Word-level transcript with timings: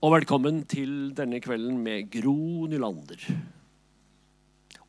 Og 0.00 0.14
velkommen 0.14 0.62
til 0.64 1.10
denne 1.12 1.42
kvelden 1.44 1.74
med 1.84 2.06
Gro 2.08 2.64
Nylander. 2.72 3.20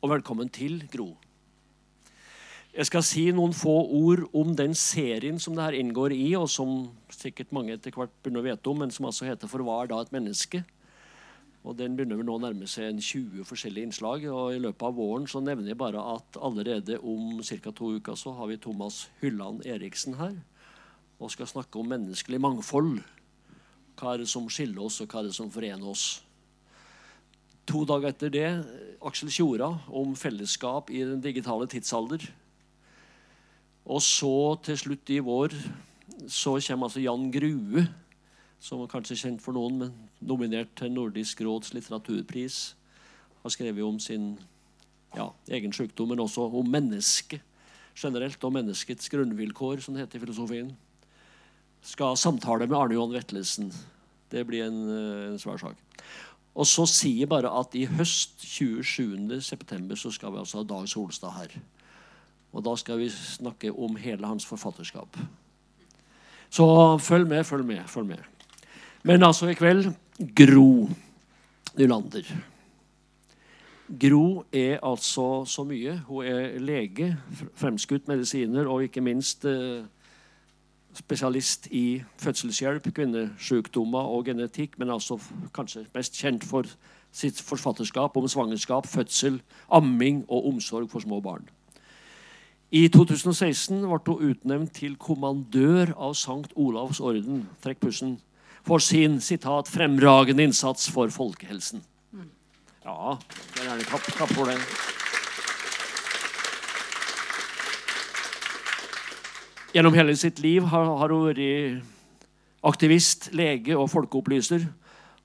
Og 0.00 0.08
velkommen 0.08 0.48
til 0.48 0.86
Gro. 0.88 1.18
Jeg 2.72 2.88
skal 2.88 3.04
si 3.04 3.26
noen 3.28 3.52
få 3.52 3.74
ord 3.92 4.22
om 4.32 4.56
den 4.56 4.72
serien 4.72 5.36
som 5.36 5.52
det 5.52 5.66
her 5.66 5.76
inngår 5.76 6.16
i, 6.16 6.30
og 6.40 6.48
som 6.48 6.88
sikkert 7.12 7.52
mange 7.52 7.76
etter 7.76 7.92
hvert 7.92 8.16
begynner 8.24 8.40
å 8.40 8.48
vite 8.48 8.72
om, 8.72 8.80
men 8.80 8.90
som 8.90 9.10
altså 9.10 9.28
heter 9.28 9.52
'For 9.52 9.60
hva 9.60 9.82
er 9.82 9.92
da 9.92 10.00
et 10.00 10.16
menneske?' 10.16 10.64
Og 11.64 11.76
Den 11.76 11.94
begynner 11.94 12.16
vel 12.16 12.24
nå 12.24 12.38
å 12.38 12.44
nærme 12.48 12.66
seg 12.66 12.84
en 12.84 13.00
20 13.00 13.44
forskjellige 13.44 13.84
innslag. 13.84 14.24
og 14.32 14.54
I 14.54 14.64
løpet 14.64 14.82
av 14.82 14.94
våren 14.94 15.26
så 15.26 15.44
nevner 15.44 15.68
jeg 15.68 15.76
bare 15.76 16.00
at 16.16 16.40
allerede 16.40 16.98
om 17.04 17.42
ca. 17.42 17.70
to 17.70 18.00
uker 18.00 18.14
så 18.14 18.32
har 18.32 18.46
vi 18.46 18.56
Thomas 18.56 19.10
Hylland 19.20 19.66
Eriksen 19.66 20.14
her 20.14 20.42
og 21.20 21.30
skal 21.30 21.46
snakke 21.46 21.78
om 21.78 21.86
menneskelig 21.86 22.40
mangfold. 22.40 23.04
Hva 23.98 24.14
er 24.14 24.22
det 24.22 24.28
som 24.30 24.48
skiller 24.50 24.84
oss, 24.84 25.00
og 25.02 25.10
hva 25.10 25.20
er 25.20 25.28
det 25.28 25.36
som 25.36 25.50
forener 25.52 25.88
oss? 25.88 26.22
To 27.70 27.84
dager 27.86 28.10
etter 28.10 28.32
det 28.32 28.48
Aksel 29.06 29.30
Tjora 29.30 29.68
om 29.94 30.16
fellesskap 30.18 30.90
i 30.90 31.04
den 31.06 31.20
digitale 31.22 31.68
tidsalder. 31.70 32.24
Og 33.86 34.02
så 34.02 34.34
til 34.66 34.78
slutt 34.78 35.10
i 35.10 35.20
vår 35.22 35.54
så 36.30 36.56
kommer 36.66 36.86
altså 36.86 37.02
Jan 37.02 37.30
Grue, 37.34 37.86
som 38.62 38.82
er 38.82 38.90
kanskje 38.90 39.18
kjent 39.18 39.42
for 39.42 39.56
noen, 39.56 39.78
men 39.80 39.94
nominert 40.22 40.70
til 40.78 40.92
Nordisk 40.94 41.40
råds 41.42 41.72
litteraturpris. 41.74 42.76
Har 43.42 43.54
skrevet 43.54 43.82
om 43.82 43.98
sin 43.98 44.36
ja, 45.16 45.32
egen 45.50 45.74
sykdom, 45.74 46.12
men 46.12 46.22
også 46.22 46.46
om 46.46 46.70
mennesket 46.70 47.42
generelt, 47.98 48.44
og 48.44 48.54
menneskets 48.54 49.10
grunnvilkår, 49.12 49.82
som 49.82 49.94
det 49.94 50.06
heter 50.06 50.20
i 50.20 50.22
filosofien. 50.22 50.70
Skal 51.82 52.16
samtale 52.16 52.68
med 52.68 52.78
Arne 52.78 52.94
Johan 52.94 53.14
Vetlesen. 53.14 53.72
Det 54.30 54.46
blir 54.46 54.66
en, 54.68 54.82
en 55.32 55.38
svær 55.40 55.58
sak. 55.60 55.76
Og 56.52 56.68
så 56.68 56.84
sier 56.88 57.28
bare 57.30 57.50
at 57.60 57.74
i 57.74 57.86
høst, 57.88 58.42
27.9., 58.44 59.96
så 59.96 60.12
skal 60.12 60.34
vi 60.34 60.42
altså 60.42 60.60
ha 60.60 60.68
Dag 60.68 60.88
Solstad 60.88 61.32
her. 61.38 61.54
Og 62.52 62.64
da 62.64 62.74
skal 62.76 63.00
vi 63.00 63.08
snakke 63.08 63.72
om 63.72 63.96
hele 63.96 64.28
hans 64.28 64.46
forfatterskap. 64.46 65.16
Så 66.52 66.66
følg 67.00 67.28
med, 67.28 67.44
følg 67.44 67.64
med. 67.64 67.80
følg 67.88 68.06
med. 68.06 68.24
Men 69.02 69.22
altså 69.22 69.48
i 69.48 69.54
kveld 69.56 69.94
Gro 70.36 70.88
Nylander. 71.78 72.28
Gro 74.00 74.44
er 74.52 74.78
altså 74.82 75.44
så 75.48 75.64
mye. 75.64 75.96
Hun 76.06 76.24
er 76.24 76.58
lege, 76.60 77.16
fremskutt 77.54 78.08
medisiner 78.08 78.68
og 78.68 78.84
ikke 78.84 79.00
minst 79.00 79.44
eh, 79.44 79.84
spesialist 80.94 81.66
i 81.70 82.02
fødselshjelp, 82.20 82.90
kvinnesykdommer 82.94 84.12
og 84.12 84.24
genetikk, 84.24 84.78
men 84.78 84.90
altså 84.90 85.18
kanskje 85.54 85.86
mest 85.94 86.18
kjent 86.20 86.44
for 86.44 86.68
sitt 87.12 87.40
forfatterskap 87.40 88.16
om 88.16 88.28
svangerskap, 88.28 88.86
fødsel, 88.86 89.40
amming 89.70 90.24
og 90.28 90.48
omsorg 90.52 90.90
for 90.90 91.04
små 91.04 91.20
barn. 91.20 91.48
I 92.72 92.86
2016 92.88 93.82
ble 93.84 93.98
hun 94.06 94.30
utnevnt 94.30 94.72
til 94.78 94.96
kommandør 94.96 95.92
av 95.92 96.14
Sankt 96.16 96.54
Olavs 96.56 97.02
orden 97.04 97.46
trekk 97.64 97.82
pussen, 97.84 98.18
for 98.64 98.78
sin 98.78 99.20
sitat, 99.20 99.68
'fremragende 99.68 100.42
innsats 100.42 100.90
for 100.90 101.08
folkehelsen'. 101.08 101.82
Ja, 102.84 103.18
jeg 103.56 103.64
gjerne 103.64 103.84
klappe 103.84 104.34
for 104.34 104.44
det. 104.44 104.58
Gjennom 109.72 109.94
hele 109.96 110.12
sitt 110.20 110.42
liv 110.44 110.66
har, 110.68 110.84
har 111.00 111.12
hun 111.14 111.30
vært 111.30 111.84
aktivist, 112.68 113.30
lege 113.32 113.72
og 113.72 113.88
folkeopplyser. 113.88 114.66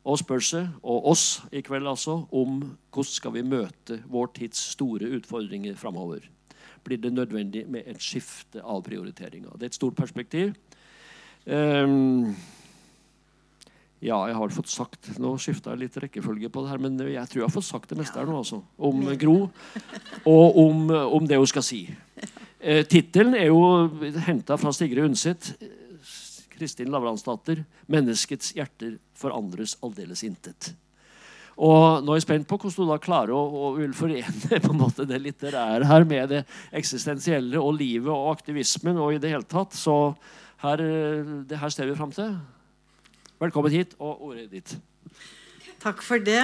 Og 0.07 0.21
spør 0.21 0.43
seg, 0.47 0.67
og 0.87 1.09
oss 1.11 1.23
i 1.51 1.59
kveld 1.67 1.89
altså, 1.91 2.21
om 2.31 2.61
hvordan 2.95 3.09
skal 3.11 3.33
vi 3.35 3.43
møte 3.43 3.97
vår 4.07 4.29
tids 4.37 4.61
store 4.77 5.09
utfordringer 5.17 5.75
framover. 5.75 6.23
Blir 6.87 7.01
det 7.03 7.11
nødvendig 7.11 7.65
med 7.67 7.89
et 7.91 7.99
skifte 7.99 8.63
av 8.63 8.85
prioriteringer? 8.85 9.51
Det 9.59 9.67
er 9.67 9.73
et 9.73 9.79
stort 9.81 9.99
perspektiv. 9.99 10.53
Um, 11.43 12.31
ja, 13.99 14.21
jeg 14.29 14.35
har 14.35 14.51
fått 14.51 14.67
sagt 14.67 15.07
Nå 15.15 15.29
skifta 15.39 15.71
jeg 15.71 15.85
litt 15.85 15.95
rekkefølge 16.03 16.49
på 16.51 16.63
det 16.63 16.71
her, 16.71 16.81
men 16.83 16.97
jeg 16.99 17.31
tror 17.31 17.41
jeg 17.41 17.47
har 17.47 17.53
fått 17.53 17.67
sagt 17.67 17.91
det 17.91 17.99
meste 17.99 18.19
her 18.19 18.31
nå, 18.31 18.39
altså. 18.39 18.63
Om 18.79 19.03
Gro, 19.19 19.37
og 20.23 20.59
om, 20.63 20.87
om 21.19 21.27
det 21.27 21.39
hun 21.39 21.51
skal 21.51 21.67
si. 21.67 21.83
Eh, 22.59 22.83
Tittelen 22.89 23.35
er 23.37 23.51
jo 23.51 23.61
henta 24.25 24.57
fra 24.57 24.73
Sigrid 24.73 25.05
Undset. 25.05 25.53
Kristin 26.57 26.89
Lavransdatter. 26.89 27.63
'Menneskets 27.85 28.55
hjerter 28.57 28.97
forandres 29.13 29.77
aldeles 29.85 30.23
intet'. 30.25 30.73
Og 31.57 32.03
nå 32.05 32.13
er 32.13 32.19
jeg 32.19 32.25
spent 32.27 32.47
på 32.49 32.57
hvordan 32.57 32.85
du 32.85 32.91
da 32.91 32.97
klarer 33.01 33.33
å, 33.33 33.41
å 33.41 33.69
vil 33.77 33.93
forene 33.97 34.59
på 34.65 34.73
en 34.73 34.81
måte 34.81 35.07
det 35.09 35.17
litterære 35.21 35.89
her 35.89 36.05
med 36.05 36.29
det 36.29 36.43
eksistensielle 36.71 37.57
og 37.57 37.79
livet 37.79 38.13
og 38.13 38.35
aktivismen 38.35 38.97
og 39.01 39.15
i 39.15 39.21
det 39.21 39.31
hele 39.33 39.45
tatt. 39.45 39.73
Så 39.73 40.13
her, 40.61 40.81
det 41.49 41.57
her 41.57 41.73
ser 41.73 41.89
vi 41.89 41.97
fram 41.97 42.13
til. 42.13 42.35
Velkommen 43.41 43.73
hit, 43.73 43.93
og 44.01 44.29
ordet 44.29 44.47
er 44.47 44.53
ditt. 44.53 44.77
Takk 45.81 46.01
for 46.05 46.21
det. 46.21 46.41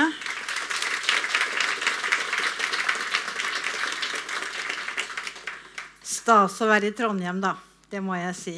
Stas 6.24 6.54
å 6.64 6.70
være 6.70 6.88
i 6.88 6.94
Trondheim, 6.96 7.42
da. 7.44 7.58
Det 7.92 8.00
må 8.00 8.14
jeg 8.16 8.36
si. 8.40 8.54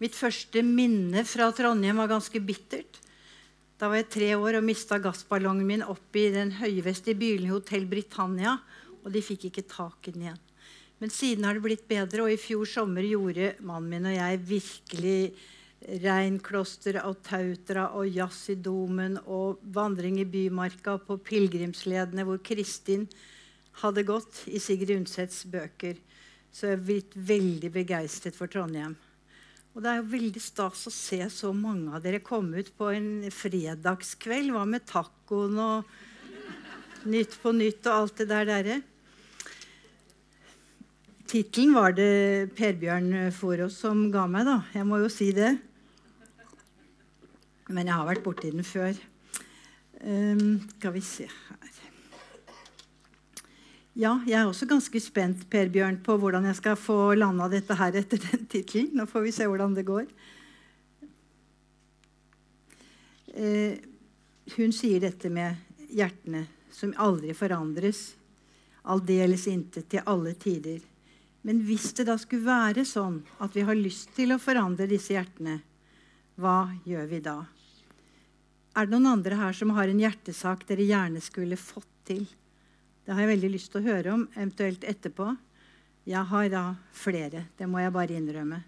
Mitt 0.00 0.14
første 0.16 0.62
minne 0.64 1.26
fra 1.28 1.50
Trondheim 1.52 1.98
var 2.00 2.08
ganske 2.08 2.40
bittert. 2.40 2.96
Da 3.76 3.90
var 3.92 4.00
jeg 4.00 4.06
tre 4.14 4.30
år 4.32 4.56
og 4.56 4.64
mista 4.64 4.96
gassballongen 5.04 5.68
min 5.68 5.84
opp 5.84 6.16
i 6.16 6.30
den 6.32 6.54
høyvestige 6.56 7.18
bilen 7.20 7.50
i 7.50 7.52
Hotell 7.52 7.84
Britannia. 7.90 8.54
Og 9.02 9.12
de 9.12 9.20
fikk 9.20 9.44
ikke 9.50 9.66
tak 9.68 10.08
i 10.08 10.14
den 10.14 10.24
igjen. 10.24 10.40
Men 10.96 11.12
siden 11.12 11.44
har 11.44 11.58
det 11.58 11.66
blitt 11.66 11.84
bedre, 11.84 12.24
og 12.24 12.32
i 12.32 12.40
fjor 12.40 12.64
sommer 12.64 13.04
gjorde 13.04 13.52
mannen 13.60 13.92
min 13.92 14.08
og 14.08 14.16
jeg 14.16 14.40
virkelig 14.54 15.20
Reinklosteret 16.00 17.04
og 17.04 17.20
Tautra 17.28 17.90
og 18.00 18.08
jazz 18.08 18.54
i 18.56 18.56
Domen 18.56 19.20
og 19.26 19.60
vandring 19.68 20.16
i 20.24 20.24
Bymarka 20.24 20.96
på 21.04 21.20
pilegrimsledene 21.28 22.24
hvor 22.24 22.40
Kristin 22.40 23.04
hadde 23.84 24.08
gått 24.08 24.46
i 24.48 24.56
Sigrid 24.56 24.96
Undsets 24.96 25.44
bøker. 25.52 26.00
Så 26.52 26.70
jeg 26.70 26.78
er 26.78 26.86
blitt 26.88 27.16
veldig 27.16 27.70
begeistret 27.74 28.36
for 28.36 28.50
Trondheim. 28.50 28.96
Og 29.76 29.82
det 29.84 29.90
er 29.92 30.00
jo 30.00 30.10
veldig 30.14 30.40
stas 30.40 30.86
å 30.88 30.92
se 30.94 31.20
så 31.32 31.52
mange 31.52 31.92
av 31.92 32.04
dere 32.04 32.22
komme 32.24 32.62
ut 32.64 32.70
på 32.78 32.88
en 32.96 33.08
fredagskveld. 33.28 34.54
Hva 34.54 34.64
med 34.68 34.86
tacoen 34.88 35.58
og 35.60 35.96
Nytt 37.06 37.36
på 37.38 37.52
nytt 37.54 37.86
og 37.86 37.92
alt 37.94 38.18
det 38.18 38.24
der 38.32 38.46
derre? 38.48 38.76
Tittelen 41.30 41.74
var 41.76 41.94
det 41.94 42.48
Per-Bjørn 42.58 43.30
Forås 43.34 43.76
som 43.84 44.08
ga 44.10 44.24
meg, 44.30 44.46
da. 44.48 44.56
Jeg 44.74 44.86
må 44.88 44.98
jo 45.02 45.10
si 45.12 45.28
det. 45.34 45.52
Men 47.70 47.86
jeg 47.86 47.94
har 47.94 48.08
vært 48.08 48.24
borti 48.26 48.50
den 48.50 48.66
før. 48.66 48.98
Um, 50.02 50.58
skal 50.76 50.96
vi 50.96 51.02
se 51.06 51.28
her 51.30 51.65
Ja, 53.96 54.18
jeg 54.28 54.36
er 54.36 54.44
også 54.44 54.66
ganske 54.68 55.00
spent 55.00 55.46
Per 55.48 55.70
Bjørn, 55.72 56.02
på 56.04 56.18
hvordan 56.20 56.44
jeg 56.50 56.58
skal 56.58 56.74
få 56.76 57.14
landa 57.16 57.46
dette 57.48 57.72
her 57.78 57.96
etter 57.96 58.20
den 58.20 58.44
tittelen. 58.44 58.90
Nå 58.92 59.06
får 59.08 59.24
vi 59.24 59.32
se 59.32 59.46
hvordan 59.48 59.72
det 59.72 59.86
går. 59.88 60.04
Eh, 63.32 63.80
hun 64.58 64.76
sier 64.76 65.00
dette 65.00 65.32
med 65.32 65.88
hjertene 65.88 66.44
som 66.76 66.92
aldri 67.00 67.32
forandres. 67.32 68.10
Aldeles 68.84 69.48
intet 69.48 69.88
til 69.88 70.04
alle 70.04 70.36
tider. 70.36 70.84
Men 71.48 71.64
hvis 71.64 71.94
det 71.96 72.10
da 72.10 72.20
skulle 72.20 72.44
være 72.44 72.84
sånn 72.84 73.22
at 73.40 73.56
vi 73.56 73.64
har 73.64 73.80
lyst 73.80 74.12
til 74.18 74.36
å 74.36 74.42
forandre 74.42 74.92
disse 74.92 75.16
hjertene, 75.16 75.62
hva 76.36 76.66
gjør 76.84 77.12
vi 77.16 77.24
da? 77.24 77.38
Er 78.76 78.84
det 78.84 78.92
noen 78.92 79.14
andre 79.16 79.40
her 79.40 79.56
som 79.56 79.72
har 79.72 79.88
en 79.88 80.04
hjertesak 80.04 80.68
dere 80.68 80.84
gjerne 80.84 81.24
skulle 81.24 81.56
fått 81.56 81.94
til? 82.04 82.26
Det 83.06 83.14
har 83.14 83.22
jeg 83.22 83.36
veldig 83.36 83.48
lyst 83.52 83.70
til 83.70 83.78
å 83.78 83.86
høre 83.86 84.14
om, 84.16 84.22
eventuelt 84.34 84.82
etterpå. 84.82 85.28
Jeg 86.10 86.26
har 86.26 86.48
da 86.50 86.62
flere. 86.90 87.44
Det 87.54 87.68
må 87.70 87.78
jeg 87.78 87.94
bare 87.94 88.16
innrømme. 88.18 88.58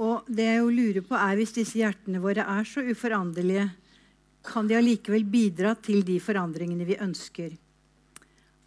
Og 0.00 0.24
det 0.24 0.46
jeg 0.46 0.62
jo 0.62 0.70
lurer 0.72 1.04
på 1.04 1.18
er 1.18 1.36
Hvis 1.36 1.52
disse 1.52 1.76
hjertene 1.76 2.22
våre 2.22 2.46
er 2.48 2.64
så 2.64 2.80
uforanderlige, 2.80 3.66
kan 4.48 4.68
de 4.70 4.78
allikevel 4.78 5.26
bidra 5.28 5.74
til 5.76 6.00
de 6.06 6.16
forandringene 6.22 6.86
vi 6.88 6.96
ønsker? 6.96 7.58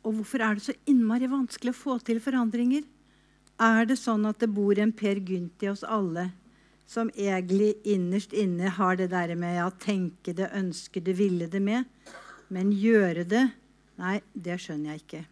Og 0.06 0.20
hvorfor 0.20 0.44
er 0.46 0.60
det 0.60 0.66
så 0.68 0.76
innmari 0.86 1.30
vanskelig 1.32 1.74
å 1.74 1.80
få 1.80 1.98
til 2.06 2.22
forandringer? 2.22 2.86
Er 3.58 3.90
det 3.90 3.98
sånn 3.98 4.28
at 4.30 4.38
det 4.42 4.52
bor 4.54 4.78
en 4.78 4.94
Per 4.94 5.18
Gynt 5.18 5.66
i 5.66 5.72
oss 5.72 5.82
alle 5.82 6.28
som 6.86 7.10
egentlig 7.16 7.74
innerst 7.90 8.34
inne 8.38 8.70
har 8.70 8.98
det 9.00 9.10
der 9.14 9.34
med 9.40 9.56
ja, 9.56 9.70
tenke 9.82 10.34
det, 10.38 10.52
ønske 10.54 11.02
det, 11.02 11.18
ville 11.18 11.48
det 11.50 11.62
med. 11.64 11.90
Men 12.54 12.74
gjøre 12.76 13.24
det 13.26 13.48
Nei, 14.00 14.20
det 14.34 14.60
skjønner 14.62 14.94
jeg 14.94 15.04
ikke. 15.04 15.26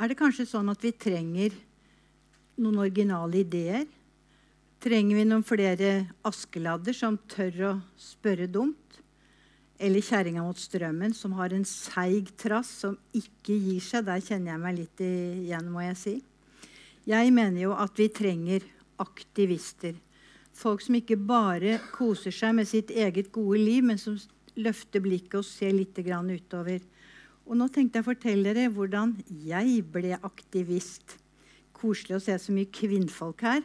Er 0.00 0.10
det 0.10 0.18
kanskje 0.18 0.48
sånn 0.48 0.68
at 0.72 0.84
vi 0.84 0.92
trenger 0.92 1.56
noen 2.60 2.82
originale 2.84 3.40
ideer? 3.40 3.88
Trenger 4.80 5.20
vi 5.20 5.26
noen 5.28 5.44
flere 5.44 5.90
Askeladder 6.24 6.96
som 6.96 7.18
tør 7.28 7.64
å 7.70 7.74
spørre 8.00 8.48
dumt? 8.48 8.80
eller 9.80 10.04
kjerringa 10.04 10.42
mot 10.44 10.58
strømmen, 10.60 11.14
som 11.16 11.32
har 11.38 11.54
en 11.56 11.64
seig 11.64 12.28
trass 12.38 12.68
som 12.82 12.98
ikke 13.16 13.56
gir 13.56 13.80
seg. 13.80 14.04
Der 14.04 14.20
kjenner 14.20 14.52
jeg 14.52 14.62
meg 14.62 14.76
litt 14.76 15.02
igjen, 15.04 15.70
må 15.72 15.84
jeg 15.86 15.96
si. 15.96 16.14
Jeg 17.08 17.32
mener 17.32 17.62
jo 17.62 17.72
at 17.72 17.96
vi 17.96 18.10
trenger 18.12 18.66
aktivister. 19.00 19.96
Folk 20.52 20.84
som 20.84 20.98
ikke 20.98 21.16
bare 21.16 21.78
koser 21.94 22.34
seg 22.34 22.58
med 22.58 22.68
sitt 22.68 22.92
eget 22.92 23.30
gode 23.32 23.62
liv, 23.62 23.86
men 23.86 24.00
som 24.00 24.18
løfter 24.56 25.02
blikket 25.04 25.38
og 25.40 25.46
se 25.46 25.70
litt 25.72 25.98
utover. 25.98 26.80
Og 27.46 27.56
nå 27.56 27.68
tenkte 27.68 27.98
jeg 27.98 28.04
å 28.04 28.10
fortelle 28.10 28.54
dere 28.54 28.70
hvordan 28.70 29.16
jeg 29.28 29.82
ble 29.90 30.18
aktivist. 30.22 31.18
Koselig 31.72 32.16
å 32.16 32.22
se 32.22 32.38
så 32.38 32.52
mye 32.52 32.70
kvinnfolk 32.70 33.42
her. 33.42 33.62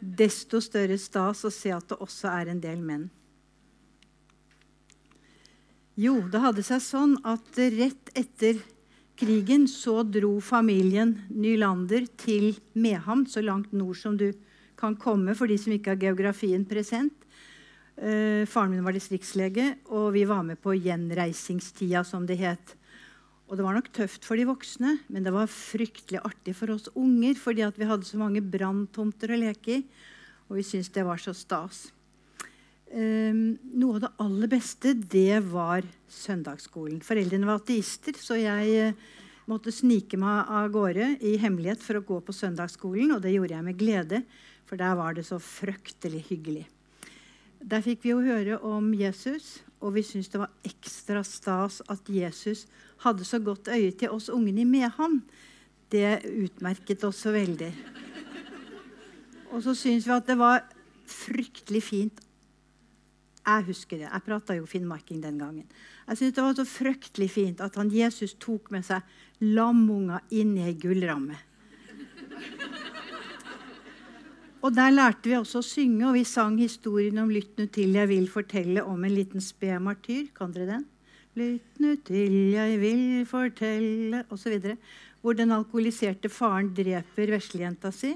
Desto 0.00 0.60
større 0.60 0.98
stas 0.98 1.44
å 1.44 1.50
se 1.50 1.70
at 1.70 1.88
det 1.88 2.00
også 2.02 2.28
er 2.32 2.50
en 2.50 2.60
del 2.60 2.80
menn. 2.82 3.10
Jo, 5.94 6.16
det 6.32 6.40
hadde 6.40 6.64
seg 6.64 6.80
sånn 6.80 7.18
at 7.28 7.58
rett 7.58 8.10
etter 8.16 8.62
krigen 9.20 9.68
så 9.68 10.00
dro 10.02 10.38
familien 10.40 11.18
Nylander 11.30 12.08
til 12.18 12.54
Mehamn, 12.72 13.26
så 13.28 13.44
langt 13.44 13.74
nord 13.76 13.98
som 14.00 14.16
du 14.16 14.32
kan 14.80 14.96
komme 14.98 15.36
for 15.38 15.46
de 15.46 15.58
som 15.60 15.74
ikke 15.74 15.92
har 15.92 16.00
geografien 16.00 16.64
present. 16.66 17.12
Eh, 18.00 18.46
faren 18.48 18.72
min 18.72 18.84
var 18.84 18.96
distriktslege, 18.96 19.74
og 19.92 20.14
vi 20.14 20.24
var 20.28 20.42
med 20.46 20.60
på 20.62 20.72
gjenreisingstida, 20.78 22.04
som 22.08 22.24
det 22.26 22.38
het. 22.40 22.76
Og 23.52 23.58
det 23.58 23.66
var 23.66 23.76
nok 23.76 23.90
tøft 23.92 24.24
for 24.24 24.40
de 24.40 24.46
voksne, 24.48 24.94
men 25.12 25.26
det 25.26 25.32
var 25.34 25.50
fryktelig 25.50 26.22
artig 26.24 26.54
for 26.56 26.72
oss 26.72 26.88
unger 26.96 27.36
fordi 27.36 27.66
vi 27.76 27.88
hadde 27.90 28.08
så 28.08 28.16
mange 28.16 28.40
branntomter 28.40 29.34
å 29.34 29.40
leke 29.42 29.74
i, 29.76 29.82
og 30.48 30.56
vi 30.56 30.64
syntes 30.64 30.88
det 30.94 31.04
var 31.04 31.20
så 31.20 31.34
stas. 31.36 31.90
Um, 32.92 33.58
noe 33.76 33.96
av 33.96 34.02
det 34.04 34.12
aller 34.24 34.50
beste 34.52 34.94
det 34.96 35.42
var 35.52 35.84
søndagsskolen. 36.12 37.00
Foreldrene 37.04 37.48
var 37.48 37.60
ateister, 37.60 38.16
så 38.16 38.40
jeg 38.40 38.92
uh, 38.92 39.06
måtte 39.52 39.72
snike 39.72 40.16
meg 40.20 40.48
av 40.48 40.72
gårde 40.72 41.14
i 41.20 41.36
hemmelighet 41.40 41.84
for 41.84 42.00
å 42.00 42.06
gå 42.08 42.22
på 42.24 42.36
søndagsskolen, 42.36 43.12
og 43.12 43.24
det 43.24 43.36
gjorde 43.36 43.58
jeg 43.58 43.68
med 43.68 43.80
glede, 43.80 44.24
for 44.64 44.80
der 44.80 44.96
var 44.96 45.16
det 45.16 45.28
så 45.28 45.36
fryktelig 45.40 46.24
hyggelig. 46.30 46.70
Der 47.62 47.82
fikk 47.84 48.02
vi 48.04 48.10
jo 48.10 48.22
høre 48.24 48.58
om 48.66 48.90
Jesus, 48.94 49.60
og 49.80 49.94
vi 49.94 50.02
syntes 50.06 50.32
det 50.32 50.40
var 50.42 50.50
ekstra 50.66 51.22
stas 51.26 51.80
at 51.90 52.08
Jesus 52.10 52.66
hadde 53.04 53.24
så 53.26 53.38
godt 53.42 53.70
øye 53.70 53.92
til 53.94 54.10
oss 54.10 54.28
ungene 54.32 54.64
i 54.64 54.68
Mehamn. 54.68 55.22
Det 55.92 56.22
utmerket 56.26 57.04
oss 57.04 57.22
så 57.22 57.32
veldig. 57.34 57.70
Og 59.52 59.62
så 59.62 59.74
syntes 59.76 60.08
vi 60.08 60.14
at 60.16 60.26
det 60.26 60.38
var 60.40 60.62
fryktelig 61.06 61.82
fint 61.84 62.22
jeg 63.42 63.64
husker 63.66 63.98
det. 63.98 64.06
Jeg 64.06 64.22
prata 64.22 64.54
jo 64.54 64.66
finnmarking 64.70 65.22
den 65.22 65.38
gangen. 65.38 65.66
Jeg 66.06 66.18
syntes 66.18 66.34
det 66.36 66.44
var 66.44 66.54
så 66.54 66.66
fryktelig 66.68 67.30
fint 67.30 67.62
at 67.64 67.74
han 67.74 67.90
Jesus 67.90 68.36
tok 68.38 68.70
med 68.70 68.86
seg 68.86 69.02
lamunger 69.42 70.22
inn 70.30 70.54
i 70.58 70.68
ei 70.68 70.76
gullramme. 70.78 71.38
Og 74.62 74.70
Der 74.76 74.92
lærte 74.94 75.26
vi 75.26 75.34
også 75.34 75.58
å 75.58 75.66
synge, 75.66 76.04
og 76.06 76.14
vi 76.14 76.22
sang 76.22 76.54
historien 76.60 77.16
om 77.18 77.30
'Lytt 77.30 77.58
nu 77.58 77.66
til, 77.66 77.96
jeg 77.98 78.08
vil 78.08 78.28
fortelle' 78.30 78.84
om 78.86 79.04
en 79.04 79.14
liten 79.14 79.40
spedmartyr. 79.42 80.28
Kan 80.38 80.52
dere 80.52 80.66
den? 80.66 80.84
Lytt 81.34 81.80
nu 81.80 81.96
til, 81.96 82.52
jeg 82.54 82.78
vil 82.78 83.26
fortelle 83.26 84.22
osv. 84.30 84.76
Hvor 85.20 85.34
den 85.34 85.50
alkoholiserte 85.50 86.28
faren 86.30 86.70
dreper 86.74 87.34
veslejenta 87.34 87.90
si. 87.90 88.14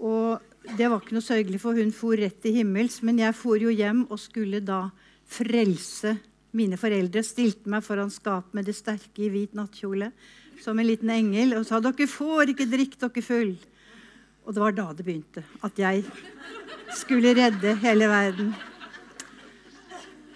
Og 0.00 0.40
det 0.76 0.90
var 0.90 0.98
ikke 0.98 1.14
noe 1.14 1.22
sørgelig, 1.22 1.60
for 1.60 1.78
hun 1.78 1.92
for 1.92 2.18
rett 2.18 2.42
til 2.42 2.54
himmels. 2.54 3.00
Men 3.02 3.18
jeg 3.18 3.34
for 3.34 3.54
jo 3.54 3.70
hjem 3.70 4.06
og 4.10 4.18
skulle 4.18 4.58
da 4.60 4.90
frelse 5.26 6.18
mine 6.52 6.76
foreldre. 6.76 7.22
Stilte 7.22 7.70
meg 7.70 7.84
foran 7.84 8.10
skapet 8.10 8.52
med 8.52 8.64
det 8.64 8.74
sterke 8.74 9.22
i 9.22 9.30
hvit 9.30 9.54
nattkjole 9.54 10.10
som 10.62 10.78
en 10.78 10.86
liten 10.86 11.10
engel 11.10 11.54
og 11.58 11.66
sa 11.66 11.80
dere 11.82 12.06
får 12.06 12.50
ikke 12.50 12.70
drikke 12.70 12.98
dere 12.98 13.22
full. 13.22 13.54
Og 14.46 14.54
det 14.54 14.62
var 14.62 14.74
da 14.74 14.88
det 14.96 15.06
begynte. 15.06 15.44
At 15.62 15.78
jeg 15.78 16.04
skulle 16.98 17.34
redde 17.36 17.76
hele 17.82 18.08
verden. 18.10 18.52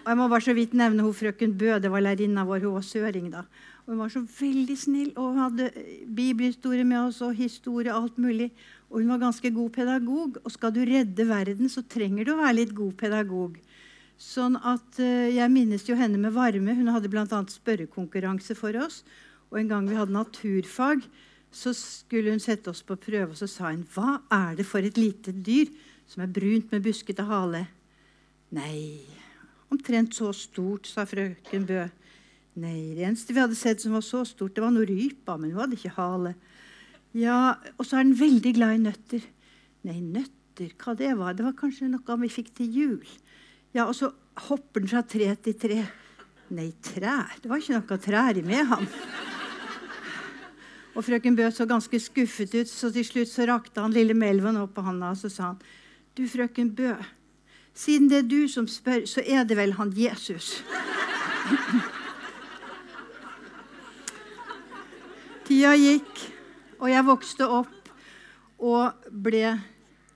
Og 0.06 0.12
jeg 0.12 0.18
må 0.20 0.28
bare 0.30 0.46
så 0.46 0.54
vidt 0.54 0.74
nevne 0.78 1.02
hun 1.02 1.14
frøken 1.14 1.56
Bø. 1.58 1.72
Det 1.82 1.90
var 1.90 2.04
lærerinna 2.04 2.44
vår. 2.46 2.62
Hun 2.68 2.76
var 2.78 2.86
søring 2.86 3.32
da. 3.32 3.42
Og 3.84 3.92
hun 3.92 4.02
var 4.04 4.12
så 4.14 4.22
veldig 4.22 4.76
snill 4.78 5.10
og 5.18 5.38
hadde 5.40 5.70
bibelhistorie 6.06 6.86
med 6.86 7.08
oss 7.08 7.20
og 7.26 7.34
historie 7.34 7.94
alt 7.94 8.18
mulig. 8.18 8.52
Og 8.90 9.00
hun 9.00 9.10
var 9.10 9.24
ganske 9.24 9.50
god 9.50 9.70
pedagog. 9.74 10.38
Og 10.44 10.54
skal 10.54 10.74
du 10.74 10.84
redde 10.86 11.26
verden, 11.26 11.70
så 11.70 11.82
trenger 11.82 12.26
du 12.26 12.36
å 12.36 12.40
være 12.40 12.60
litt 12.60 12.74
god 12.74 12.94
pedagog. 13.02 13.58
Sånn 14.16 14.54
at 14.56 15.00
uh, 15.02 15.28
Jeg 15.28 15.52
minnes 15.52 15.82
jo 15.84 15.98
henne 15.98 16.18
med 16.22 16.34
varme. 16.38 16.74
Hun 16.78 16.94
hadde 16.94 17.10
bl.a. 17.10 17.26
spørrekonkurranse 17.26 18.54
for 18.58 18.78
oss. 18.78 19.02
Og 19.50 19.58
en 19.60 19.70
gang 19.74 19.90
vi 19.90 19.98
hadde 19.98 20.14
naturfag, 20.14 21.02
så 21.52 21.72
skulle 21.76 22.32
hun 22.34 22.42
sette 22.42 22.70
oss 22.72 22.82
på 22.86 22.96
prøve, 23.00 23.32
og 23.32 23.38
så 23.38 23.48
sa 23.48 23.70
hun 23.70 23.84
Hva 23.94 24.20
er 24.32 24.56
det 24.58 24.66
for 24.68 24.84
et 24.84 24.98
lite 25.00 25.32
dyr 25.32 25.70
som 26.06 26.22
er 26.24 26.32
brunt 26.32 26.72
med 26.72 26.84
buskete 26.84 27.24
hale? 27.26 27.66
Nei, 28.56 29.02
omtrent 29.72 30.14
så 30.14 30.30
stort, 30.36 30.86
sa 30.86 31.06
frøken 31.08 31.66
Bø. 31.66 31.86
Nei, 32.62 32.94
det 32.96 33.04
eneste 33.04 33.34
vi 33.34 33.42
hadde 33.42 33.58
sett 33.58 33.82
som 33.82 33.96
var 33.96 34.04
så 34.04 34.22
stort, 34.28 34.54
det 34.56 34.64
var 34.64 34.72
noe 34.72 34.86
rypa, 34.88 35.36
men 35.36 35.52
hun 35.52 35.64
hadde 35.64 35.76
ikke 35.76 35.96
hale. 35.98 36.34
Ja, 37.16 37.56
Og 37.78 37.86
så 37.86 37.98
er 37.98 38.04
den 38.06 38.18
veldig 38.18 38.52
glad 38.56 38.76
i 38.76 38.82
nøtter. 38.84 39.26
Nei, 39.88 40.00
nøtter, 40.00 40.72
hva 40.80 40.94
det 40.96 41.12
var? 41.18 41.36
Det 41.36 41.44
var 41.44 41.56
kanskje 41.56 41.88
noe 41.90 42.18
vi 42.22 42.32
fikk 42.32 42.54
til 42.56 42.72
jul. 42.80 43.14
Ja, 43.76 43.86
Og 43.86 43.94
så 43.96 44.12
hopper 44.48 44.80
den 44.80 44.88
fra 44.92 45.02
tre 45.02 45.34
til 45.40 45.56
tre. 45.60 45.82
Nei, 46.56 46.70
trær. 46.84 47.32
Det 47.42 47.50
var 47.50 47.60
ikke 47.60 47.80
noe 47.80 47.98
trær 48.00 48.38
i 48.38 48.44
med 48.46 48.68
ham. 48.70 48.86
Og 50.96 51.04
frøken 51.04 51.36
Bø 51.36 51.50
så 51.52 51.66
ganske 51.68 52.00
skuffet 52.00 52.54
ut, 52.56 52.68
så 52.68 52.88
til 52.92 53.04
slutt 53.04 53.28
så 53.28 53.44
rakte 53.50 53.80
han 53.84 53.92
lille 53.92 54.14
Melvin 54.16 54.56
opp 54.62 54.72
på 54.78 54.82
handa 54.86 55.12
og 55.12 55.18
så 55.20 55.28
sa 55.32 55.42
han, 55.52 55.60
Du, 56.16 56.24
frøken 56.24 56.70
Bø, 56.72 56.94
siden 57.76 58.08
det 58.08 58.18
er 58.22 58.28
du 58.30 58.48
som 58.48 58.64
spør, 58.68 59.04
så 59.04 59.20
er 59.20 59.44
det 59.44 59.56
vel 59.58 59.72
han 59.76 59.92
Jesus. 59.92 60.64
Tida 65.46 65.76
gikk. 65.76 66.32
Og 66.80 66.90
jeg 66.90 67.04
vokste 67.06 67.46
opp 67.48 67.90
og 68.56 68.92
ble 69.12 69.60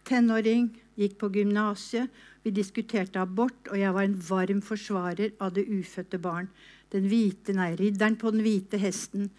tenåring, 0.09 0.71
gikk 0.99 1.19
på 1.21 1.29
gymnaset. 1.37 2.09
Vi 2.45 2.51
diskuterte 2.57 3.21
abort, 3.21 3.69
og 3.69 3.77
jeg 3.79 3.93
var 3.95 4.05
en 4.09 4.17
varm 4.17 4.61
forsvarer 4.65 5.31
av 5.41 5.53
det 5.57 5.69
ufødte 5.69 6.19
barn. 6.21 6.49
Den 6.93 7.05
hvite, 7.09 7.53
nei, 7.57 7.75
ridderen 7.79 8.17
på 8.21 8.33
den 8.33 8.43
hvite 8.45 8.81
hesten. 8.81 9.31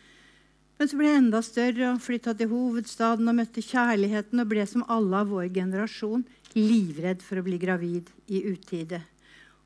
Men 0.82 0.90
så 0.90 0.98
ble 0.98 1.10
jeg 1.12 1.20
enda 1.20 1.40
større 1.46 1.88
og 1.92 2.00
flytta 2.02 2.32
til 2.34 2.48
hovedstaden 2.50 3.30
og 3.30 3.36
møtte 3.38 3.62
kjærligheten 3.62 4.42
og 4.42 4.48
ble 4.50 4.64
som 4.66 4.82
alle 4.90 5.20
av 5.20 5.28
vår 5.30 5.52
generasjon 5.54 6.24
livredd 6.56 7.20
for 7.22 7.38
å 7.38 7.44
bli 7.46 7.60
gravid 7.62 8.08
i 8.34 8.40
utide. 8.50 8.98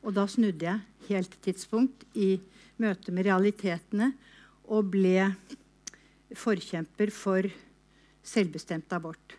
Og 0.03 0.11
da 0.17 0.25
snudde 0.27 0.65
jeg 0.67 1.07
helt 1.07 1.37
tidspunkt 1.45 2.03
i 2.19 2.33
møte 2.83 3.15
med 3.15 3.29
realitetene 3.29 4.09
og 4.67 4.89
ble 4.91 5.29
forkjemper 6.35 7.13
for 7.15 7.47
selvbestemt 8.19 8.91
abort. 8.99 9.37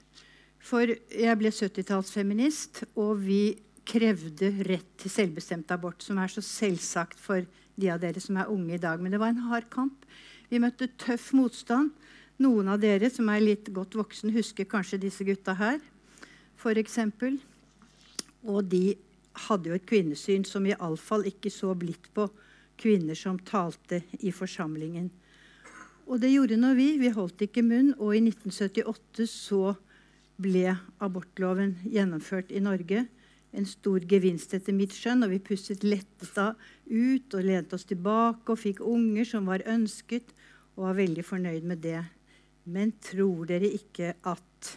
For 0.57 0.89
jeg 0.89 1.37
ble 1.43 1.53
70-tallsfeminist, 1.53 2.87
og 2.97 3.21
vi 3.27 3.43
krevde 3.85 4.49
rett 4.65 4.89
til 5.03 5.13
selvbestemt 5.13 5.77
abort, 5.77 6.01
som 6.01 6.25
er 6.25 6.33
så 6.33 6.41
selvsagt 6.41 7.21
for 7.21 7.45
de 7.77 7.93
av 7.93 8.01
dere 8.01 8.25
som 8.25 8.41
er 8.41 8.49
unge 8.49 8.79
i 8.79 8.81
dag. 8.81 8.97
Men 8.97 9.13
det 9.13 9.21
var 9.21 9.37
en 9.37 9.45
hard 9.51 9.69
kamp. 9.69 10.09
Vi 10.51 10.61
møtte 10.63 10.89
tøff 11.01 11.33
motstand. 11.37 11.93
Noen 12.43 12.69
av 12.69 12.81
dere 12.83 13.09
som 13.11 13.29
er 13.33 13.43
litt 13.43 13.71
godt 13.73 13.97
voksen, 13.97 14.35
husker 14.35 14.69
kanskje 14.69 15.01
disse 15.07 15.25
gutta 15.25 15.55
her, 15.57 15.79
f.eks. 16.61 16.99
Og 18.47 18.65
de 18.69 18.85
hadde 19.47 19.71
jo 19.71 19.77
et 19.77 19.87
kvinnesyn 19.89 20.45
som 20.49 20.67
iallfall 20.69 21.27
ikke 21.29 21.53
så 21.53 21.73
blidt 21.77 22.11
på 22.17 22.29
kvinner 22.81 23.17
som 23.17 23.39
talte 23.41 24.03
i 24.21 24.33
forsamlingen. 24.35 25.09
Og 26.07 26.21
det 26.23 26.31
gjorde 26.31 26.59
nå 26.61 26.73
vi. 26.79 26.93
Vi 27.01 27.11
holdt 27.15 27.43
ikke 27.49 27.65
munn. 27.67 27.93
Og 27.99 28.15
i 28.15 28.23
1978 28.23 29.27
så 29.31 29.75
ble 30.41 30.77
abortloven 31.03 31.75
gjennomført 31.89 32.53
i 32.55 32.63
Norge. 32.63 33.07
En 33.57 33.67
stor 33.67 34.05
gevinst 34.07 34.55
etter 34.55 34.77
mitt 34.77 34.95
skjønn. 34.95 35.25
Og 35.27 35.35
vi 35.35 35.43
pusset 35.43 35.83
letta 35.87 36.53
ut 36.87 37.35
og 37.35 37.49
lente 37.49 37.79
oss 37.79 37.89
tilbake 37.89 38.53
og 38.53 38.63
fikk 38.63 38.85
unger 38.87 39.27
som 39.27 39.49
var 39.51 39.67
ønsket, 39.67 40.31
og 40.77 40.89
var 40.89 40.99
veldig 40.99 41.25
fornøyd 41.25 41.67
med 41.69 41.83
det. 41.85 42.03
Men 42.69 42.93
tror 43.03 43.47
dere 43.49 43.71
ikke 43.73 44.13
at 44.27 44.73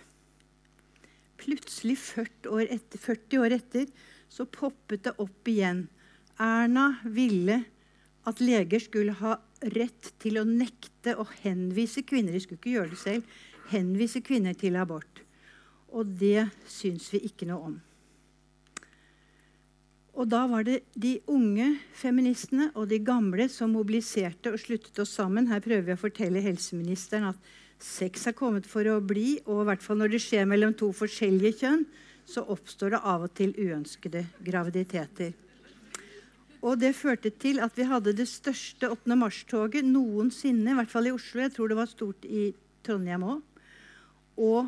plutselig 1.39 1.97
40 2.01 2.51
år 2.51 2.71
etter, 2.75 3.01
40 3.01 3.43
år 3.43 3.55
etter 3.55 3.91
så 4.29 4.45
poppet 4.45 5.07
det 5.07 5.15
opp 5.23 5.49
igjen. 5.49 5.87
Erna 6.39 6.91
ville 7.03 7.61
at 8.29 8.41
leger 8.43 8.83
skulle 8.83 9.15
ha 9.21 9.35
rett 9.73 10.13
til 10.21 10.39
å 10.39 10.47
nekte 10.47 11.15
å 11.19 11.25
henvise 11.41 12.03
kvinner 12.07 12.35
de 12.35 12.43
skulle 12.43 12.61
ikke 12.61 12.75
gjøre 12.77 12.93
det 12.93 13.01
selv, 13.01 13.37
henvise 13.73 14.21
kvinner 14.25 14.55
til 14.57 14.77
abort. 14.79 15.23
Og 15.89 16.11
det 16.19 16.47
syns 16.69 17.09
vi 17.13 17.23
ikke 17.27 17.49
noe 17.49 17.71
om. 17.71 17.77
Og 20.19 20.27
da 20.27 20.41
var 20.51 20.65
det 20.67 20.81
de 20.99 21.13
unge 21.31 21.69
feministene 21.95 22.67
og 22.75 22.89
de 22.91 22.97
gamle 22.99 23.45
som 23.51 23.71
mobiliserte 23.71 24.51
og 24.51 24.59
sluttet 24.59 24.97
oss 24.99 25.13
sammen. 25.15 25.47
Her 25.47 25.63
prøver 25.63 25.85
vi 25.87 25.95
å 25.95 26.01
fortelle 26.01 26.43
helseministeren 26.43 27.29
at 27.29 27.51
sex 27.79 28.27
er 28.27 28.35
kommet 28.35 28.67
for 28.67 28.83
å 28.91 28.97
bli. 28.99 29.37
Og 29.47 29.61
i 29.63 29.67
hvert 29.69 29.85
fall 29.85 30.01
når 30.01 30.11
det 30.11 30.23
skjer 30.25 30.49
mellom 30.49 30.73
to 30.75 30.91
forskjellige 30.95 31.61
kjønn, 31.61 31.85
så 32.27 32.43
oppstår 32.51 32.97
det 32.97 32.99
av 33.07 33.23
og 33.29 33.31
til 33.39 33.53
uønskede 33.55 34.25
graviditeter. 34.43 35.31
Og 36.59 36.75
det 36.81 36.91
førte 36.99 37.31
til 37.39 37.61
at 37.63 37.79
vi 37.79 37.87
hadde 37.87 38.11
det 38.17 38.27
største 38.27 38.89
8. 38.91 39.15
mars-toget 39.15 39.87
noensinne, 39.87 40.73
i 40.73 40.75
hvert 40.81 40.91
fall 40.91 41.07
i 41.07 41.15
Oslo. 41.15 41.45
Jeg 41.45 41.55
tror 41.55 41.71
det 41.71 41.79
var 41.79 41.87
stort 41.87 42.27
i 42.27 42.49
Trondheim 42.83 43.23
òg. 43.23 43.63
Og 44.43 44.67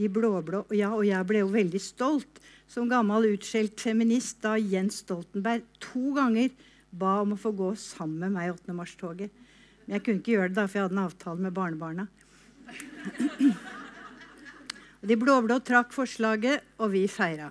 de 0.00 0.08
blå-blå 0.10 0.64
Ja, 0.74 0.90
og 0.96 1.06
jeg 1.06 1.28
ble 1.28 1.44
jo 1.44 1.52
veldig 1.54 1.80
stolt 1.82 2.42
som 2.72 2.88
gammel 2.88 3.34
utskjelt 3.34 3.76
feminist 3.80 4.38
da 4.44 4.54
Jens 4.56 5.02
Stoltenberg 5.02 5.66
to 5.82 6.14
ganger 6.16 6.52
ba 6.88 7.18
om 7.20 7.34
å 7.34 7.40
få 7.40 7.52
gå 7.56 7.72
sammen 7.76 8.22
med 8.24 8.36
meg 8.36 8.48
i 8.48 8.52
8. 8.54 8.76
mars-toget. 8.76 9.32
Men 9.84 9.96
jeg 9.96 10.04
kunne 10.06 10.22
ikke 10.22 10.36
gjøre 10.36 10.52
det 10.52 10.56
da, 10.56 10.66
for 10.66 10.78
jeg 10.78 10.86
hadde 10.86 10.96
en 10.96 11.04
avtale 11.04 11.44
med 11.44 11.56
barnebarna. 11.56 12.06
De 15.02 15.18
blå-blå 15.18 15.58
trakk 15.66 15.92
forslaget, 15.92 16.62
og 16.78 16.92
vi 16.94 17.04
feira. 17.10 17.50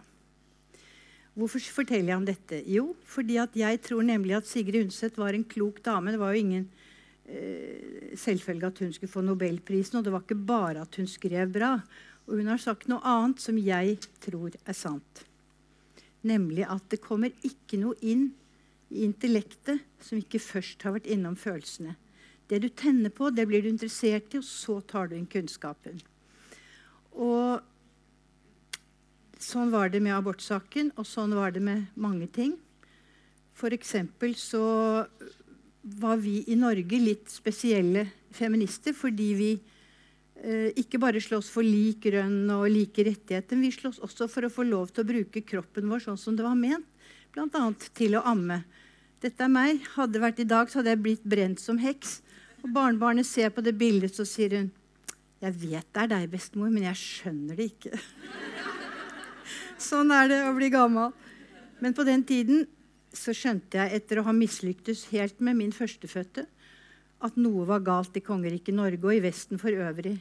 Hvorfor 1.37 1.63
forteller 1.77 2.13
jeg 2.13 2.19
om 2.19 2.27
dette? 2.27 2.61
Jo, 2.67 2.85
fordi 3.07 3.37
jeg 3.59 3.81
tror 3.85 4.05
nemlig 4.07 4.37
at 4.39 4.49
Sigrid 4.49 4.87
Undset 4.87 5.19
var 5.19 5.35
en 5.35 5.45
klok 5.47 5.81
dame. 5.85 6.13
Det 6.13 6.21
var 6.21 6.33
jo 6.33 6.41
ingen 6.41 6.65
eh, 7.27 8.15
selvfølge 8.19 8.71
at 8.71 8.81
hun 8.83 8.93
skulle 8.95 9.11
få 9.11 9.23
Nobelprisen, 9.25 9.99
og 9.99 10.07
det 10.07 10.15
var 10.15 10.25
ikke 10.25 10.39
bare 10.49 10.85
at 10.87 10.97
hun 10.97 11.09
skrev 11.09 11.51
bra. 11.53 11.75
Og 12.27 12.37
hun 12.37 12.51
har 12.51 12.61
sagt 12.61 12.87
noe 12.91 13.01
annet 13.07 13.41
som 13.43 13.57
jeg 13.57 13.97
tror 14.23 14.53
er 14.65 14.77
sant. 14.77 15.25
Nemlig 16.27 16.67
at 16.69 16.85
det 16.93 17.01
kommer 17.01 17.33
ikke 17.47 17.79
noe 17.81 17.97
inn 18.01 18.29
i 18.91 19.05
intellektet 19.07 19.81
som 20.03 20.19
ikke 20.19 20.41
først 20.43 20.83
har 20.85 20.97
vært 20.97 21.09
innom 21.09 21.35
følelsene. 21.39 21.95
Det 22.51 22.59
du 22.61 22.69
tenner 22.69 23.13
på, 23.15 23.31
det 23.31 23.47
blir 23.47 23.63
du 23.63 23.71
interessert 23.71 24.33
i, 24.35 24.41
og 24.41 24.45
så 24.45 24.81
tar 24.83 25.09
du 25.09 25.15
inn 25.17 25.29
kunnskapen. 25.31 26.01
Og 27.15 27.61
Sånn 29.41 29.71
var 29.73 29.89
det 29.89 30.03
med 30.05 30.13
abortsaken, 30.13 30.91
og 31.01 31.07
sånn 31.09 31.33
var 31.33 31.53
det 31.55 31.63
med 31.65 31.87
mange 31.97 32.27
ting. 32.29 32.53
F.eks. 33.57 33.95
så 34.37 34.65
var 35.81 36.19
vi 36.21 36.43
i 36.45 36.57
Norge 36.59 36.99
litt 37.01 37.31
spesielle 37.33 38.05
feminister 38.31 38.93
fordi 38.93 39.29
vi 39.39 39.49
ikke 40.41 40.97
bare 40.97 41.21
slåss 41.21 41.51
for 41.53 41.61
lik 41.61 42.07
rønn 42.09 42.49
og 42.49 42.65
like 42.73 43.03
rettigheter, 43.05 43.59
vi 43.61 43.69
slåss 43.73 43.99
også 44.01 44.25
for 44.31 44.47
å 44.47 44.49
få 44.49 44.65
lov 44.65 44.89
til 44.89 45.03
å 45.03 45.09
bruke 45.11 45.43
kroppen 45.45 45.89
vår 45.91 46.01
sånn 46.07 46.17
som 46.17 46.37
det 46.37 46.45
var 46.45 46.57
ment, 46.57 46.87
bl.a. 47.35 47.67
til 47.93 48.17
å 48.17 48.23
amme. 48.25 48.63
Dette 49.21 49.45
er 49.45 49.51
meg. 49.53 49.83
Hadde 49.93 50.17
det 50.17 50.23
vært 50.23 50.39
i 50.41 50.47
dag, 50.49 50.69
så 50.69 50.79
hadde 50.79 50.95
jeg 50.95 51.01
blitt 51.03 51.25
brent 51.29 51.61
som 51.61 51.77
heks. 51.77 52.21
Og 52.65 52.71
barnebarnet 52.73 53.27
ser 53.29 53.51
på 53.53 53.61
det 53.61 53.75
bildet, 53.77 54.15
så 54.17 54.25
sier 54.25 54.57
hun 54.57 54.71
Jeg 55.41 55.57
vet 55.57 55.87
det 55.93 56.01
er 56.03 56.09
deg, 56.09 56.27
bestemor, 56.29 56.69
men 56.69 56.85
jeg 56.85 56.97
skjønner 56.97 57.57
det 57.57 57.69
ikke. 57.71 57.97
Sånn 59.89 60.13
er 60.13 60.27
det 60.29 60.39
å 60.45 60.55
bli 60.57 60.69
gammel. 60.73 61.13
Men 61.81 61.95
på 61.97 62.05
den 62.05 62.25
tiden 62.25 62.67
så 63.13 63.33
skjønte 63.33 63.77
jeg, 63.77 64.01
etter 64.01 64.21
å 64.21 64.25
ha 64.27 64.33
mislyktes 64.33 65.07
helt 65.13 65.41
med 65.41 65.57
min 65.57 65.73
førstefødte, 65.73 66.45
at 67.21 67.37
noe 67.37 67.65
var 67.69 67.81
galt 67.85 68.17
i 68.17 68.25
kongeriket 68.25 68.77
Norge 68.77 69.05
og 69.05 69.15
i 69.15 69.23
Vesten 69.23 69.61
for 69.61 69.73
øvrig. 69.73 70.19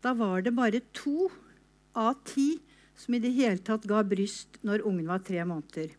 Da 0.00 0.14
var 0.16 0.42
det 0.42 0.56
bare 0.56 0.80
to 0.96 1.28
av 1.96 2.20
ti 2.24 2.54
som 2.96 3.16
i 3.16 3.22
det 3.22 3.32
hele 3.36 3.60
tatt 3.64 3.86
ga 3.88 4.02
bryst 4.04 4.60
når 4.66 4.84
ungen 4.88 5.08
var 5.08 5.24
tre 5.24 5.42
måneder. 5.44 5.92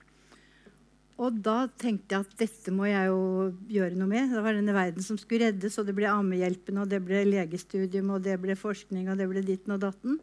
Og 1.21 1.37
da 1.45 1.67
tenkte 1.77 2.15
jeg 2.15 2.25
at 2.25 2.37
dette 2.39 2.71
må 2.73 2.87
jeg 2.89 3.11
jo 3.11 3.51
gjøre 3.69 3.97
noe 3.97 4.09
med. 4.09 4.31
Det 4.33 4.41
var 4.41 4.57
denne 4.57 4.73
verden 4.73 5.05
som 5.05 5.19
skulle 5.21 5.51
reddes, 5.51 5.77
og 5.77 5.85
det 5.85 5.93
ble 5.97 6.07
Ammehjelpen, 6.09 6.79
og 6.81 6.89
det 6.89 7.01
ble 7.05 7.21
legestudium, 7.27 8.09
og 8.15 8.23
det 8.25 8.39
ble 8.41 8.55
forskning, 8.57 9.05
og 9.11 9.19
det 9.19 9.27
ble 9.29 9.43
ditten 9.45 9.75
og 9.75 9.83
datten. 9.83 10.17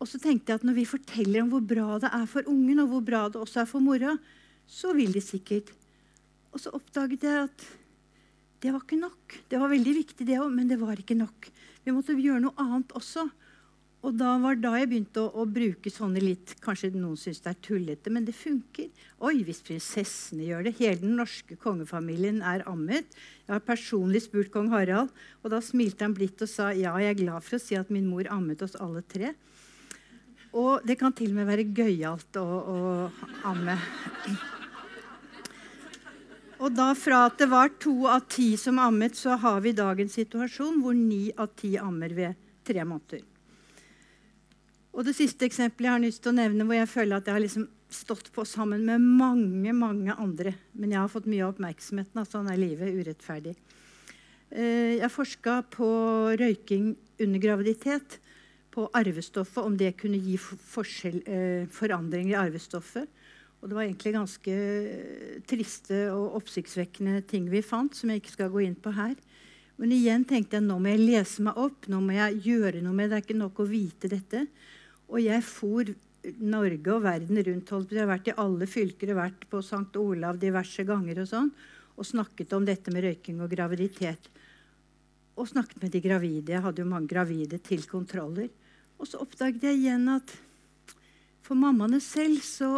Og 0.00 0.08
så 0.08 0.20
tenkte 0.22 0.54
jeg 0.54 0.62
at 0.62 0.64
når 0.64 0.78
vi 0.78 0.86
forteller 0.88 1.42
om 1.42 1.50
hvor 1.52 1.66
bra 1.74 1.98
det 2.00 2.08
er 2.16 2.24
for 2.30 2.48
ungen, 2.48 2.80
og 2.80 2.94
hvor 2.94 3.04
bra 3.04 3.26
det 3.28 3.42
også 3.42 3.60
er 3.64 3.68
for 3.68 3.84
mora, 3.84 4.14
så 4.64 4.94
vil 4.96 5.12
de 5.12 5.20
sikkert. 5.20 5.74
Og 6.54 6.62
så 6.62 6.72
oppdaget 6.72 7.28
jeg 7.28 7.44
at 7.50 7.66
det 8.64 8.72
var 8.72 8.80
ikke 8.84 9.00
nok. 9.00 9.36
Det 9.48 9.60
var 9.60 9.72
veldig 9.72 9.92
viktig, 9.98 10.24
det 10.24 10.40
òg, 10.40 10.48
men 10.56 10.72
det 10.72 10.80
var 10.80 10.96
ikke 11.00 11.18
nok. 11.20 11.50
Vi 11.84 11.94
måtte 11.94 12.16
gjøre 12.18 12.42
noe 12.44 12.56
annet 12.60 12.92
også. 12.96 13.28
Og 14.00 14.14
da 14.16 14.30
var 14.40 14.56
da 14.56 14.72
jeg 14.80 14.88
begynte 14.88 15.20
å, 15.20 15.42
å 15.42 15.44
bruke 15.44 15.90
sånne 15.92 16.22
litt 16.22 16.54
Kanskje 16.64 16.88
noen 16.94 17.18
syns 17.20 17.42
det 17.44 17.50
er 17.52 17.58
tullete, 17.66 18.12
men 18.12 18.24
det 18.24 18.32
funker. 18.36 18.88
Oi, 19.28 19.42
hvis 19.44 19.60
prinsessene 19.66 20.46
gjør 20.46 20.64
det. 20.66 20.74
Hele 20.78 21.02
den 21.02 21.18
norske 21.18 21.58
kongefamilien 21.60 22.40
er 22.40 22.64
ammet. 22.70 23.10
Jeg 23.44 23.52
har 23.52 23.66
personlig 23.66 24.24
spurt 24.24 24.52
kong 24.54 24.70
Harald, 24.72 25.12
og 25.44 25.52
da 25.52 25.60
smilte 25.64 26.06
han 26.06 26.16
blidt 26.16 26.40
og 26.46 26.48
sa 26.48 26.70
ja, 26.72 26.94
jeg 27.02 27.12
er 27.12 27.20
glad 27.20 27.44
for 27.44 27.58
å 27.58 27.62
si 27.62 27.76
at 27.76 27.92
min 27.92 28.08
mor 28.08 28.28
ammet 28.32 28.64
oss 28.64 28.78
alle 28.80 29.04
tre. 29.04 29.34
Og 30.56 30.80
det 30.86 30.96
kan 30.98 31.12
til 31.14 31.34
og 31.34 31.42
med 31.42 31.50
være 31.50 31.68
gøyalt 31.68 32.40
å, 32.40 32.46
å 32.46 32.78
amme. 33.52 33.76
Og 36.60 36.74
da 36.76 36.90
fra 36.98 37.24
at 37.30 37.38
det 37.40 37.48
var 37.48 37.72
to 37.80 38.04
av 38.10 38.26
ti 38.28 38.52
som 38.60 38.78
ammet, 38.82 39.16
så 39.16 39.38
har 39.40 39.62
vi 39.64 39.72
dagens 39.76 40.18
situasjon 40.18 40.82
hvor 40.84 40.96
ni 40.96 41.30
av 41.32 41.54
ti 41.56 41.76
ammer 41.80 42.12
ved 42.16 42.48
tre 42.68 42.84
måneder. 42.84 43.24
Og 44.90 45.06
det 45.06 45.14
siste 45.16 45.46
eksempelet 45.46 45.86
jeg 45.86 45.94
har 45.94 46.02
lyst 46.02 46.22
til 46.24 46.32
å 46.32 46.36
nevne, 46.36 46.66
hvor 46.66 46.76
jeg 46.76 46.90
føler 46.90 47.16
at 47.16 47.28
jeg 47.28 47.36
har 47.36 47.44
liksom 47.44 47.68
stått 47.90 48.28
på 48.34 48.44
sammen 48.46 48.84
med 48.86 49.02
mange 49.02 49.72
mange 49.74 50.14
andre, 50.14 50.52
men 50.76 50.92
jeg 50.92 51.00
har 51.00 51.10
fått 51.10 51.28
mye 51.30 51.46
oppmerksomheten 51.46 52.12
oppmerksomhet. 52.12 52.34
Sånn 52.34 52.50
er 52.50 52.60
livet 52.60 52.98
urettferdig. 52.98 53.54
Eh, 54.50 54.98
jeg 54.98 55.14
forska 55.14 55.60
på 55.70 55.88
røyking 56.38 56.92
under 57.22 57.42
graviditet 57.42 58.18
på 58.74 58.86
arvestoffet, 58.94 59.62
om 59.64 59.76
det 59.78 59.96
kunne 59.98 60.20
gi 60.20 60.36
eh, 60.36 61.66
forandringer 61.70 62.34
i 62.34 62.38
arvestoffet. 62.38 63.08
Og 63.60 63.68
det 63.68 63.76
var 63.76 63.84
egentlig 63.84 64.14
ganske 64.16 64.52
eh, 64.56 65.40
triste 65.48 66.06
og 66.14 66.38
oppsiktsvekkende 66.40 67.20
ting 67.28 67.48
vi 67.52 67.60
fant, 67.64 67.96
som 67.96 68.10
jeg 68.10 68.22
ikke 68.22 68.36
skal 68.38 68.52
gå 68.52 68.64
inn 68.64 68.78
på 68.78 68.92
her. 68.96 69.16
Men 69.80 69.92
igjen 69.96 70.24
tenkte 70.28 70.58
jeg 70.58 70.66
nå 70.66 70.76
må 70.80 70.92
jeg 70.92 71.04
lese 71.04 71.44
meg 71.44 71.58
opp, 71.60 71.88
nå 71.88 72.00
må 72.04 72.16
jeg 72.16 72.40
gjøre 72.44 72.82
noe 72.84 72.96
med 72.96 73.08
det. 73.08 73.14
Det 73.14 73.18
er 73.20 73.26
ikke 73.26 73.40
nok 73.40 73.60
å 73.60 73.68
vite 73.68 74.12
dette. 74.12 74.44
Og 75.08 75.20
jeg 75.24 75.44
for 75.44 75.92
Norge 76.40 76.92
og 76.92 77.04
verden 77.04 77.40
rundt. 77.46 77.72
Jeg 77.88 78.00
har 78.02 78.10
vært 78.10 78.28
i 78.28 78.36
alle 78.42 78.68
fylker 78.68 79.14
og 79.14 79.20
vært 79.22 79.46
på 79.48 79.62
St. 79.64 79.88
Olav 80.00 80.40
diverse 80.40 80.84
ganger 80.84 81.22
og 81.22 81.30
sånn, 81.30 81.48
og 81.96 82.08
snakket 82.08 82.52
om 82.56 82.66
dette 82.68 82.92
med 82.92 83.06
røyking 83.06 83.40
og 83.40 83.52
graviditet. 83.52 84.28
Og 85.40 85.48
snakket 85.48 85.80
med 85.80 85.94
de 85.94 86.02
gravide. 86.04 86.52
Jeg 86.52 86.64
hadde 86.64 86.84
jo 86.84 86.90
mange 86.90 87.08
gravide 87.08 87.60
til 87.64 87.84
kontroller. 87.88 88.50
Og 89.00 89.08
så 89.08 89.20
oppdaget 89.22 89.64
jeg 89.64 89.80
igjen 89.80 90.08
at 90.12 90.32
for 91.44 91.56
mammaene 91.56 92.02
selv 92.04 92.44
så 92.44 92.74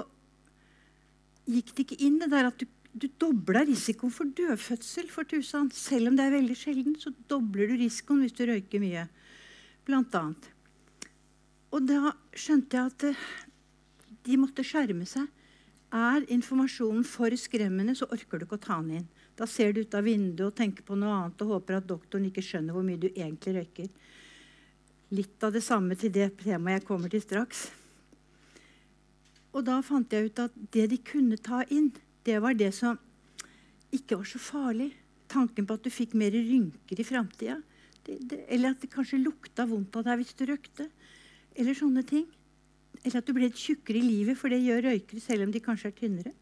gikk 1.49 1.75
det 1.75 1.85
ikke 1.87 2.01
inn 2.07 2.19
det 2.23 2.31
der 2.33 2.49
at 2.51 2.61
du, 2.61 2.67
du 2.93 3.09
dobla 3.21 3.65
risikoen 3.67 4.13
for 4.15 4.31
dødfødsel 4.39 5.11
for 5.13 5.29
tusen. 5.29 5.71
Selv 5.75 6.11
om 6.11 6.19
det 6.19 6.27
er 6.27 6.37
veldig 6.37 6.57
sjelden, 6.59 6.97
så 7.01 7.15
dobler 7.31 7.71
du 7.71 7.79
risikoen 7.81 8.25
hvis 8.25 8.37
du 8.37 8.45
røyker 8.49 8.83
mye. 8.83 9.07
Blant 9.87 10.15
annet. 10.19 10.51
Og 11.73 11.87
da 11.89 12.13
skjønte 12.37 12.79
jeg 12.79 12.93
at 12.93 13.07
eh, 13.09 13.25
de 14.29 14.39
måtte 14.39 14.65
skjerme 14.67 15.09
seg. 15.09 15.27
Er 15.93 16.25
informasjonen 16.33 17.05
for 17.05 17.35
skremmende, 17.37 17.97
så 17.99 18.09
orker 18.13 18.41
du 18.41 18.47
ikke 18.47 18.61
å 18.61 18.65
ta 18.65 18.79
den 18.81 19.03
inn. 19.03 19.11
Da 19.37 19.49
ser 19.49 19.75
du 19.75 19.83
ut 19.83 19.95
av 19.97 20.07
vinduet 20.07 20.47
og 20.47 20.57
tenker 20.57 20.85
på 20.87 20.97
noe 20.97 21.13
annet 21.17 21.43
og 21.45 21.57
håper 21.57 21.81
at 21.81 21.89
doktoren 21.89 22.29
ikke 22.29 22.45
skjønner 22.45 22.77
hvor 22.77 22.85
mye 22.87 23.01
du 23.01 23.09
egentlig 23.11 23.57
røyker 23.59 23.91
litt 25.13 25.45
av 25.45 25.53
det 25.53 25.61
samme 25.65 25.97
til 25.99 26.13
det 26.13 26.31
temaet 26.41 26.81
jeg 26.81 26.89
kommer 26.89 27.13
til 27.13 27.21
straks. 27.21 27.67
Og 29.53 29.65
da 29.67 29.79
fant 29.85 30.13
jeg 30.13 30.31
ut 30.31 30.43
at 30.47 30.55
det 30.73 30.89
de 30.93 30.99
kunne 31.05 31.37
ta 31.37 31.63
inn, 31.69 31.91
det 32.25 32.39
var 32.41 32.57
det 32.57 32.71
som 32.77 32.99
ikke 33.93 34.19
var 34.21 34.29
så 34.29 34.41
farlig. 34.41 34.93
Tanken 35.33 35.67
på 35.69 35.77
at 35.77 35.85
du 35.85 35.93
fikk 35.93 36.17
mer 36.19 36.33
rynker 36.33 37.01
i 37.01 37.07
framtida. 37.07 37.59
Eller 38.49 38.73
at 38.73 38.83
det 38.83 38.91
kanskje 38.93 39.21
lukta 39.21 39.67
vondt 39.69 39.97
av 40.01 40.07
deg 40.09 40.23
hvis 40.23 40.37
du 40.39 40.47
røykte. 40.49 40.89
Eller 41.57 41.77
sånne 41.77 42.05
ting. 42.09 42.25
Eller 43.03 43.21
at 43.21 43.29
du 43.29 43.35
ble 43.37 43.51
tjukkere 43.51 44.01
i 44.01 44.07
livet, 44.07 44.39
for 44.39 44.53
det 44.53 44.63
gjør 44.63 44.89
røykere 44.89 45.23
selv 45.23 45.47
om 45.47 45.53
de 45.53 45.63
kanskje 45.63 45.91
er 45.91 45.99
tynnere. 45.99 46.33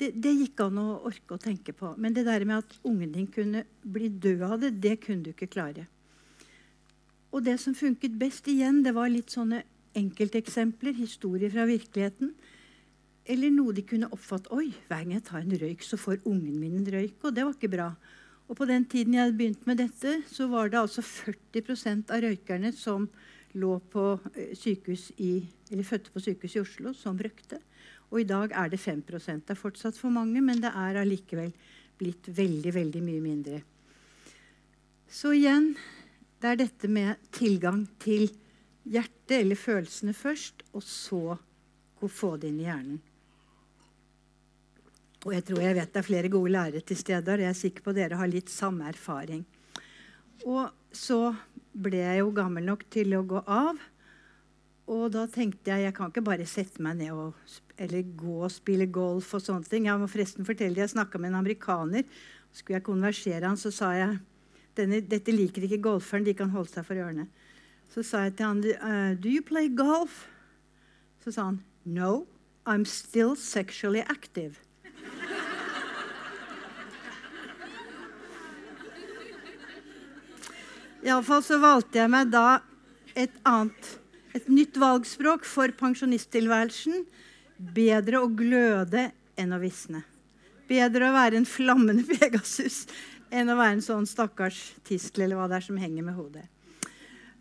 Det, 0.00 0.08
det, 0.18 0.32
gikk 0.34 0.62
an 0.64 0.80
å 0.80 0.86
orke 1.08 1.36
å 1.36 1.40
tenke 1.40 1.74
på. 1.76 1.92
Men 2.00 2.16
det 2.16 2.24
der 2.26 2.44
med 2.48 2.64
at 2.64 2.78
ungen 2.88 3.12
din 3.14 3.28
kunne 3.30 3.64
bli 3.84 4.08
død 4.10 4.46
av 4.48 4.56
det, 4.62 4.72
det 4.82 4.96
kunne 5.04 5.24
du 5.24 5.32
ikke 5.32 5.50
klare. 5.52 5.86
Og 7.32 7.44
det 7.44 7.58
som 7.60 7.76
funket 7.76 8.16
best 8.20 8.48
igjen, 8.50 8.82
det 8.84 8.92
var 8.96 9.12
litt 9.12 9.32
sånne 9.32 9.62
enkelteksempler, 9.98 10.94
historier 10.96 11.52
fra 11.52 11.66
virkeligheten. 11.68 12.32
Eller 13.28 13.52
noe 13.54 13.74
de 13.76 13.84
kunne 13.86 14.10
oppfatte. 14.12 14.50
Oi, 14.54 14.72
hver 14.88 15.04
gang 15.04 15.16
jeg 15.16 15.26
tar 15.28 15.42
en 15.44 15.58
røyk, 15.60 15.84
så 15.86 15.98
får 16.00 16.24
ungen 16.28 16.58
min 16.58 16.80
en 16.80 16.90
røyk. 16.94 17.18
Og 17.22 17.34
det 17.34 17.46
var 17.46 17.54
ikke 17.54 17.72
bra. 17.72 17.90
Og 18.50 18.58
på 18.58 18.66
den 18.68 18.84
tiden 18.84 19.14
jeg 19.14 19.26
hadde 19.26 19.38
begynt 19.38 19.66
med 19.68 19.78
dette, 19.80 20.16
så 20.28 20.48
var 20.50 20.72
det 20.72 20.80
altså 20.80 21.04
40% 21.06 22.10
av 22.12 22.24
røykerne 22.24 22.72
som 22.76 23.06
lå 23.56 23.76
på 23.92 24.06
eh, 24.34 24.54
sykehus 24.56 25.10
i, 25.22 25.34
eller 25.70 25.86
fødte 25.86 26.12
på 26.12 26.22
sykehus 26.24 26.56
i 26.56 26.62
Oslo, 26.64 26.94
som 26.96 27.20
røykte. 27.20 27.60
Og 28.12 28.20
i 28.20 28.28
dag 28.28 28.52
er 28.52 28.68
det 28.68 28.80
5% 28.80 29.46
Det 29.46 29.54
er 29.54 29.60
fortsatt 29.60 29.96
for 29.96 30.12
mange, 30.12 30.40
men 30.40 30.60
det 30.60 30.72
er 30.72 31.00
allikevel 31.00 31.52
blitt 32.00 32.28
veldig, 32.28 32.74
veldig 32.74 33.02
mye 33.04 33.22
mindre. 33.24 33.62
Så 35.08 35.32
igjen 35.36 35.74
det 36.42 36.50
er 36.50 36.58
dette 36.58 36.88
med 36.90 37.20
tilgang 37.30 37.84
til 38.02 38.26
hjertet 38.88 39.38
eller 39.38 39.58
følelsene 39.58 40.14
først, 40.16 40.62
og 40.72 40.82
så 40.82 41.38
få 42.10 42.36
det 42.36 42.50
inn 42.50 42.60
i 42.62 42.66
hjernen. 42.66 43.00
Og 45.22 45.34
jeg 45.36 45.44
tror 45.46 45.62
jeg 45.62 45.76
vet 45.78 45.92
det 45.94 46.00
er 46.00 46.06
flere 46.06 46.30
gode 46.32 46.50
lærere 46.50 46.82
til 46.82 46.98
stede 46.98 47.30
og 47.30 47.44
jeg 47.44 47.52
er 47.52 47.58
sikker 47.58 47.84
på 47.84 47.92
at 47.92 47.98
dere 48.00 48.18
har 48.18 48.30
litt 48.30 48.50
samme 48.50 48.88
erfaring. 48.90 49.44
Og 50.42 50.72
så 50.90 51.30
ble 51.72 52.00
jeg 52.02 52.22
jo 52.24 52.32
gammel 52.34 52.66
nok 52.66 52.82
til 52.90 53.14
å 53.14 53.22
gå 53.22 53.42
av. 53.46 53.78
Og 54.90 55.04
da 55.14 55.28
tenkte 55.30 55.70
jeg 55.70 55.86
jeg 55.86 55.94
kan 55.94 56.10
ikke 56.10 56.24
bare 56.26 56.48
sette 56.48 56.82
meg 56.82 56.98
ned 56.98 57.14
og, 57.14 57.38
eller 57.78 58.02
gå 58.18 58.40
og 58.42 58.50
spille 58.50 58.90
golf 58.90 59.30
og 59.38 59.44
sånne 59.44 59.70
ting. 59.70 59.86
Jeg 59.86 60.02
må 60.02 60.10
forresten 60.10 60.48
fortelle 60.48 60.82
Jeg 60.82 60.90
snakka 60.90 61.22
med 61.22 61.30
en 61.30 61.38
amerikaner. 61.44 62.02
Skulle 62.50 62.80
jeg 62.80 62.88
konversere 62.90 63.46
han, 63.46 63.56
så 63.56 63.70
sa 63.70 63.92
jeg 63.94 64.18
dette 64.74 65.32
liker 65.32 65.68
ikke 65.68 65.84
golferen. 65.86 66.26
De 66.26 66.34
kan 66.34 66.50
holde 66.50 66.72
seg 66.74 66.84
for 66.88 66.98
ørene. 66.98 67.28
Så 67.92 68.00
sa 68.06 68.24
jeg 68.24 68.38
til 68.38 68.48
han 68.48 68.60
uh, 68.64 69.12
Do 69.20 69.28
you 69.28 69.42
play 69.44 69.68
golf? 69.68 70.26
Så 71.24 71.34
sa 71.34 71.50
han 71.50 71.62
No, 71.84 72.26
I'm 72.64 72.84
still 72.86 73.36
sexually 73.36 74.00
active. 74.00 74.56
Iallfall 81.02 81.42
så 81.42 81.58
valgte 81.58 81.98
jeg 81.98 82.10
meg 82.14 82.30
da 82.30 82.60
et 83.18 83.34
annet, 83.42 83.88
et 84.38 84.46
nytt 84.46 84.78
valgspråk 84.78 85.42
for 85.44 85.74
pensjonisttilværelsen. 85.74 87.02
Bedre 87.74 88.22
å 88.22 88.30
gløde 88.30 89.08
enn 89.34 89.52
å 89.52 89.58
visne. 89.58 90.04
Bedre 90.70 91.10
å 91.10 91.16
være 91.18 91.42
en 91.42 91.48
flammende 91.48 92.06
Pegasus 92.14 92.86
enn 93.34 93.50
å 93.50 93.58
være 93.58 93.80
en 93.80 93.84
sånn 93.84 94.06
stakkars 94.06 94.70
tiskel 94.86 95.26
eller 95.26 95.40
hva 95.40 95.50
det 95.50 95.58
er 95.58 95.66
som 95.66 95.82
henger 95.82 96.06
med 96.06 96.14
hodet. 96.14 96.46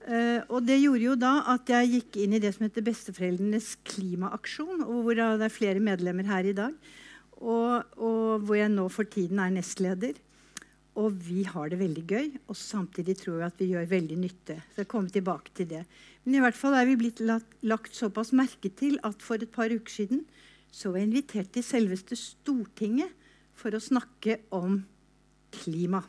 Uh, 0.02 0.42
og 0.50 0.66
det 0.66 0.80
gjorde 0.82 1.06
jo 1.06 1.14
da 1.20 1.36
at 1.54 1.70
jeg 1.70 1.92
gikk 1.92 2.18
inn 2.24 2.34
i 2.34 2.42
det 2.42 2.56
som 2.56 2.66
heter 2.66 2.86
Besteforeldrenes 2.86 3.76
klimaaksjon, 3.86 4.82
hvor 4.88 5.18
det 5.18 5.46
er 5.46 5.54
flere 5.54 5.84
medlemmer 5.84 6.26
her 6.30 6.50
i 6.50 6.58
dag. 6.58 6.74
Og, 7.42 7.96
og 7.98 8.46
hvor 8.46 8.58
jeg 8.58 8.74
nå 8.74 8.88
for 8.94 9.10
tiden 9.10 9.42
er 9.42 9.54
nestleder. 9.54 10.18
Og 11.00 11.14
vi 11.24 11.46
har 11.48 11.70
det 11.72 11.80
veldig 11.80 12.04
gøy, 12.04 12.26
og 12.52 12.58
samtidig 12.60 13.16
tror 13.22 13.40
jeg 13.40 13.48
at 13.48 13.62
vi 13.62 13.70
gjør 13.72 13.92
veldig 13.94 14.18
nytte. 14.20 14.58
Så 14.74 14.84
jeg 14.84 14.90
kommer 14.92 15.14
tilbake 15.14 15.54
til 15.56 15.70
det. 15.70 15.86
Men 16.26 16.36
i 16.38 16.42
hvert 16.44 16.58
fall 16.58 16.76
er 16.76 16.90
vi 16.90 16.98
blitt 17.00 17.22
lagt 17.24 17.96
såpass 17.96 18.34
merke 18.36 18.74
til 18.76 19.00
at 19.08 19.24
for 19.24 19.40
et 19.40 19.54
par 19.54 19.72
uker 19.72 19.94
siden 19.94 20.26
så 20.72 20.92
var 20.92 21.02
jeg 21.02 21.10
invitert 21.10 21.52
til 21.56 21.66
selveste 21.68 22.18
Stortinget 22.20 23.12
for 23.60 23.76
å 23.76 23.84
snakke 23.84 24.40
om 24.56 24.82
klima. 25.52 26.04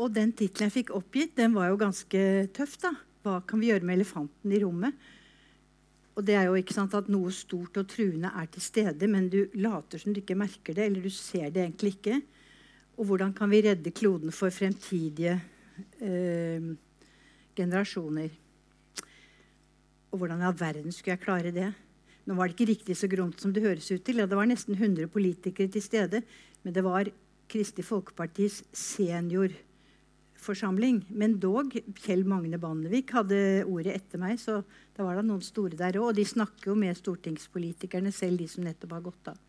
Og 0.00 0.12
den 0.16 0.32
tittelen 0.32 0.70
jeg 0.70 0.78
fikk 0.78 0.92
oppgitt, 0.96 1.34
den 1.36 1.52
var 1.52 1.68
jo 1.68 1.80
ganske 1.80 2.20
tøff. 2.56 2.78
da. 2.80 2.94
Hva 3.20 3.40
kan 3.44 3.60
vi 3.60 3.68
gjøre 3.68 3.84
med 3.84 3.98
elefanten 3.98 4.52
i 4.52 4.60
rommet? 4.62 4.96
Og 6.16 6.24
det 6.24 6.36
er 6.36 6.48
jo 6.48 6.56
ikke 6.56 6.74
sant 6.74 6.94
at 6.96 7.08
noe 7.12 7.30
stort 7.32 7.76
og 7.80 7.88
truende 7.88 8.32
er 8.36 8.48
til 8.52 8.64
stede, 8.64 9.08
men 9.08 9.28
du 9.32 9.44
later 9.60 10.00
som 10.00 10.12
du 10.12 10.22
ikke 10.22 10.38
merker 10.40 10.76
det, 10.76 10.88
eller 10.88 11.04
du 11.04 11.12
ser 11.12 11.52
det 11.52 11.62
egentlig 11.66 11.94
ikke. 11.98 12.20
Og 12.96 13.08
hvordan 13.08 13.32
kan 13.36 13.52
vi 13.52 13.62
redde 13.64 13.92
kloden 13.96 14.32
for 14.34 14.52
fremtidige 14.52 15.36
eh, 16.00 16.72
generasjoner? 17.56 18.32
Og 20.10 20.18
hvordan 20.18 20.42
i 20.42 20.48
all 20.48 20.58
verden 20.58 20.92
skulle 20.92 21.14
jeg 21.14 21.24
klare 21.24 21.54
det? 21.54 21.70
Nå 22.26 22.36
var 22.36 22.48
det 22.48 22.56
ikke 22.56 22.72
riktig 22.72 22.96
så 22.98 23.08
gromt 23.08 23.40
som 23.40 23.52
det 23.52 23.64
høres 23.64 23.88
ut 23.92 24.04
til. 24.04 24.20
Ja, 24.20 24.28
det 24.28 24.36
var 24.36 24.48
nesten 24.48 24.76
100 24.76 25.08
politikere 25.12 25.72
til 25.72 25.84
stede, 25.84 26.24
men 26.64 26.76
det 26.76 26.84
var 26.84 27.08
Kristelig 27.50 27.86
Folkepartis 27.88 28.62
senior 28.76 29.54
forsamling. 30.42 31.02
Men 31.10 31.38
dog, 31.42 31.74
Kjell 32.02 32.24
Magne 32.28 32.58
Bannevik 32.60 33.12
hadde 33.16 33.62
ordet 33.68 33.94
etter 33.98 34.20
meg, 34.22 34.40
så 34.40 34.60
da 34.96 35.06
var 35.06 35.18
det 35.18 35.26
noen 35.28 35.44
store 35.44 35.78
der 35.78 35.98
òg. 36.00 36.10
Og 36.10 36.18
de 36.18 36.26
snakker 36.26 36.72
jo 36.72 36.76
med 36.78 36.98
stortingspolitikerne 36.98 38.12
selv, 38.14 38.40
de 38.40 38.48
som 38.50 38.66
nettopp 38.66 38.96
har 38.96 39.06
gått 39.06 39.32
av. 39.32 39.40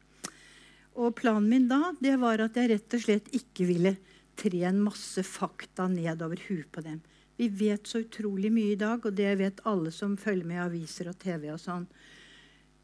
Og 1.02 1.14
planen 1.16 1.48
min 1.48 1.70
da 1.70 1.94
det 2.04 2.18
var 2.20 2.44
at 2.44 2.58
jeg 2.60 2.74
rett 2.74 2.98
og 2.98 3.04
slett 3.06 3.30
ikke 3.38 3.68
ville 3.70 3.96
tre 4.40 4.64
en 4.68 4.82
masse 4.84 5.24
fakta 5.24 5.88
nedover 5.92 6.42
huet 6.50 6.68
på 6.72 6.84
dem. 6.84 7.00
Vi 7.40 7.48
vet 7.48 7.88
så 7.88 8.04
utrolig 8.04 8.52
mye 8.54 8.76
i 8.76 8.80
dag, 8.80 9.06
og 9.06 9.16
det 9.18 9.32
vet 9.40 9.64
alle 9.66 9.92
som 9.96 10.18
følger 10.20 10.46
med 10.48 10.60
i 10.60 10.66
aviser 10.66 11.10
og 11.10 11.18
TV. 11.22 11.50
og 11.54 11.62
sånn. 11.62 11.88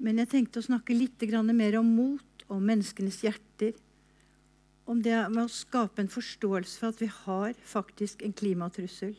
Men 0.02 0.22
jeg 0.22 0.32
tenkte 0.32 0.62
å 0.62 0.68
snakke 0.70 0.96
litt 0.98 1.22
mer 1.54 1.78
om 1.78 1.86
mot, 1.86 2.46
om 2.48 2.64
menneskenes 2.64 3.22
hjerter, 3.24 3.74
om 4.88 5.02
det 5.04 5.16
med 5.34 5.44
å 5.44 5.52
skape 5.52 6.02
en 6.02 6.12
forståelse 6.12 6.80
for 6.80 6.94
at 6.94 7.02
vi 7.02 7.10
har 7.12 7.58
faktisk 7.68 8.24
en 8.24 8.36
klimatrussel, 8.36 9.16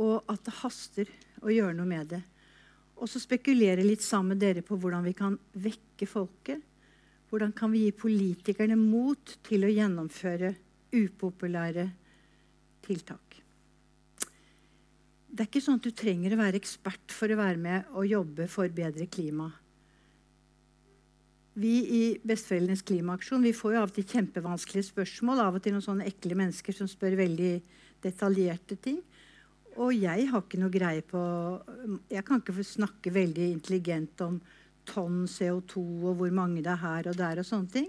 og 0.00 0.24
at 0.32 0.42
det 0.48 0.54
haster 0.62 1.12
å 1.44 1.52
gjøre 1.52 1.76
noe 1.76 1.88
med 1.88 2.08
det. 2.14 2.22
Og 2.96 3.10
så 3.12 3.20
spekulere 3.20 3.84
litt 3.84 4.04
sammen 4.04 4.34
med 4.34 4.40
dere 4.40 4.64
på 4.64 4.78
hvordan 4.80 5.04
vi 5.04 5.12
kan 5.16 5.36
vekke 5.60 6.08
folket. 6.08 6.62
Hvordan 7.28 7.52
kan 7.56 7.72
vi 7.72 7.84
gi 7.84 7.92
politikerne 7.96 8.78
mot 8.80 9.36
til 9.44 9.66
å 9.66 9.72
gjennomføre 9.72 10.54
upopulære 10.96 11.86
tiltak? 12.86 13.42
Det 15.26 15.44
er 15.44 15.50
ikke 15.50 15.60
sånn 15.60 15.82
at 15.82 15.84
du 15.84 15.92
trenger 15.92 16.32
å 16.32 16.40
være 16.40 16.56
ekspert 16.62 17.12
for 17.12 17.28
å 17.28 17.36
være 17.36 17.60
med 17.60 17.92
og 17.92 18.08
jobbe 18.08 18.48
for 18.48 18.72
bedre 18.72 19.04
klima. 19.12 19.50
Vi 21.56 21.76
i 21.88 22.00
Besteforeldrenes 22.20 22.84
klimaaksjon 22.84 23.44
vi 23.46 23.54
får 23.56 23.72
jo 23.72 23.80
av 23.80 23.88
og 23.88 23.96
til 23.96 24.04
kjempevanskelige 24.10 24.90
spørsmål. 24.90 25.40
Av 25.40 25.54
og 25.56 25.62
til 25.64 25.72
noen 25.72 25.84
sånne 25.86 26.08
ekle 26.10 26.36
mennesker 26.36 26.76
som 26.76 26.88
spør 26.90 27.16
veldig 27.16 27.52
detaljerte 28.04 28.76
ting. 28.84 28.98
Og 29.80 29.94
jeg 29.96 30.26
har 30.28 30.44
ikke 30.44 30.60
noe 30.60 30.72
greie 30.72 31.04
på 31.04 31.22
Jeg 32.12 32.24
kan 32.28 32.42
ikke 32.42 32.64
snakke 32.64 33.12
veldig 33.12 33.48
intelligent 33.54 34.20
om 34.24 34.38
tonn 34.86 35.24
CO2 35.24 35.80
og 35.80 36.20
hvor 36.20 36.36
mange 36.36 36.60
det 36.60 36.74
er 36.74 36.84
her 36.84 37.10
og 37.10 37.16
der 37.18 37.40
og 37.40 37.48
sånne 37.48 37.72
ting. 37.72 37.88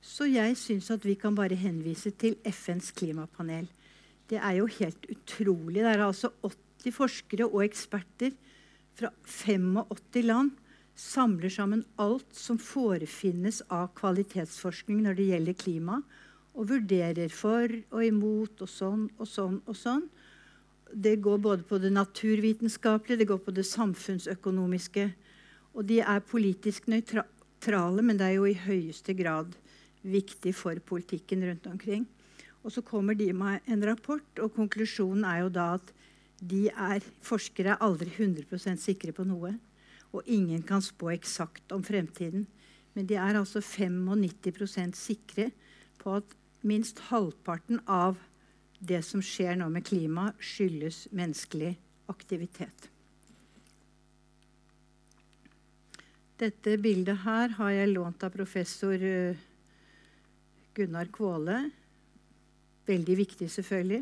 Så 0.00 0.30
jeg 0.30 0.54
syns 0.56 0.92
at 0.94 1.02
vi 1.04 1.18
kan 1.18 1.34
bare 1.34 1.58
henvise 1.58 2.14
til 2.14 2.38
FNs 2.46 2.94
klimapanel. 2.96 3.66
Det 4.30 4.38
er 4.38 4.60
jo 4.60 4.70
helt 4.78 5.10
utrolig. 5.10 5.82
Det 5.82 5.90
er 5.90 6.06
altså 6.06 6.30
80 6.46 6.94
forskere 6.94 7.50
og 7.50 7.66
eksperter 7.66 8.38
fra 8.94 9.10
85 9.26 10.28
land 10.30 10.54
samler 11.00 11.48
sammen 11.52 11.84
alt 11.96 12.34
som 12.36 12.58
forefinnes 12.60 13.62
av 13.72 13.88
kvalitetsforskning 13.98 15.00
når 15.04 15.16
det 15.16 15.28
gjelder 15.30 15.56
klima, 15.62 16.00
og 16.54 16.68
vurderer 16.72 17.30
for 17.32 17.72
og 17.94 18.02
imot 18.04 18.60
og 18.60 18.68
sånn 18.68 19.06
og 19.16 19.28
sånn 19.30 19.60
og 19.64 19.78
sånn. 19.78 20.04
Det 20.90 21.14
går 21.22 21.38
både 21.40 21.64
på 21.64 21.78
det 21.80 21.92
naturvitenskapelige, 21.94 23.20
det 23.22 23.28
går 23.30 23.40
på 23.46 23.54
det 23.54 23.64
samfunnsøkonomiske. 23.68 25.06
Og 25.78 25.86
de 25.86 26.00
er 26.02 26.26
politisk 26.26 26.90
nøytrale, 26.90 28.02
men 28.02 28.18
det 28.18 28.26
er 28.26 28.36
jo 28.36 28.48
i 28.50 28.58
høyeste 28.58 29.14
grad 29.14 29.54
viktig 30.02 30.52
for 30.58 30.82
politikken 30.90 31.46
rundt 31.46 31.70
omkring. 31.70 32.04
Og 32.66 32.74
så 32.74 32.82
kommer 32.84 33.14
de 33.16 33.30
med 33.32 33.64
en 33.70 33.86
rapport, 33.86 34.26
og 34.42 34.52
konklusjonen 34.58 35.24
er 35.24 35.44
jo 35.44 35.54
da 35.54 35.70
at 35.78 35.94
de 36.40 36.66
er, 36.72 37.04
forskere 37.24 37.76
er 37.76 37.84
aldri 37.84 38.10
100% 38.10 38.82
sikre 38.82 39.14
på 39.16 39.24
noe 39.28 39.54
og 40.12 40.26
ingen 40.26 40.62
kan 40.66 40.82
spå 40.82 41.12
eksakt 41.14 41.72
om 41.72 41.84
fremtiden. 41.86 42.46
Men 42.94 43.06
de 43.06 43.14
er 43.14 43.38
altså 43.38 43.60
95% 43.62 44.98
sikre 44.98 45.50
på 46.00 46.16
at 46.18 46.36
minst 46.66 46.98
halvparten 47.10 47.80
av 47.86 48.18
det 48.80 49.02
som 49.06 49.22
skjer 49.22 49.58
nå 49.60 49.68
med 49.72 49.84
klima, 49.86 50.30
skyldes 50.40 51.06
menneskelig 51.12 51.74
aktivitet. 52.10 52.88
Dette 56.40 56.78
bildet 56.80 57.20
her 57.26 57.52
har 57.58 57.74
jeg 57.74 57.92
lånt 57.92 58.22
av 58.24 58.32
professor 58.32 58.96
eh, 58.96 59.36
Gunnar 60.72 61.10
Kvåle. 61.12 61.58
Veldig 62.88 63.16
viktig, 63.18 63.50
selvfølgelig. 63.52 64.00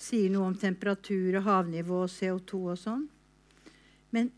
Sier 0.00 0.32
noe 0.32 0.50
om 0.50 0.58
temperatur 0.60 1.38
og 1.40 1.46
havnivå 1.46 2.02
og 2.04 2.12
CO2 2.12 2.60
og 2.74 2.76
sånn. 2.82 3.06
Men 4.12 4.28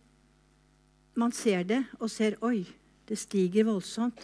man 1.19 1.33
ser 1.37 1.67
det 1.69 1.83
og 2.01 2.11
ser 2.11 2.39
Oi, 2.45 2.63
det 3.09 3.19
stiger 3.21 3.69
voldsomt. 3.69 4.23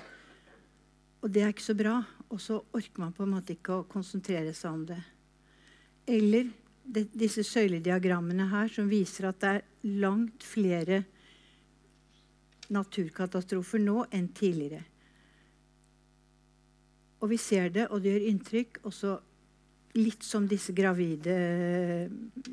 Og 1.22 1.30
det 1.32 1.42
er 1.42 1.52
ikke 1.52 1.66
så 1.66 1.76
bra. 1.76 1.98
Og 2.28 2.40
så 2.40 2.60
orker 2.76 3.02
man 3.02 3.14
på 3.16 3.24
en 3.24 3.34
måte 3.34 3.54
ikke 3.56 3.80
å 3.80 3.86
konsentrere 3.90 4.54
seg 4.56 4.72
om 4.72 4.84
det. 4.88 5.00
Eller 6.08 6.48
det, 6.84 7.08
disse 7.12 7.44
søylediagrammene 7.44 8.48
her 8.52 8.70
som 8.72 8.88
viser 8.88 9.28
at 9.28 9.40
det 9.42 9.54
er 9.56 9.96
langt 10.00 10.44
flere 10.44 11.02
naturkatastrofer 12.72 13.80
nå 13.80 14.02
enn 14.14 14.28
tidligere. 14.36 14.84
Og 17.18 17.32
vi 17.32 17.38
ser 17.40 17.72
det, 17.74 17.88
og 17.90 18.04
det 18.04 18.12
gjør 18.14 18.28
inntrykk. 18.30 18.82
Også 18.88 19.16
litt 19.98 20.22
som 20.22 20.46
disse 20.48 20.74
gravide 20.76 21.38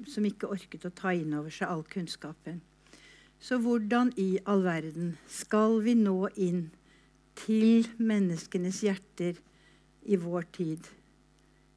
som 0.09 0.25
ikke 0.25 0.49
orket 0.55 0.87
å 0.87 0.95
ta 0.95 1.13
inn 1.13 1.35
over 1.37 1.53
seg 1.53 1.69
all 1.69 1.83
kunnskapen. 1.87 2.63
Så 3.39 3.59
hvordan 3.61 4.11
i 4.17 4.39
all 4.45 4.63
verden 4.65 5.15
skal 5.29 5.79
vi 5.85 5.93
nå 5.97 6.17
inn 6.35 6.69
til 7.37 7.87
menneskenes 7.97 8.81
hjerter 8.85 9.37
i 10.05 10.17
vår 10.21 10.47
tid 10.55 10.87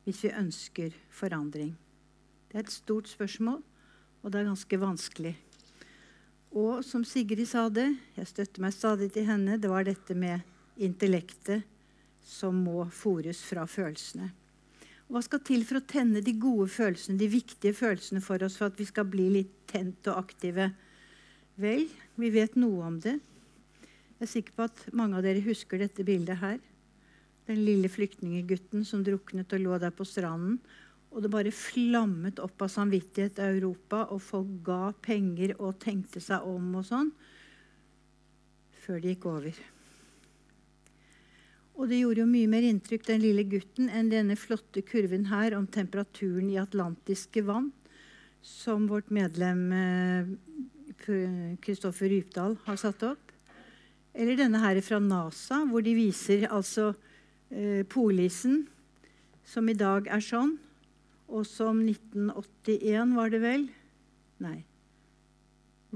hvis 0.07 0.23
vi 0.25 0.33
ønsker 0.33 0.94
forandring? 1.12 1.75
Det 2.49 2.57
er 2.57 2.64
et 2.64 2.73
stort 2.73 3.11
spørsmål, 3.11 3.59
og 4.23 4.33
det 4.33 4.40
er 4.40 4.49
ganske 4.49 4.81
vanskelig. 4.81 5.35
Og 6.57 6.81
som 6.85 7.05
Sigrid 7.05 7.44
sa 7.51 7.66
det, 7.68 7.90
jeg 8.16 8.31
støtter 8.31 8.64
meg 8.64 8.73
stadig 8.73 9.11
til 9.12 9.27
henne, 9.29 9.59
det 9.61 9.68
var 9.68 9.85
dette 9.85 10.16
med 10.16 10.40
intellektet 10.81 11.66
som 12.25 12.57
må 12.64 12.87
fòres 12.92 13.42
fra 13.44 13.66
følelsene. 13.68 14.31
Hva 15.09 15.21
skal 15.25 15.40
til 15.44 15.62
for 15.64 15.81
å 15.81 15.87
tenne 15.88 16.21
de 16.25 16.35
gode 16.37 16.68
følelsene, 16.73 17.21
de 17.21 17.29
viktige 17.33 17.77
følelsene 17.77 18.21
for 18.25 18.42
oss, 18.44 18.59
for 18.61 18.68
at 18.68 18.81
vi 18.81 18.88
skal 18.88 19.09
bli 19.09 19.29
litt 19.38 19.55
tent 19.68 20.09
og 20.09 20.21
aktive? 20.25 20.71
Vel, 21.59 21.88
vi 22.14 22.29
vet 22.31 22.55
noe 22.55 22.85
om 22.87 22.99
det. 23.03 23.16
Jeg 24.18 24.23
er 24.23 24.31
sikker 24.31 24.55
på 24.55 24.66
at 24.68 24.83
mange 24.94 25.18
av 25.18 25.25
dere 25.27 25.42
husker 25.42 25.81
dette 25.83 26.05
bildet 26.07 26.38
her. 26.38 26.61
Den 27.49 27.64
lille 27.66 27.90
flyktningegutten 27.90 28.85
som 28.87 29.03
druknet 29.03 29.55
og 29.57 29.64
lå 29.64 29.81
der 29.83 29.90
på 29.94 30.07
stranden. 30.07 30.61
Og 31.11 31.25
det 31.25 31.33
bare 31.33 31.55
flammet 31.55 32.38
opp 32.44 32.62
av 32.62 32.71
samvittighet 32.71 33.40
i 33.40 33.49
Europa, 33.57 34.05
og 34.12 34.23
folk 34.23 34.55
ga 34.62 34.92
penger 35.03 35.57
og 35.57 35.81
tenkte 35.83 36.23
seg 36.23 36.47
om 36.47 36.71
og 36.79 36.87
sånn, 36.87 37.11
før 38.85 39.03
det 39.03 39.16
gikk 39.16 39.29
over. 39.33 39.61
Og 41.79 41.90
det 41.90 42.03
gjorde 42.05 42.23
jo 42.23 42.31
mye 42.31 42.55
mer 42.55 42.71
inntrykk, 42.71 43.07
den 43.09 43.25
lille 43.25 43.49
gutten, 43.49 43.88
enn 43.90 44.12
denne 44.12 44.38
flotte 44.38 44.85
kurven 44.87 45.27
her 45.33 45.57
om 45.59 45.66
temperaturen 45.66 46.53
i 46.53 46.61
atlantiske 46.61 47.42
vann, 47.49 47.73
som 48.44 48.87
vårt 48.90 49.11
medlem 49.11 49.71
Kristoffer 51.03 52.11
Rypdal 52.13 52.57
har 52.67 52.79
satt 52.81 53.03
opp. 53.07 53.33
Eller 54.19 54.39
denne 54.39 54.61
her 54.63 54.81
fra 54.83 54.99
NASA, 55.03 55.63
hvor 55.71 55.85
de 55.85 55.95
viser 55.97 56.49
altså 56.51 56.91
eh, 57.51 57.85
polisen, 57.89 58.65
som 59.47 59.69
i 59.71 59.77
dag 59.79 60.09
er 60.11 60.25
sånn, 60.25 60.57
og 61.29 61.45
som 61.47 61.81
1981 61.85 63.15
var 63.17 63.33
det 63.33 63.43
vel 63.45 63.69
Nei. 64.39 64.61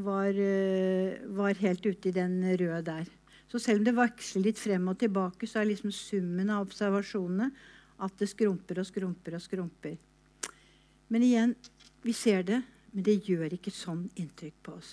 Var, 0.02 0.38
eh, 0.40 1.20
var 1.36 1.58
helt 1.62 1.84
ute 1.86 2.08
i 2.10 2.14
den 2.16 2.40
røde 2.42 2.80
der. 2.88 3.10
Så 3.46 3.60
selv 3.60 3.82
om 3.82 3.84
det 3.86 3.94
veksler 3.94 4.46
litt 4.48 4.58
frem 4.58 4.88
og 4.88 4.96
tilbake, 4.98 5.46
så 5.46 5.60
er 5.60 5.68
liksom 5.68 5.92
summen 5.94 6.50
av 6.50 6.64
observasjonene 6.64 7.50
at 8.02 8.16
det 8.18 8.30
skrumper 8.32 8.80
og 8.80 8.88
skrumper 8.88 9.36
og 9.36 9.44
skrumper. 9.44 9.98
Men 11.12 11.26
igjen, 11.26 11.52
vi 12.02 12.14
ser 12.16 12.42
det, 12.48 12.62
men 12.92 13.06
det 13.06 13.22
gjør 13.28 13.56
ikke 13.56 13.72
sånn 13.74 14.06
inntrykk 14.20 14.58
på 14.64 14.76
oss. 14.76 14.92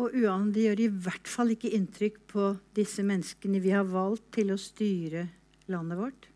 Og 0.00 0.14
uan, 0.16 0.50
det 0.54 0.64
gjør 0.64 0.82
i 0.84 0.90
hvert 1.06 1.28
fall 1.28 1.52
ikke 1.54 1.72
inntrykk 1.76 2.18
på 2.30 2.50
disse 2.76 3.04
menneskene 3.06 3.60
vi 3.62 3.72
har 3.74 3.88
valgt 3.90 4.30
til 4.38 4.52
å 4.54 4.58
styre 4.60 5.26
landet 5.70 6.00
vårt. 6.00 6.30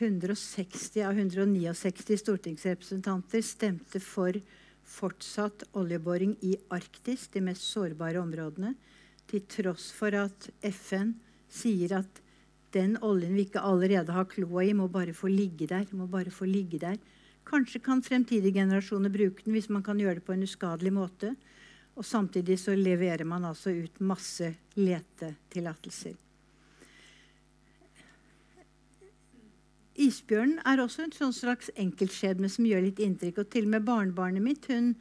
160 0.00 1.02
av 1.04 1.18
169 1.18 2.16
stortingsrepresentanter 2.22 3.44
stemte 3.44 4.00
for 4.00 4.36
fortsatt 4.90 5.66
oljeboring 5.76 6.32
i 6.46 6.54
Arktis, 6.72 7.28
de 7.28 7.42
mest 7.44 7.66
sårbare 7.68 8.22
områdene, 8.22 8.72
til 9.28 9.44
tross 9.50 9.90
for 9.94 10.16
at 10.16 10.48
FN 10.64 11.12
sier 11.52 11.98
at 12.00 12.22
den 12.74 12.96
oljen 13.02 13.34
vi 13.34 13.46
ikke 13.46 13.62
allerede 13.66 14.14
har 14.14 14.28
kloa 14.30 14.64
i, 14.64 14.74
må 14.76 14.88
bare 14.88 15.14
få 15.16 15.30
ligge 15.30 15.66
der. 15.66 15.86
må 15.92 16.06
bare 16.06 16.30
få 16.30 16.44
ligge 16.44 16.78
der. 16.78 16.98
Kanskje 17.46 17.80
kan 17.82 18.02
fremtidige 18.02 18.52
generasjoner 18.52 19.10
bruke 19.10 19.42
den 19.44 19.56
hvis 19.56 19.70
man 19.70 19.82
kan 19.82 19.98
gjøre 19.98 20.20
det 20.20 20.24
på 20.24 20.32
en 20.32 20.46
uskadelig 20.46 20.92
måte. 20.92 21.34
Og 21.96 22.04
samtidig 22.04 22.58
så 22.58 22.74
leverer 22.74 23.24
man 23.24 23.44
altså 23.44 23.70
ut 23.70 24.00
masse 24.00 24.54
letetillatelser. 24.76 26.14
Isbjørnen 30.00 30.60
er 30.64 30.80
også 30.80 31.04
en 31.04 31.12
sånn 31.12 31.34
slags 31.36 31.68
enkeltskjebne 31.76 32.48
som 32.48 32.64
gjør 32.64 32.86
litt 32.86 33.02
inntrykk. 33.02 33.42
Og 33.42 33.50
til 33.52 33.66
og 33.66 33.74
med 33.74 33.84
barnebarnet 33.88 34.44
mitt 34.44 34.70
hun, 34.70 34.94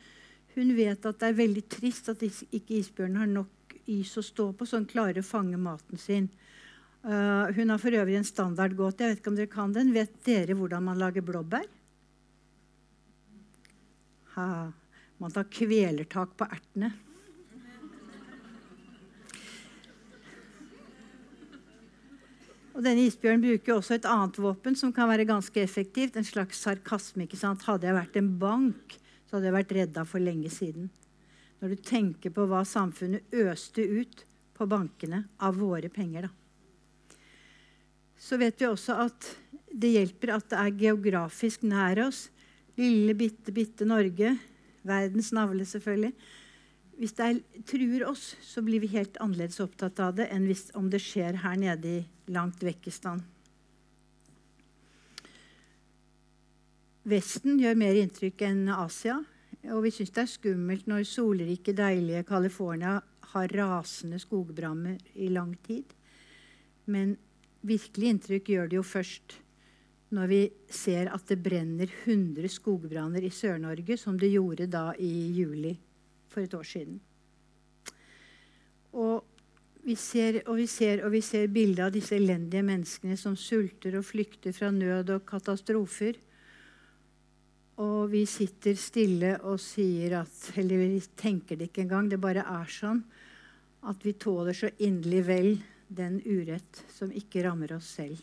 hun 0.58 0.74
vet 0.76 1.06
at 1.06 1.22
det 1.22 1.30
er 1.30 1.38
veldig 1.38 1.64
trist 1.72 2.10
at 2.12 2.26
ikke 2.26 2.82
isbjørnen 2.82 3.22
har 3.22 3.30
nok 3.32 3.78
is 3.90 4.12
å 4.18 4.24
stå 4.26 4.52
på, 4.58 4.66
så 4.68 4.82
hun 4.82 4.90
klarer 4.90 5.22
å 5.22 5.26
fange 5.26 5.60
maten 5.62 6.02
sin. 6.02 6.28
Uh, 7.00 7.48
hun 7.56 7.72
har 7.72 7.80
for 7.80 7.96
øvrig 7.96 8.18
en 8.20 8.28
standardgåte. 8.28 9.04
Jeg 9.04 9.14
vet 9.14 9.22
ikke 9.22 9.32
om 9.32 9.38
dere 9.40 9.52
kan 9.52 9.76
den. 9.76 9.94
Vet 9.96 10.18
dere 10.28 10.58
hvordan 10.60 10.84
man 10.84 11.00
lager 11.00 11.24
blåbær? 11.24 11.68
Ha, 14.36 14.48
man 15.20 15.32
tar 15.36 15.48
kvelertak 15.52 16.36
på 16.40 16.48
ertene. 16.48 16.92
Og 22.80 22.84
denne 22.86 23.04
Isbjørnen 23.04 23.42
bruker 23.44 23.74
også 23.76 23.98
et 23.98 24.06
annet 24.08 24.38
våpen 24.40 24.76
som 24.80 24.94
kan 24.96 25.10
være 25.12 25.28
ganske 25.28 25.60
effektivt. 25.60 26.16
En 26.16 26.28
slags 26.28 26.62
sarkasme. 26.64 27.26
ikke 27.26 27.40
sant? 27.40 27.66
Hadde 27.68 27.90
jeg 27.90 27.98
vært 27.98 28.20
en 28.20 28.30
bank, 28.40 28.96
så 29.28 29.36
hadde 29.36 29.50
jeg 29.50 29.56
vært 29.58 29.74
redda 29.76 30.06
for 30.08 30.24
lenge 30.24 30.52
siden. 30.54 30.88
Når 31.60 31.74
du 31.74 31.82
tenker 31.84 32.32
på 32.32 32.46
hva 32.48 32.62
samfunnet 32.64 33.36
øste 33.36 33.84
ut 33.84 34.24
på 34.56 34.68
bankene 34.68 35.26
av 35.44 35.60
våre 35.60 35.92
penger, 35.92 36.30
da. 36.30 36.36
Så 38.20 38.38
vet 38.38 38.60
vi 38.60 38.68
også 38.68 38.98
at 39.06 39.30
det 39.70 39.94
hjelper 39.94 40.36
at 40.36 40.50
det 40.52 40.60
er 40.60 40.78
geografisk 40.84 41.64
nær 41.68 42.02
oss. 42.08 42.28
Lille, 42.80 43.16
bitte, 43.16 43.54
bitte 43.56 43.88
Norge. 43.88 44.36
Verdens 44.88 45.32
navle, 45.36 45.66
selvfølgelig. 45.68 46.14
Hvis 47.00 47.16
det 47.16 47.26
er, 47.26 47.38
truer 47.68 48.06
oss, 48.10 48.34
så 48.44 48.64
blir 48.66 48.84
vi 48.84 48.92
helt 48.92 49.16
annerledes 49.24 49.62
opptatt 49.64 50.02
av 50.04 50.18
det 50.18 50.28
enn 50.36 50.48
hvis, 50.50 50.68
om 50.76 50.90
det 50.92 51.00
skjer 51.04 51.40
her 51.46 51.56
nede 51.60 51.94
i 52.02 52.34
langt 52.36 52.64
vekkestand. 52.64 53.24
Vesten 57.10 57.62
gjør 57.62 57.80
mer 57.80 57.96
inntrykk 58.02 58.44
enn 58.50 58.66
Asia. 58.76 59.16
Og 59.72 59.84
vi 59.86 59.94
syns 59.96 60.12
det 60.16 60.24
er 60.26 60.32
skummelt 60.32 60.92
når 60.92 61.08
solrike, 61.08 61.76
deilige 61.76 62.26
California 62.28 62.98
har 63.34 63.56
rasende 63.56 64.20
skogbranner 64.20 65.00
i 65.16 65.32
lang 65.32 65.56
tid. 65.66 65.88
Men 66.90 67.16
virkelig 67.66 68.14
inntrykk 68.14 68.52
gjør 68.54 68.70
det 68.72 68.80
jo 68.80 68.86
først 68.86 69.40
når 70.16 70.30
vi 70.32 70.40
ser 70.74 71.12
at 71.14 71.28
det 71.30 71.38
brenner 71.44 71.90
100 72.06 72.50
skogbranner 72.50 73.26
i 73.26 73.30
Sør-Norge, 73.34 73.98
som 73.98 74.18
det 74.18 74.32
gjorde 74.34 74.66
da 74.72 74.90
i 74.98 75.12
juli 75.38 75.76
for 76.30 76.42
et 76.42 76.56
år 76.58 76.66
siden. 76.66 76.98
Og 78.98 79.26
vi 79.86 79.96
ser 79.96 80.42
og 80.48 80.58
vi 80.60 80.66
ser 80.68 81.04
og 81.06 81.14
vi 81.14 81.22
ser 81.24 81.52
bilder 81.54 81.88
av 81.88 81.94
disse 81.94 82.18
elendige 82.18 82.66
menneskene 82.66 83.16
som 83.18 83.38
sulter 83.40 83.96
og 84.00 84.08
flykter 84.08 84.54
fra 84.56 84.72
nød 84.74 85.14
og 85.14 85.24
katastrofer. 85.30 86.18
Og 87.80 88.10
vi 88.12 88.26
sitter 88.28 88.76
stille 88.76 89.38
og 89.48 89.60
sier 89.64 90.18
at 90.20 90.52
Eller 90.60 90.82
vi 90.82 91.02
tenker 91.16 91.56
det 91.56 91.70
ikke 91.70 91.86
engang. 91.86 92.10
Det 92.10 92.20
bare 92.20 92.44
er 92.44 92.68
sånn 92.68 93.04
at 93.88 94.04
vi 94.04 94.18
tåler 94.20 94.54
så 94.58 94.68
inderlig 94.84 95.22
vel 95.28 95.54
den 95.90 96.20
urett 96.26 96.84
som 96.94 97.12
ikke 97.12 97.44
rammer 97.46 97.74
oss 97.76 97.90
selv. 97.98 98.22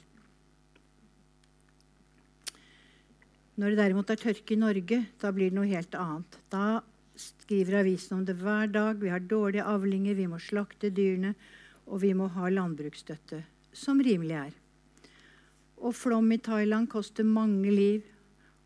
Når 3.56 3.72
det 3.72 3.80
derimot 3.80 4.10
er 4.12 4.20
tørke 4.20 4.52
i 4.52 4.60
Norge, 4.60 4.98
da 5.20 5.32
blir 5.32 5.50
det 5.50 5.56
noe 5.56 5.68
helt 5.70 5.94
annet. 5.96 6.38
Da 6.52 6.82
skriver 7.16 7.80
avisen 7.80 8.18
om 8.18 8.24
det 8.28 8.36
hver 8.36 8.68
dag. 8.68 9.00
Vi 9.00 9.08
har 9.08 9.24
dårlige 9.24 9.64
avlinger, 9.64 10.14
vi 10.14 10.28
må 10.28 10.38
slakte 10.42 10.92
dyrene, 10.92 11.32
og 11.88 12.02
vi 12.02 12.12
må 12.14 12.28
ha 12.34 12.50
landbruksstøtte, 12.52 13.40
som 13.72 14.02
rimelig 14.04 14.36
er. 14.42 14.52
Og 15.80 15.96
flom 15.96 16.28
i 16.32 16.40
Thailand 16.40 16.90
koster 16.92 17.24
mange 17.24 17.72
liv, 17.72 18.04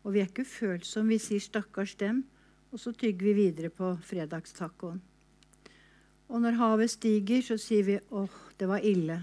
og 0.03 0.15
vi 0.15 0.21
er 0.21 0.27
ikke 0.27 0.47
følsomme. 0.47 1.15
Vi 1.15 1.19
sier 1.19 1.39
'stakkars 1.39 1.95
dem', 1.95 2.23
og 2.71 2.79
så 2.79 2.91
tygger 2.91 3.25
vi 3.25 3.33
videre 3.33 3.69
på 3.69 3.95
fredagstacoen. 4.01 5.01
Og 6.31 6.39
når 6.39 6.55
havet 6.55 6.93
stiger, 6.93 7.43
så 7.43 7.57
sier 7.59 7.83
vi 7.83 7.99
'åh, 7.99 8.29
det 8.57 8.67
var 8.67 8.79
ille'. 8.79 9.19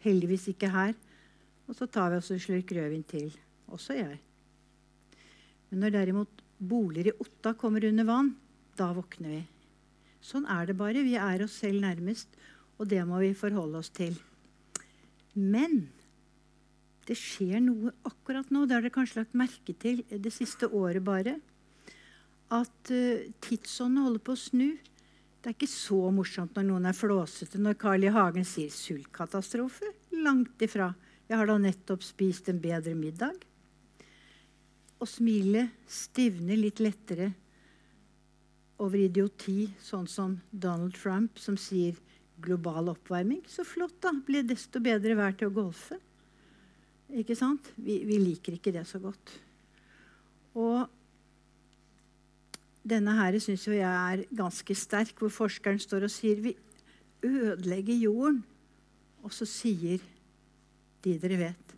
Heldigvis 0.00 0.48
ikke 0.48 0.70
her. 0.70 0.94
Og 1.66 1.74
så 1.74 1.86
tar 1.90 2.10
vi 2.10 2.16
oss 2.16 2.30
en 2.30 2.38
slurk 2.38 2.70
rødvin 2.70 3.02
til. 3.02 3.34
Også 3.68 3.94
jeg. 3.98 4.20
Men 5.70 5.80
når 5.80 5.90
derimot 5.90 6.42
boliger 6.58 7.10
i 7.10 7.16
Otta 7.18 7.52
kommer 7.54 7.84
under 7.84 8.04
vann, 8.04 8.36
da 8.78 8.92
våkner 8.92 9.28
vi. 9.28 9.42
Sånn 10.22 10.46
er 10.46 10.66
det 10.66 10.76
bare. 10.78 11.02
Vi 11.02 11.16
er 11.18 11.42
oss 11.42 11.58
selv 11.62 11.82
nærmest, 11.82 12.28
og 12.78 12.88
det 12.88 13.02
må 13.06 13.18
vi 13.18 13.34
forholde 13.34 13.78
oss 13.78 13.90
til. 13.90 14.14
Men 15.34 15.88
det 17.06 17.18
skjer 17.18 17.60
noe 17.62 17.92
akkurat 18.06 18.50
nå. 18.50 18.64
Det 18.66 18.74
har 18.76 18.82
dere 18.86 18.94
kanskje 18.94 19.20
lagt 19.20 19.34
merke 19.38 19.74
til 19.74 20.02
det 20.10 20.32
siste 20.34 20.68
året 20.70 21.04
bare. 21.06 21.36
At 22.50 22.90
uh, 22.90 23.26
tidsånden 23.42 24.04
holder 24.06 24.22
på 24.22 24.34
å 24.34 24.40
snu. 24.40 24.68
Det 25.46 25.52
er 25.52 25.60
ikke 25.60 25.70
så 25.70 25.96
morsomt 26.10 26.56
når 26.58 26.64
noen 26.66 26.88
er 26.90 26.94
flåsete. 26.98 27.60
Når 27.62 27.76
Carl 27.78 28.02
I. 28.02 28.08
Hagen 28.10 28.42
sier 28.42 28.66
'sultkatastrofe'. 28.66 29.92
Langt 30.18 30.58
ifra. 30.58 30.88
Jeg 31.28 31.38
har 31.38 31.46
da 31.46 31.54
nettopp 31.62 32.02
spist 32.02 32.48
en 32.48 32.58
bedre 32.58 32.96
middag. 32.98 33.38
og 34.98 35.06
smilet 35.06 35.70
stivner 35.86 36.56
litt 36.56 36.80
lettere 36.80 37.28
over 38.80 38.98
idioti, 38.98 39.68
sånn 39.78 40.08
som 40.08 40.40
Donald 40.50 40.94
Trump, 40.94 41.38
som 41.38 41.54
sier 41.56 41.94
global 42.40 42.88
oppvarming. 42.88 43.44
Så 43.46 43.62
flott, 43.62 44.00
da. 44.00 44.10
Blir 44.26 44.42
desto 44.42 44.80
bedre 44.80 45.14
vær 45.14 45.36
til 45.38 45.46
å 45.46 45.54
golfe. 45.54 46.00
Ikke 47.12 47.36
sant? 47.36 47.70
Vi, 47.76 48.02
vi 48.02 48.18
liker 48.18 48.58
ikke 48.58 48.72
det 48.72 48.86
så 48.88 48.98
godt. 48.98 49.30
Og 50.56 50.88
denne 52.86 53.14
her 53.18 53.38
syns 53.42 53.66
jeg 53.68 53.82
er 53.82 54.24
ganske 54.36 54.76
sterk, 54.78 55.16
hvor 55.18 55.32
forskeren 55.32 55.80
står 55.82 56.06
og 56.06 56.12
sier 56.12 56.42
vi 56.44 56.54
ødelegger 57.26 57.98
jorden. 58.06 58.42
Og 59.26 59.32
så 59.34 59.46
sier 59.48 60.02
de 61.02 61.16
dere 61.22 61.38
vet, 61.40 61.74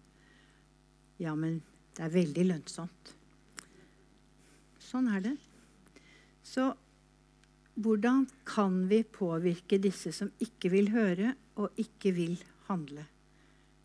ja, 1.19 1.35
men 1.35 1.61
det 1.97 2.05
er 2.05 2.13
veldig 2.15 2.45
lønnsomt. 2.51 3.15
Sånn 4.89 5.09
er 5.13 5.25
det. 5.25 5.35
Så 6.47 6.71
hvordan 7.79 8.25
kan 8.49 8.85
vi 8.91 9.03
påvirke 9.05 9.81
disse 9.83 10.13
som 10.15 10.31
ikke 10.43 10.71
vil 10.73 10.93
høre 10.95 11.35
og 11.61 11.77
ikke 11.81 12.13
vil 12.17 12.39
handle? 12.69 13.05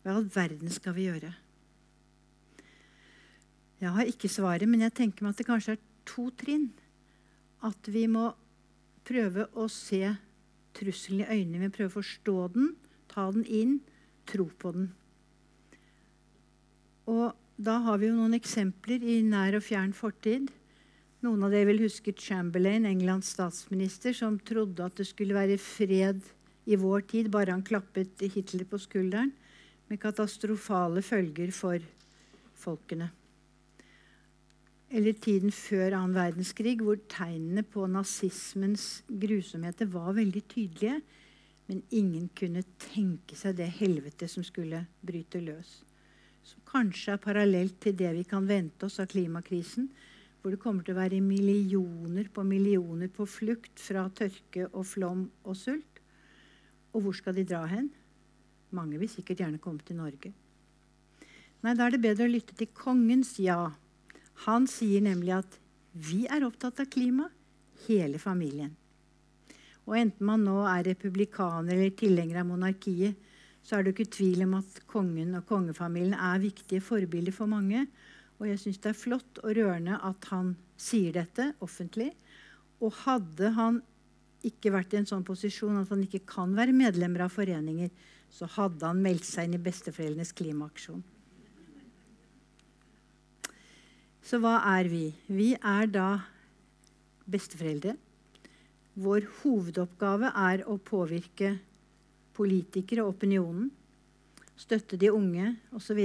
Hva 0.04 0.12
i 0.12 0.18
all 0.18 0.30
verden 0.32 0.72
skal 0.72 0.96
vi 0.96 1.08
gjøre? 1.08 1.32
Jeg 3.80 3.92
har 3.92 4.08
ikke 4.08 4.30
svaret, 4.32 4.68
men 4.68 4.84
jeg 4.84 4.94
tenker 4.96 5.24
meg 5.24 5.34
at 5.34 5.42
det 5.42 5.48
kanskje 5.48 5.76
er 5.76 5.84
to 6.08 6.30
trinn. 6.40 6.70
At 7.64 7.88
vi 7.88 8.04
må 8.10 8.28
prøve 9.08 9.48
å 9.56 9.66
se 9.72 10.02
trusselen 10.76 11.24
i 11.24 11.28
øynene. 11.30 11.62
Vi 11.62 11.70
må 11.70 11.76
prøve 11.76 11.92
å 11.92 11.98
forstå 12.00 12.36
den, 12.56 12.74
ta 13.08 13.30
den 13.32 13.46
inn, 13.46 13.78
tro 14.28 14.48
på 14.60 14.74
den. 14.74 14.90
Og 17.10 17.32
da 17.60 17.78
har 17.86 18.00
vi 18.00 18.08
jo 18.08 18.18
noen 18.18 18.36
eksempler 18.36 19.04
i 19.04 19.20
nær 19.24 19.56
og 19.58 19.64
fjern 19.64 19.92
fortid. 19.96 20.50
Noen 21.24 21.44
av 21.46 21.52
dere 21.54 21.70
vil 21.70 21.84
huske 21.84 22.12
Chamberlain, 22.20 22.84
Englands 22.88 23.30
statsminister, 23.36 24.12
som 24.16 24.36
trodde 24.44 24.84
at 24.84 24.96
det 24.98 25.06
skulle 25.08 25.36
være 25.36 25.60
fred 25.60 26.20
i 26.68 26.76
vår 26.80 27.04
tid 27.08 27.30
bare 27.32 27.52
han 27.52 27.64
klappet 27.64 28.24
Hitler 28.34 28.66
på 28.68 28.80
skulderen, 28.80 29.32
med 29.88 30.00
katastrofale 30.00 31.04
følger 31.04 31.52
for 31.52 31.84
folkene. 32.56 33.10
Eller 34.94 35.16
tiden 35.18 35.50
før 35.50 35.96
annen 35.96 36.14
verdenskrig, 36.14 36.76
hvor 36.78 37.00
tegnene 37.10 37.64
på 37.66 37.88
nazismens 37.90 39.02
grusomheter 39.10 39.88
var 39.90 40.12
veldig 40.14 40.42
tydelige, 40.52 41.00
men 41.66 41.80
ingen 41.90 42.28
kunne 42.36 42.62
tenke 42.78 43.34
seg 43.34 43.56
det 43.58 43.72
helvete 43.80 44.28
som 44.30 44.44
skulle 44.46 44.84
bryte 45.02 45.40
løs. 45.42 45.80
Som 46.46 46.62
kanskje 46.68 47.16
er 47.16 47.24
parallelt 47.24 47.80
til 47.82 47.96
det 47.98 48.12
vi 48.20 48.22
kan 48.28 48.46
vente 48.46 48.86
oss 48.86 49.00
av 49.02 49.10
klimakrisen, 49.10 49.88
hvor 50.44 50.52
det 50.52 50.60
kommer 50.62 50.84
til 50.84 50.94
å 50.94 51.00
være 51.00 51.22
millioner 51.24 52.28
på 52.30 52.44
millioner 52.46 53.08
på 53.10 53.26
flukt 53.26 53.80
fra 53.80 54.04
tørke 54.14 54.68
og 54.68 54.84
flom 54.86 55.26
og 55.42 55.56
sult. 55.56 56.02
Og 56.94 57.06
hvor 57.06 57.16
skal 57.16 57.34
de 57.34 57.46
dra 57.48 57.64
hen? 57.66 57.88
Mange 58.76 59.00
vil 59.00 59.10
sikkert 59.10 59.40
gjerne 59.40 59.62
komme 59.62 59.82
til 59.82 59.98
Norge. 59.98 60.34
Nei, 61.64 61.72
da 61.72 61.86
er 61.88 61.96
det 61.96 62.04
bedre 62.04 62.28
å 62.28 62.30
lytte 62.30 62.54
til 62.58 62.68
kongens 62.76 63.38
ja. 63.40 63.72
Han 64.46 64.66
sier 64.70 65.04
nemlig 65.04 65.36
at 65.38 65.60
vi 65.94 66.24
er 66.26 66.44
opptatt 66.46 66.80
av 66.82 66.90
klima, 66.90 67.28
hele 67.86 68.18
familien. 68.18 68.72
Og 69.84 69.96
enten 70.00 70.26
man 70.26 70.42
nå 70.46 70.62
er 70.66 70.86
republikaner 70.88 71.76
eller 71.76 71.94
tilhenger 71.98 72.40
av 72.40 72.48
monarkiet, 72.48 73.14
så 73.64 73.78
er 73.78 73.84
det 73.84 73.94
ikke 73.94 74.12
tvil 74.16 74.44
om 74.44 74.58
at 74.58 74.82
kongen 74.90 75.36
og 75.38 75.46
kongefamilien 75.48 76.16
er 76.18 76.42
viktige 76.42 76.84
forbilder 76.84 77.32
for 77.32 77.48
mange. 77.48 77.86
Og 78.40 78.48
jeg 78.50 78.60
syns 78.60 78.80
det 78.82 78.90
er 78.90 78.98
flott 78.98 79.40
og 79.40 79.54
rørende 79.56 79.96
at 80.04 80.28
han 80.32 80.52
sier 80.80 81.14
dette 81.16 81.52
offentlig. 81.64 82.10
Og 82.84 82.92
hadde 83.04 83.54
han 83.56 83.80
ikke 84.44 84.74
vært 84.74 84.92
i 84.92 85.00
en 85.00 85.08
sånn 85.08 85.24
posisjon 85.24 85.80
at 85.80 85.92
han 85.92 86.04
ikke 86.04 86.26
kan 86.28 86.52
være 86.56 86.76
medlemmer 86.76 87.24
av 87.24 87.32
foreninger, 87.32 87.88
så 88.28 88.48
hadde 88.58 88.84
han 88.84 89.00
meldt 89.00 89.24
seg 89.24 89.48
inn 89.48 89.56
i 89.56 89.62
besteforeldrenes 89.62 90.34
klimaaksjon. 90.36 91.00
Så 94.24 94.40
hva 94.40 94.56
er 94.78 94.88
vi? 94.88 95.10
Vi 95.28 95.52
er 95.54 95.90
da 95.92 96.08
besteforeldre. 97.28 97.92
Vår 98.96 99.26
hovedoppgave 99.42 100.30
er 100.32 100.62
å 100.70 100.78
påvirke 100.80 101.58
politikere 102.34 103.04
og 103.04 103.18
opinionen. 103.18 103.68
Støtte 104.56 104.96
de 104.96 105.10
unge 105.12 105.50
osv. 105.76 106.00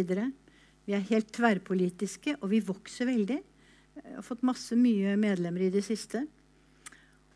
Vi 0.83 0.95
er 0.97 1.05
helt 1.11 1.31
tverrpolitiske, 1.31 2.35
og 2.41 2.49
vi 2.51 2.59
vokser 2.65 3.07
veldig. 3.07 3.39
Jeg 3.99 4.15
har 4.17 4.25
fått 4.25 4.43
masse 4.47 4.75
mye 4.75 5.15
medlemmer 5.19 5.67
i 5.67 5.73
det 5.73 5.85
siste. 5.85 6.25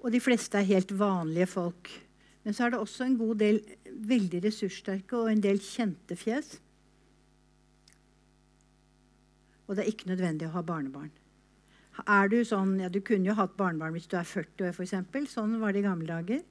Og 0.04 0.12
de 0.12 0.19
fleste 0.24 0.60
er 0.60 0.67
helt 0.67 0.91
vanlige 1.00 1.48
folk. 1.54 1.91
Men 2.43 2.56
så 2.56 2.65
er 2.65 2.74
det 2.74 2.84
også 2.84 3.06
en 3.08 3.15
god 3.22 3.39
del 3.39 3.62
veldig 4.10 4.43
ressurssterke 4.50 5.15
og 5.15 5.32
en 5.32 5.43
del 5.43 5.63
kjente 5.63 6.17
fjes. 6.19 6.58
Og 9.74 9.78
det 9.80 9.88
er 9.88 9.90
ikke 9.90 10.12
nødvendig 10.12 10.46
å 10.46 10.54
ha 10.54 10.62
barnebarn. 10.62 11.10
Er 12.06 12.28
Du 12.30 12.36
sånn, 12.46 12.76
ja, 12.78 12.92
du 12.94 13.00
kunne 13.02 13.32
jo 13.32 13.34
hatt 13.34 13.56
barnebarn 13.58 13.96
hvis 13.96 14.06
du 14.06 14.14
er 14.20 14.28
40 14.30 14.68
år, 14.68 14.76
f.eks. 14.78 15.32
Sånn 15.34 15.56
var 15.58 15.74
det 15.74 15.82
i 15.82 15.86
gamle 15.88 16.06
dager. 16.06 16.44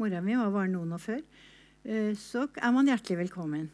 Mora 0.00 0.22
mi 0.24 0.32
var 0.32 0.48
bare 0.54 0.70
noen 0.72 0.94
år 0.96 1.02
før. 1.02 1.20
Eh, 1.84 2.14
så 2.16 2.46
er 2.56 2.72
man 2.72 2.88
hjertelig 2.88 3.18
velkommen. 3.26 3.66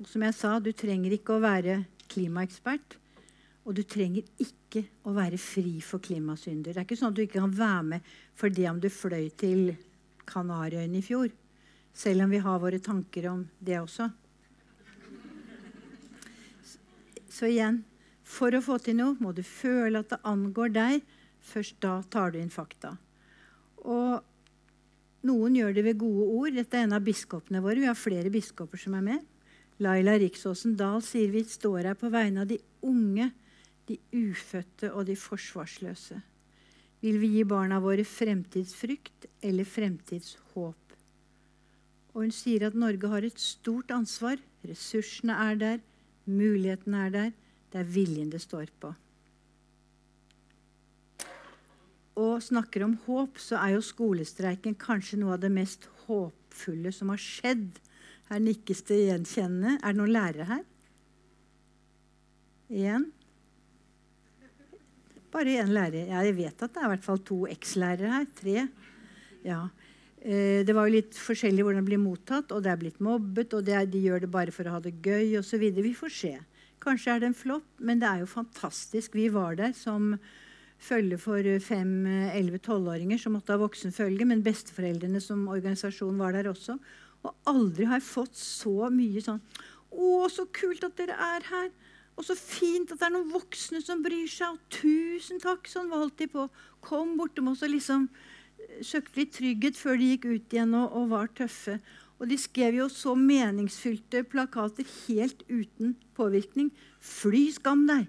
Og 0.00 0.10
som 0.10 0.26
jeg 0.26 0.34
sa, 0.40 0.56
du 0.58 0.72
trenger 0.74 1.14
ikke 1.14 1.36
å 1.36 1.44
være 1.44 1.84
klimaekspert. 2.10 2.98
Og 3.62 3.78
du 3.78 3.84
trenger 3.86 4.26
ikke 4.42 4.82
å 5.06 5.14
være 5.14 5.38
fri 5.38 5.76
for 5.86 6.02
klimasynder. 6.02 6.74
Det 6.74 6.82
er 6.82 6.88
ikke 6.88 6.98
sånn 6.98 7.14
at 7.14 7.20
du 7.20 7.22
ikke 7.28 7.44
kan 7.44 7.54
være 7.62 7.86
med 7.94 8.10
for 8.34 8.50
det 8.50 8.66
om 8.72 8.82
du 8.82 8.90
fløy 8.90 9.30
til 9.38 9.70
Kanariøyene 10.26 10.98
i 10.98 11.06
fjor. 11.06 11.30
Selv 11.94 12.26
om 12.26 12.34
vi 12.34 12.42
har 12.42 12.58
våre 12.58 12.82
tanker 12.82 13.30
om 13.30 13.46
det 13.62 13.78
også. 13.78 14.10
Så 17.34 17.50
igjen 17.50 17.82
for 18.24 18.54
å 18.54 18.62
få 18.62 18.78
til 18.82 19.00
noe 19.00 19.18
må 19.18 19.32
du 19.34 19.42
føle 19.42 20.00
at 20.00 20.12
det 20.12 20.22
angår 20.28 20.70
deg. 20.74 21.02
Først 21.44 21.80
da 21.82 21.98
tar 22.10 22.32
du 22.32 22.38
inn 22.40 22.52
fakta. 22.52 22.94
Og 23.84 24.22
noen 25.26 25.56
gjør 25.58 25.74
det 25.76 25.84
ved 25.88 26.00
gode 26.00 26.28
ord. 26.38 26.54
Dette 26.56 26.78
er 26.78 26.86
en 26.86 26.96
av 26.96 27.04
biskopene 27.04 27.62
våre. 27.64 27.82
Vi 27.82 27.90
har 27.90 27.98
flere 27.98 28.32
biskoper 28.32 28.80
som 28.80 28.96
er 28.96 29.04
med. 29.04 29.24
Laila 29.82 30.14
Riksåsen 30.20 30.76
Dahl 30.78 31.02
sier 31.02 31.32
vi 31.32 31.42
står 31.48 31.90
her 31.90 31.98
på 31.98 32.10
vegne 32.12 32.44
av 32.44 32.50
de 32.52 32.60
unge, 32.86 33.32
de 33.88 33.98
ufødte 34.14 34.92
og 34.94 35.08
de 35.08 35.16
forsvarsløse. 35.18 36.20
Vil 37.02 37.18
vi 37.20 37.32
gi 37.34 37.42
barna 37.44 37.80
våre 37.84 38.04
fremtidsfrykt 38.06 39.26
eller 39.44 39.66
fremtidshåp? 39.68 40.94
Og 42.14 42.22
hun 42.22 42.32
sier 42.32 42.68
at 42.68 42.78
Norge 42.78 43.10
har 43.10 43.26
et 43.26 43.42
stort 43.42 43.90
ansvar. 43.92 44.38
Ressursene 44.64 45.34
er 45.50 45.58
der, 45.60 45.82
mulighetene 46.30 47.06
er 47.06 47.14
der. 47.14 47.32
Det 47.72 47.80
er 47.82 47.90
viljen 47.96 48.30
det 48.32 48.42
står 48.42 48.70
på. 48.80 48.92
Og 52.20 52.42
snakker 52.42 52.84
om 52.86 52.94
håp, 53.06 53.40
så 53.42 53.58
er 53.58 53.74
jo 53.74 53.82
skolestreiken 53.82 54.76
kanskje 54.78 55.18
noe 55.18 55.34
av 55.34 55.42
det 55.42 55.50
mest 55.50 55.88
håpfulle 56.06 56.92
som 56.94 57.10
har 57.10 57.22
skjedd 57.22 57.80
her 58.30 58.40
nikkes 58.40 58.84
det 58.88 59.00
gjenkjennende. 59.08 59.76
Er 59.82 59.92
det 59.92 60.00
noen 60.00 60.14
lærere 60.14 60.48
her? 60.48 60.64
Én? 62.74 63.08
Bare 65.34 65.56
én 65.60 65.72
lærer. 65.74 66.08
Ja, 66.08 66.22
jeg 66.24 66.36
vet 66.38 66.62
at 66.62 66.74
det 66.74 66.80
er 66.80 66.88
i 66.88 66.92
hvert 66.94 67.04
fall 67.04 67.20
to 67.26 67.40
ekslærere 67.50 68.12
her. 68.12 68.28
Tre. 68.38 68.66
Ja. 69.44 69.60
Eh, 70.24 70.64
det 70.64 70.72
var 70.72 70.88
jo 70.88 70.96
litt 70.96 71.18
forskjellig 71.20 71.66
hvordan 71.66 71.82
det 71.82 71.90
blir 71.90 72.00
mottatt, 72.00 72.52
og 72.54 72.64
det 72.64 72.72
er 72.72 72.80
blitt 72.80 73.02
mobbet, 73.04 73.52
og 73.52 73.68
er, 73.68 73.84
de 73.84 74.00
gjør 74.06 74.24
det 74.24 74.32
bare 74.32 74.54
for 74.54 74.64
å 74.64 74.78
ha 74.78 74.80
det 74.80 74.94
gøy 75.04 75.36
osv. 75.42 75.66
Vi 75.76 75.92
får 75.98 76.14
se. 76.16 76.32
Kanskje 76.80 77.12
er 77.12 77.20
det 77.20 77.28
en 77.30 77.36
flopp, 77.36 77.66
men 77.84 78.00
det 78.00 78.08
er 78.08 78.22
jo 78.22 78.30
fantastisk. 78.30 79.12
Vi 79.16 79.28
var 79.32 79.58
der 79.60 79.76
som 79.76 80.14
følge 80.80 81.18
for 81.20 81.46
fem, 81.64 81.92
elleve, 82.32 82.60
tolvåringer 82.64 83.20
som 83.20 83.36
måtte 83.36 83.52
ha 83.52 83.60
voksenfølge, 83.60 84.26
men 84.28 84.44
besteforeldrene 84.44 85.20
som 85.22 85.46
organisasjon 85.52 86.18
var 86.20 86.36
der 86.36 86.48
også. 86.50 86.76
Og 87.24 87.48
aldri 87.48 87.88
har 87.88 88.00
jeg 88.00 88.08
fått 88.08 88.36
så 88.36 88.90
mye 88.92 89.22
sånn 89.24 89.40
Å, 89.94 90.26
så 90.28 90.44
kult 90.50 90.82
at 90.84 90.96
dere 90.98 91.14
er 91.14 91.44
her. 91.46 91.68
Og 92.18 92.26
så 92.26 92.34
fint 92.34 92.90
at 92.90 92.98
det 92.98 93.06
er 93.06 93.12
noen 93.14 93.30
voksne 93.30 93.78
som 93.84 94.02
bryr 94.02 94.26
seg. 94.30 94.56
Og 94.56 94.80
tusen 94.80 95.38
takk. 95.42 95.68
Sånn 95.70 95.92
holdt 95.94 96.18
de 96.18 96.26
på. 96.32 96.48
Kom 96.84 97.14
bortom 97.20 97.52
oss 97.52 97.62
og 97.62 97.70
liksom 97.70 98.08
søkte 98.84 99.22
litt 99.22 99.34
trygghet 99.36 99.78
før 99.78 100.00
de 100.00 100.10
gikk 100.14 100.26
ut 100.30 100.56
igjen 100.56 100.74
og, 100.78 100.92
og 100.96 101.12
var 101.12 101.30
tøffe. 101.36 101.78
Og 102.20 102.30
de 102.30 102.38
skrev 102.38 102.78
jo 102.78 102.88
så 102.92 103.14
meningsfylte 103.18 104.22
plakater 104.30 104.86
helt 105.06 105.42
uten 105.50 105.96
påvirkning. 106.16 106.70
Fly 107.02 107.48
skam 107.56 107.86
deg! 107.90 108.06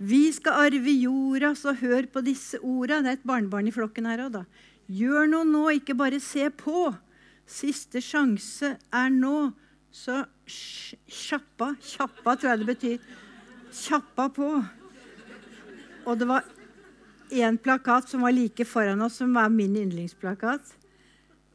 Vi 0.00 0.30
skal 0.32 0.70
arve 0.70 0.92
jorda, 0.96 1.52
så 1.52 1.74
hør 1.76 2.06
på 2.08 2.22
disse 2.24 2.56
orda. 2.64 3.02
Det 3.04 3.10
er 3.10 3.18
et 3.18 3.26
barnebarn 3.28 3.68
i 3.68 3.74
flokken 3.74 4.08
her 4.08 4.22
òg, 4.24 4.38
da. 4.38 4.44
Gjør 4.88 5.28
noe 5.28 5.44
nå, 5.44 5.64
ikke 5.76 5.96
bare 5.98 6.20
se 6.24 6.46
på. 6.56 6.88
Siste 7.50 8.00
sjanse 8.04 8.76
er 8.80 9.10
nå. 9.12 9.50
Så 9.92 10.22
kjappa. 10.48 11.74
Kjappa 11.82 12.36
tror 12.38 12.52
jeg 12.52 12.62
det 12.62 12.68
betyr. 12.70 13.10
Kjappa 13.76 14.30
på. 14.32 14.48
Og 16.06 16.18
det 16.18 16.30
var 16.30 16.48
én 17.32 17.58
plakat 17.58 18.08
som 18.10 18.24
var 18.26 18.34
like 18.34 18.64
foran 18.66 19.02
oss, 19.02 19.18
som 19.20 19.34
var 19.34 19.50
min 19.52 19.76
yndlingsplakat. 19.76 20.76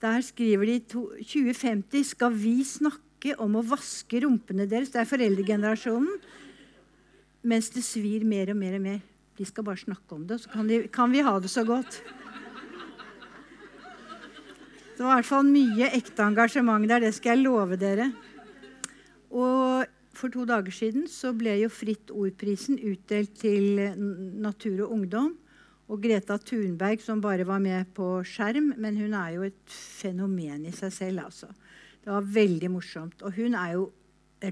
Der 0.02 0.22
skriver 0.22 0.66
de 0.66 0.80
to, 0.80 1.08
2050 1.22 2.04
skal 2.12 2.34
vi 2.34 2.60
snakke 2.68 3.36
om 3.42 3.56
å 3.58 3.64
vaske 3.66 4.22
rumpene 4.24 4.68
deres. 4.70 4.92
Det 4.94 5.02
er 5.02 5.10
foreldregenerasjonen. 5.10 6.20
Mens 7.46 7.70
det 7.74 7.86
svir 7.86 8.26
mer 8.28 8.52
og 8.54 8.60
mer 8.60 8.78
og 8.78 8.86
mer. 8.86 9.02
De 9.36 9.46
skal 9.46 9.66
bare 9.68 9.82
snakke 9.82 10.16
om 10.16 10.24
det, 10.28 10.40
så 10.42 10.52
kan, 10.54 10.68
de, 10.68 10.86
kan 10.88 11.12
vi 11.12 11.24
ha 11.26 11.34
det 11.44 11.52
så 11.52 11.66
godt. 11.68 12.00
Det 14.96 15.04
var 15.04 15.18
i 15.18 15.20
hvert 15.20 15.28
fall 15.28 15.50
mye 15.50 15.90
ekte 15.92 16.24
engasjement 16.24 16.88
der, 16.88 17.04
det 17.04 17.12
skal 17.18 17.36
jeg 17.36 17.44
love 17.44 17.76
dere. 17.76 18.14
Og 19.36 19.84
for 20.16 20.32
to 20.32 20.46
dager 20.48 20.72
siden 20.72 21.10
så 21.12 21.34
ble 21.36 21.58
jo 21.60 21.72
Fritt 21.74 22.14
Ord-prisen 22.16 22.80
utdelt 22.80 23.34
til 23.42 23.82
Natur 24.40 24.86
og 24.86 24.94
Ungdom. 24.96 25.34
Og 25.86 26.02
Greta 26.02 26.38
Thunberg, 26.42 27.02
som 27.04 27.22
bare 27.22 27.46
var 27.46 27.62
med 27.62 27.92
på 27.94 28.08
skjerm, 28.26 28.72
men 28.82 28.98
hun 28.98 29.14
er 29.14 29.36
jo 29.36 29.46
et 29.46 29.76
fenomen 29.76 30.66
i 30.66 30.74
seg 30.74 30.94
selv. 30.94 31.26
altså. 31.28 31.52
Det 32.02 32.10
var 32.10 32.32
veldig 32.36 32.72
morsomt. 32.74 33.22
Og 33.22 33.38
hun 33.38 33.58
er 33.58 33.76
jo 33.76 33.92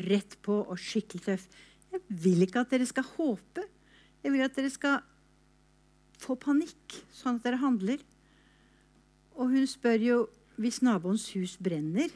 rett 0.05 0.37
på 0.45 0.59
og 0.61 0.77
skikkelig 0.79 1.25
tøff. 1.25 1.47
Jeg 1.93 2.01
vil 2.23 2.45
ikke 2.45 2.61
at 2.61 2.73
dere 2.73 2.85
skal 2.89 3.07
håpe. 3.15 3.65
Jeg 4.23 4.33
vil 4.33 4.45
at 4.45 4.55
dere 4.57 4.69
skal 4.73 5.01
få 6.21 6.37
panikk, 6.39 7.01
sånn 7.13 7.39
at 7.39 7.47
dere 7.47 7.61
handler. 7.61 8.01
Og 9.33 9.49
hun 9.53 9.65
spør 9.67 10.05
jo 10.05 10.19
hvis 10.61 10.83
naboens 10.85 11.31
hus 11.33 11.57
brenner 11.57 12.13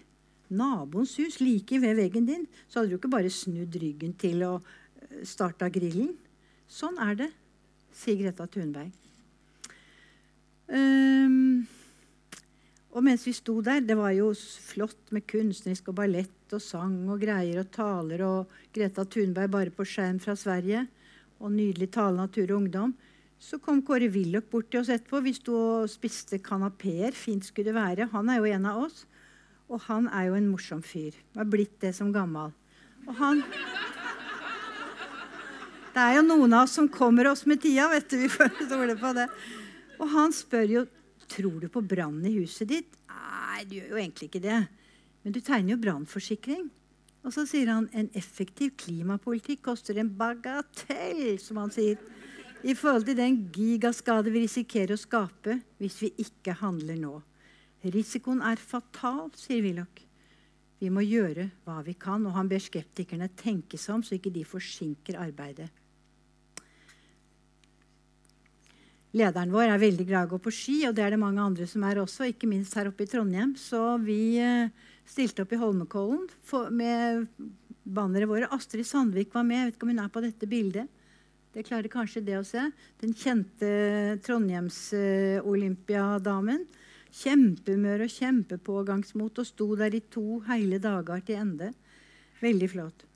Naboens 0.48 1.18
hus 1.20 1.42
like 1.42 1.80
ved 1.82 1.98
veggen 1.98 2.28
din, 2.28 2.46
så 2.68 2.80
hadde 2.80 2.94
du 2.94 3.00
ikke 3.02 3.12
bare 3.12 3.32
snudd 3.34 3.76
ryggen 3.82 4.14
til 4.16 4.46
og 4.48 4.70
eh, 5.02 5.26
starta 5.28 5.68
grillen. 5.68 6.14
Sånn 6.72 6.96
er 7.04 7.18
det, 7.20 7.28
sier 7.92 8.16
Greta 8.22 8.48
Thunberg. 8.48 8.94
Um, 10.68 11.68
og 12.92 13.04
mens 13.06 13.22
vi 13.24 13.32
sto 13.32 13.54
der 13.64 13.80
Det 13.80 13.96
var 13.96 14.12
jo 14.12 14.34
flott 14.36 15.14
med 15.16 15.24
kunstnerisk 15.30 15.94
og 15.94 15.96
ballett 16.02 16.56
og 16.56 16.60
sang 16.60 17.06
og 17.08 17.22
greier 17.22 17.62
og 17.62 17.70
taler 17.72 18.24
og 18.26 18.58
Greta 18.76 19.06
Thunberg 19.08 19.52
bare 19.54 19.72
på 19.72 19.86
skjerm 19.88 20.20
fra 20.20 20.36
Sverige 20.36 20.84
og 21.40 21.54
nydelig 21.54 21.92
tale 21.94 22.18
Natur 22.18 22.50
og 22.50 22.58
Ungdom. 22.64 22.96
Så 23.40 23.60
kom 23.62 23.84
Kåre 23.86 24.10
Willoch 24.10 24.48
bort 24.50 24.72
til 24.72 24.82
oss 24.82 24.90
etterpå. 24.90 25.22
Vi 25.22 25.36
sto 25.38 25.54
og 25.54 25.92
spiste 25.92 26.40
kanapeer. 26.42 27.14
Fint 27.14 27.46
skulle 27.46 27.70
det 27.70 27.78
være. 27.78 28.10
Han 28.14 28.32
er 28.34 28.40
jo 28.40 28.50
en 28.50 28.66
av 28.66 28.80
oss. 28.88 29.04
Og 29.70 29.84
han 29.86 30.08
er 30.10 30.32
jo 30.32 30.38
en 30.40 30.48
morsom 30.50 30.82
fyr. 30.82 31.14
Har 31.36 31.46
blitt 31.46 31.76
det 31.84 31.94
som 31.94 32.10
gammal. 32.16 32.56
Og 33.06 33.14
han 33.20 33.44
Det 35.94 36.02
er 36.02 36.18
jo 36.18 36.26
noen 36.26 36.54
av 36.54 36.66
oss 36.66 36.76
som 36.78 36.90
kommer 36.90 37.30
oss 37.30 37.46
med 37.50 37.62
tida, 37.62 37.88
vet 37.90 38.10
du. 38.10 38.18
Vi 38.22 38.30
får 38.30 38.52
stole 38.66 38.98
på 38.98 39.14
det. 39.18 39.30
Og 39.98 40.10
han 40.14 40.34
spør 40.36 40.72
jo 40.72 40.86
tror 41.28 41.60
du 41.62 41.68
på 41.72 41.84
brann 41.84 42.22
i 42.26 42.38
huset 42.38 42.70
ditt. 42.70 42.98
Nei, 43.12 43.66
du 43.68 43.78
gjør 43.80 43.96
jo 43.96 44.02
egentlig 44.02 44.30
ikke 44.30 44.44
det. 44.44 44.60
Men 45.24 45.36
du 45.36 45.42
tegner 45.44 45.74
jo 45.74 45.82
brannforsikring. 45.82 46.68
Og 47.28 47.34
så 47.36 47.44
sier 47.50 47.68
han 47.74 47.90
en 47.98 48.08
effektiv 48.16 48.78
klimapolitikk 48.80 49.66
koster 49.68 49.98
en 50.00 50.14
bagatell, 50.16 51.36
som 51.44 51.60
han 51.60 51.74
sier 51.74 52.00
i 52.64 52.74
forhold 52.78 53.06
til 53.10 53.18
den 53.20 53.42
gigaskade 53.54 54.32
vi 54.34 54.46
risikerer 54.46 54.96
å 54.96 55.02
skape 55.02 55.60
hvis 55.82 56.00
vi 56.06 56.14
ikke 56.24 56.56
handler 56.62 56.98
nå. 57.02 57.16
Risikoen 57.94 58.42
er 58.46 58.62
fatal, 58.62 59.28
sier 59.38 59.62
Willoch. 59.66 60.00
Vi 60.82 60.90
må 60.94 61.04
gjøre 61.06 61.50
hva 61.66 61.82
vi 61.86 61.94
kan, 61.98 62.26
og 62.30 62.36
han 62.38 62.50
ber 62.50 62.62
skeptikerne 62.62 63.30
tenke 63.38 63.80
seg 63.82 63.98
om, 63.98 64.04
så 64.06 64.18
ikke 64.18 64.34
de 64.34 64.46
forsinker 64.46 65.18
arbeidet. 65.20 65.70
Lederen 69.18 69.54
vår 69.54 69.72
er 69.72 69.80
veldig 69.82 70.06
glad 70.06 70.26
i 70.26 70.28
å 70.28 70.30
gå 70.36 70.40
på 70.46 70.52
ski, 70.54 70.76
og 70.88 70.94
det 70.98 71.04
er 71.06 71.12
det 71.16 71.22
mange 71.22 71.42
andre 71.42 71.66
som 71.70 71.84
er 71.88 71.98
også, 72.02 72.22
ikke 72.30 72.50
minst 72.50 72.76
her 72.78 72.88
oppe 72.90 73.04
i 73.06 73.10
Trondheim. 73.10 73.52
Så 73.58 73.98
vi 74.04 74.38
eh, 74.44 74.70
stilte 75.08 75.42
opp 75.46 75.52
i 75.56 75.62
Holmenkollen 75.62 76.24
med 76.76 77.28
bannere 77.88 78.28
våre. 78.30 78.52
Astrid 78.54 78.86
Sandvik 78.86 79.34
var 79.34 79.44
med. 79.48 79.58
Jeg 79.58 79.66
vet 79.70 79.76
ikke 79.78 79.88
om 79.88 79.94
hun 79.96 80.04
er 80.04 80.14
på 80.14 80.26
dette 80.26 80.46
bildet. 80.50 80.88
Det 81.56 81.66
klarer 81.66 81.90
kanskje 81.90 82.26
det 82.28 82.38
å 82.38 82.46
se. 82.46 82.64
Den 83.02 83.14
kjente 83.18 83.68
Trondheims-olympiadamen. 84.28 86.62
Kjempehumør 87.18 88.00
og 88.06 88.14
kjempepågangsmot 88.14 89.40
og 89.42 89.46
sto 89.48 89.68
der 89.80 89.94
i 89.98 90.08
to 90.14 90.28
hele 90.52 90.78
dager 90.84 91.18
til 91.26 91.36
ende. 91.42 91.68
Veldig 92.44 92.70
flott. 92.76 93.07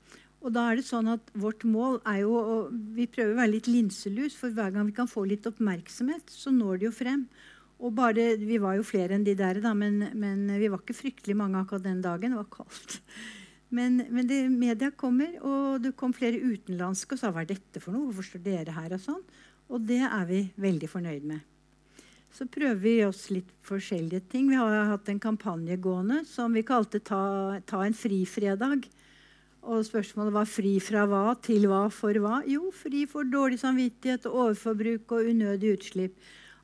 Og 0.42 0.50
da 0.54 0.68
er 0.68 0.78
det 0.78 0.86
sånn 0.86 1.10
at 1.12 1.32
Vårt 1.38 1.64
mål 1.68 2.00
er 2.08 2.22
jo 2.24 2.36
å 2.38 2.56
Vi 2.96 3.08
prøver 3.10 3.34
å 3.34 3.40
være 3.40 3.54
litt 3.54 3.70
linselus, 3.70 4.36
for 4.38 4.54
hver 4.54 4.74
gang 4.74 4.88
vi 4.88 4.96
kan 4.96 5.10
få 5.10 5.24
litt 5.28 5.46
oppmerksomhet, 5.48 6.30
så 6.30 6.54
når 6.54 6.80
det 6.80 6.88
jo 6.88 6.94
frem. 6.96 7.26
Og 7.82 7.94
bare, 7.98 8.34
Vi 8.38 8.58
var 8.62 8.78
jo 8.78 8.86
flere 8.86 9.16
enn 9.16 9.26
de 9.26 9.36
der, 9.38 9.62
da, 9.62 9.74
men, 9.74 10.10
men 10.14 10.46
vi 10.58 10.70
var 10.70 10.82
ikke 10.82 10.98
fryktelig 10.98 11.38
mange 11.38 11.62
akkurat 11.62 11.86
den 11.86 12.02
dagen. 12.04 12.34
Det 12.34 12.42
var 12.42 12.50
kaldt. 12.58 13.00
Men, 13.72 14.02
men 14.12 14.26
det, 14.28 14.42
media 14.52 14.90
kommer, 14.92 15.38
og 15.40 15.80
det 15.80 15.94
kom 15.96 16.12
flere 16.12 16.42
utenlandske 16.42 17.16
og 17.16 17.22
sa 17.22 17.30
hva 17.32 17.40
er 17.40 17.54
dette 17.54 17.80
for 17.80 17.94
noe? 17.94 18.10
Hvorfor 18.10 18.26
står 18.28 18.42
dere 18.44 18.74
her? 18.76 18.92
Og 18.92 19.00
sånn. 19.00 19.22
Og 19.72 19.86
det 19.88 20.02
er 20.04 20.26
vi 20.28 20.42
veldig 20.60 20.90
fornøyd 20.92 21.24
med. 21.30 21.40
Så 22.32 22.44
prøver 22.48 22.80
vi 22.80 22.92
oss 23.04 23.26
litt 23.32 23.48
forskjellige 23.64 24.26
ting. 24.32 24.50
Vi 24.50 24.60
har 24.60 24.90
hatt 24.90 25.08
en 25.08 25.20
kampanje 25.20 25.76
gående 25.80 26.22
som 26.28 26.52
vi 26.52 26.64
kalte 26.64 27.00
Ta, 27.04 27.22
ta 27.68 27.82
en 27.84 27.96
frifredag. 27.96 28.84
Og 29.62 29.84
spørsmålet 29.86 30.34
var 30.34 30.48
fri 30.50 30.72
fra 30.82 31.04
hva 31.06 31.36
til 31.38 31.68
hva 31.70 31.84
for 31.94 32.18
hva? 32.18 32.40
Jo, 32.50 32.72
fri 32.74 33.04
for 33.06 33.28
dårlig 33.28 33.60
samvittighet 33.62 34.26
og 34.26 34.38
overforbruk 34.46 35.14
og 35.14 35.28
unødig 35.30 35.76
utslipp. 35.76 36.16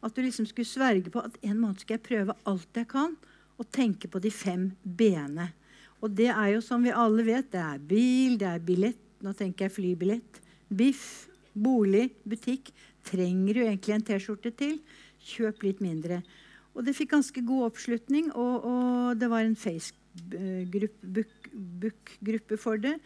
At 0.02 0.14
du 0.14 0.22
liksom 0.24 0.46
skulle 0.50 0.66
sverge 0.66 1.10
på 1.14 1.22
at 1.22 1.38
en 1.46 1.60
måned 1.60 1.82
skal 1.82 1.98
jeg 1.98 2.06
prøve 2.08 2.34
alt 2.50 2.80
jeg 2.80 2.90
kan, 2.90 3.14
og 3.58 3.70
tenke 3.74 4.10
på 4.10 4.20
de 4.22 4.30
fem 4.34 4.68
b-ene. 4.82 5.48
Og 6.02 6.10
det 6.14 6.28
er 6.30 6.52
jo 6.54 6.62
som 6.62 6.82
vi 6.82 6.94
alle 6.94 7.24
vet, 7.26 7.50
det 7.50 7.62
er 7.62 7.78
bil, 7.90 8.36
det 8.38 8.50
er 8.50 8.62
billett, 8.62 9.00
nå 9.22 9.32
tenker 9.34 9.66
jeg 9.66 9.74
flybillett, 9.74 10.42
biff, 10.70 11.26
bolig, 11.54 12.08
butikk. 12.26 12.70
Trenger 13.08 13.54
du 13.56 13.62
egentlig 13.64 13.96
en 13.96 14.04
T-skjorte 14.06 14.52
til? 14.54 14.78
Kjøp 15.26 15.64
litt 15.66 15.82
mindre. 15.82 16.20
Og 16.76 16.86
det 16.86 16.94
fikk 16.94 17.16
ganske 17.16 17.42
god 17.42 17.72
oppslutning, 17.72 18.30
og, 18.38 18.66
og 18.68 19.18
det 19.18 19.30
var 19.30 19.42
en 19.42 19.58
Facebook-gruppe 19.58 21.26
for 22.58 22.78
det. 22.78 22.98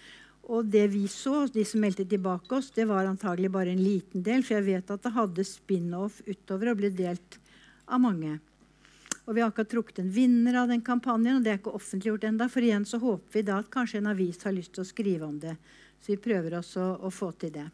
Og 0.51 0.67
det 0.67 0.89
vi 0.91 1.07
så, 1.09 1.47
de 1.47 1.63
som 1.65 1.83
meldte 1.85 2.05
tilbake 2.09 2.57
oss, 2.57 2.73
det 2.75 2.89
var 2.91 3.07
antagelig 3.07 3.51
bare 3.55 3.71
en 3.71 3.83
liten 3.83 4.25
del. 4.27 4.43
For 4.43 4.59
jeg 4.59 4.67
vet 4.67 4.91
at 4.91 5.05
det 5.05 5.15
hadde 5.15 5.45
spin-off 5.47 6.21
utover 6.27 6.73
og 6.73 6.81
ble 6.81 6.91
delt 6.91 7.39
av 7.87 8.03
mange. 8.03 8.41
Og 9.23 9.37
Vi 9.37 9.41
har 9.41 9.53
akkurat 9.53 9.71
trukket 9.71 10.01
en 10.03 10.11
vinner 10.11 10.57
av 10.59 10.69
den 10.69 10.83
kampanjen, 10.83 11.39
og 11.39 11.45
det 11.45 11.53
er 11.53 11.61
ikke 11.61 11.77
offentliggjort 11.79 12.25
enda, 12.27 12.49
For 12.49 12.61
igjen 12.61 12.85
så 12.85 12.99
håper 12.99 13.39
vi 13.39 13.43
da 13.47 13.61
at 13.63 13.71
kanskje 13.71 14.01
en 14.01 14.11
avis 14.11 14.43
har 14.43 14.53
lyst 14.53 14.75
til 14.75 14.83
å 14.83 14.89
skrive 14.89 15.27
om 15.27 15.39
det. 15.39 15.55
Så 16.03 16.13
vi 16.13 16.19
prøver 16.19 16.59
også 16.59 16.99
å 16.99 17.11
få 17.11 17.31
til 17.39 17.53
det. 17.55 17.69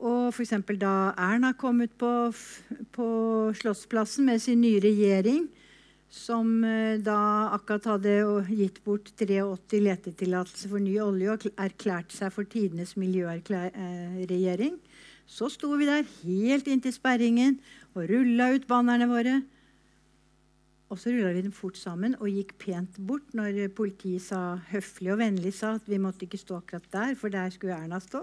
Og 0.00 0.32
f.eks. 0.32 0.54
da 0.80 1.12
Erna 1.16 1.52
kom 1.52 1.80
ut 1.80 1.92
på, 1.98 2.32
på 2.92 3.06
Slottsplassen 3.56 4.24
med 4.24 4.40
sin 4.40 4.60
nye 4.60 4.80
regjering, 4.80 5.46
som 6.12 6.64
eh, 6.64 6.98
da 7.02 7.50
akkurat 7.56 7.88
hadde 7.92 8.14
gitt 8.50 8.82
bort 8.84 9.10
83 9.18 9.80
letetillatelser 9.82 10.70
for 10.70 10.82
ny 10.82 10.96
olje 11.02 11.34
og 11.34 11.48
erklært 11.56 12.14
seg 12.14 12.32
for 12.34 12.48
tidenes 12.48 12.94
miljøregjering, 13.00 14.78
så 15.26 15.50
sto 15.50 15.72
vi 15.74 15.88
der 15.88 16.06
helt 16.22 16.68
inntil 16.70 16.94
sperringen 16.94 17.58
og 17.96 18.06
rulla 18.10 18.52
ut 18.54 18.66
bannerne 18.70 19.08
våre. 19.10 19.40
Og 20.86 21.00
så 21.02 21.10
rulla 21.10 21.32
vi 21.34 21.42
dem 21.42 21.54
fort 21.54 21.78
sammen 21.80 22.14
og 22.20 22.30
gikk 22.30 22.54
pent 22.62 23.00
bort 23.08 23.34
når 23.34 23.64
politiet 23.74 24.22
sa, 24.22 24.60
høflig 24.70 25.10
og 25.16 25.18
vennlig 25.18 25.50
sa 25.56 25.74
at 25.80 25.90
vi 25.90 25.98
måtte 25.98 26.28
ikke 26.28 26.38
stå 26.38 26.60
akkurat 26.60 26.86
der, 26.92 27.16
for 27.18 27.34
der 27.34 27.50
skulle 27.50 27.74
Erna 27.74 27.98
stå. 28.00 28.22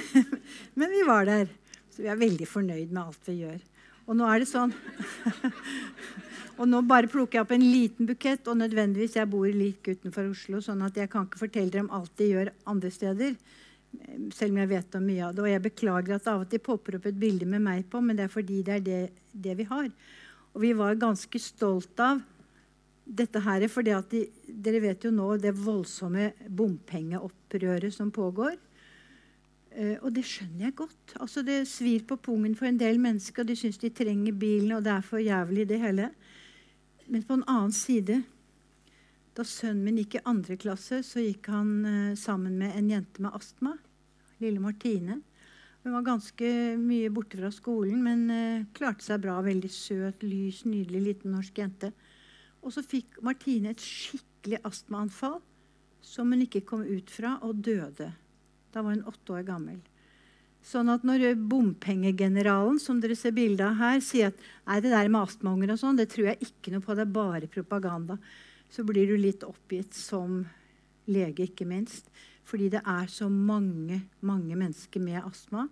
Men 0.80 0.94
vi 0.94 1.04
var 1.04 1.28
der. 1.28 1.52
Så 1.92 2.02
vi 2.02 2.08
er 2.10 2.18
veldig 2.18 2.46
fornøyd 2.48 2.90
med 2.90 3.02
alt 3.04 3.28
vi 3.28 3.36
gjør. 3.44 3.60
Og 4.04 4.16
nå 4.18 4.28
er 4.28 4.42
det 4.42 4.50
sånn 4.50 4.74
Og 6.60 6.68
nå 6.70 6.84
bare 6.86 7.10
plukker 7.10 7.38
jeg 7.38 7.44
opp 7.46 7.52
en 7.56 7.64
liten 7.66 8.06
bukett, 8.06 8.46
og 8.46 8.60
nødvendigvis 8.60 9.16
jeg 9.18 9.26
bor 9.26 9.48
like 9.50 9.96
utenfor 9.96 10.28
Oslo, 10.30 10.60
sånn 10.62 10.84
at 10.86 10.94
jeg 11.00 11.10
kan 11.10 11.24
ikke 11.26 11.40
fortelle 11.40 11.72
dere 11.72 11.82
om 11.82 11.94
alt 11.96 12.12
de 12.20 12.28
gjør 12.30 12.50
andre 12.70 12.90
steder. 12.94 13.32
Selv 14.30 14.52
om 14.52 14.60
jeg 14.62 14.70
vet 14.70 14.94
om 14.94 15.02
mye 15.02 15.24
av 15.26 15.34
det. 15.34 15.42
Og 15.42 15.50
jeg 15.50 15.64
beklager 15.64 16.14
at 16.14 16.28
av 16.30 16.44
og 16.44 16.52
til 16.52 16.62
popper 16.62 17.00
opp 17.00 17.08
et 17.10 17.18
bilde 17.18 17.48
med 17.50 17.64
meg 17.64 17.88
på, 17.90 17.98
men 17.98 18.14
det 18.14 18.28
er 18.28 18.30
fordi 18.30 18.60
det 18.66 18.76
er 18.76 18.84
det, 18.86 19.00
det 19.34 19.56
vi 19.58 19.66
har. 19.66 19.90
Og 20.54 20.62
vi 20.62 20.70
var 20.78 21.00
ganske 21.00 21.42
stolt 21.42 22.04
av 22.06 22.22
dette 23.04 23.42
her, 23.42 23.66
for 23.68 23.82
de, 23.82 24.22
dere 24.46 24.84
vet 24.84 25.04
jo 25.04 25.10
nå 25.10 25.32
det 25.42 25.56
voldsomme 25.58 26.30
bompengeopprøret 26.46 27.98
som 27.98 28.14
pågår. 28.14 28.54
Uh, 29.74 29.96
og 30.06 30.12
det 30.14 30.22
skjønner 30.28 30.68
jeg 30.68 30.76
godt. 30.78 31.16
Altså, 31.18 31.42
det 31.42 31.64
svir 31.66 32.04
på 32.06 32.18
pungen 32.22 32.54
for 32.54 32.68
en 32.68 32.78
del 32.78 33.00
mennesker. 33.02 33.46
De 33.46 33.56
syns 33.58 33.80
de 33.82 33.90
trenger 33.90 34.36
bilen, 34.38 34.76
og 34.76 34.84
det 34.86 34.92
er 34.94 35.06
for 35.06 35.22
jævlig, 35.22 35.66
det 35.68 35.80
hele. 35.82 36.10
Men 37.10 37.26
på 37.26 37.36
en 37.36 37.48
annen 37.50 37.74
side 37.74 38.22
Da 39.34 39.42
sønnen 39.42 39.82
min 39.82 39.96
gikk 39.98 40.14
i 40.14 40.26
andre 40.30 40.54
klasse, 40.54 41.00
så 41.02 41.18
gikk 41.18 41.48
han 41.50 41.70
eh, 41.90 42.12
sammen 42.14 42.54
med 42.54 42.76
en 42.78 42.90
jente 42.92 43.22
med 43.24 43.34
astma. 43.34 43.72
Lille 44.38 44.62
Martine. 44.62 45.16
Hun 45.82 45.96
var 45.96 46.04
ganske 46.06 46.50
mye 46.78 47.10
borte 47.10 47.40
fra 47.40 47.50
skolen, 47.50 47.98
men 48.06 48.22
uh, 48.30 48.62
klarte 48.78 49.02
seg 49.02 49.24
bra. 49.24 49.40
Veldig 49.42 49.72
søt, 49.74 50.22
lys, 50.22 50.62
nydelig 50.70 51.02
liten 51.08 51.34
norsk 51.34 51.58
jente. 51.58 51.90
Og 52.62 52.76
så 52.76 52.84
fikk 52.86 53.18
Martine 53.26 53.74
et 53.74 53.82
skikkelig 53.82 54.62
astmaanfall 54.70 55.40
som 56.04 56.30
hun 56.30 56.46
ikke 56.46 56.62
kom 56.68 56.86
ut 56.86 57.10
fra, 57.10 57.34
og 57.42 57.58
døde. 57.64 58.12
Da 58.74 58.82
var 58.82 58.96
hun 58.96 59.06
åtte 59.06 59.36
år 59.36 59.44
gammel. 59.46 59.78
Sånn 60.64 60.88
at 60.88 61.04
når 61.04 61.34
bompengegeneralen 61.36 62.78
som 62.80 63.00
dere 63.00 63.16
ser 63.18 63.34
bilde 63.36 63.66
av 63.66 63.76
her, 63.78 63.98
sier 64.02 64.32
at 64.32 64.38
nei, 64.64 64.78
det 64.80 64.94
der 64.94 65.10
med 65.12 65.26
astmaunger 65.28 65.74
og 65.74 65.80
sånn, 65.82 65.98
det 66.00 66.08
tror 66.12 66.30
jeg 66.30 66.48
ikke 66.48 66.72
noe 66.72 66.84
på, 66.84 66.96
det 66.96 67.04
er 67.04 67.16
bare 67.18 67.50
propaganda, 67.52 68.16
så 68.72 68.84
blir 68.88 69.10
du 69.10 69.18
litt 69.20 69.44
oppgitt 69.44 69.92
som 69.94 70.40
lege, 71.04 71.50
ikke 71.50 71.68
minst. 71.68 72.08
Fordi 72.48 72.70
det 72.72 72.80
er 72.80 73.12
så 73.12 73.28
mange, 73.28 74.00
mange 74.24 74.56
mennesker 74.56 75.04
med 75.04 75.20
astma. 75.22 75.68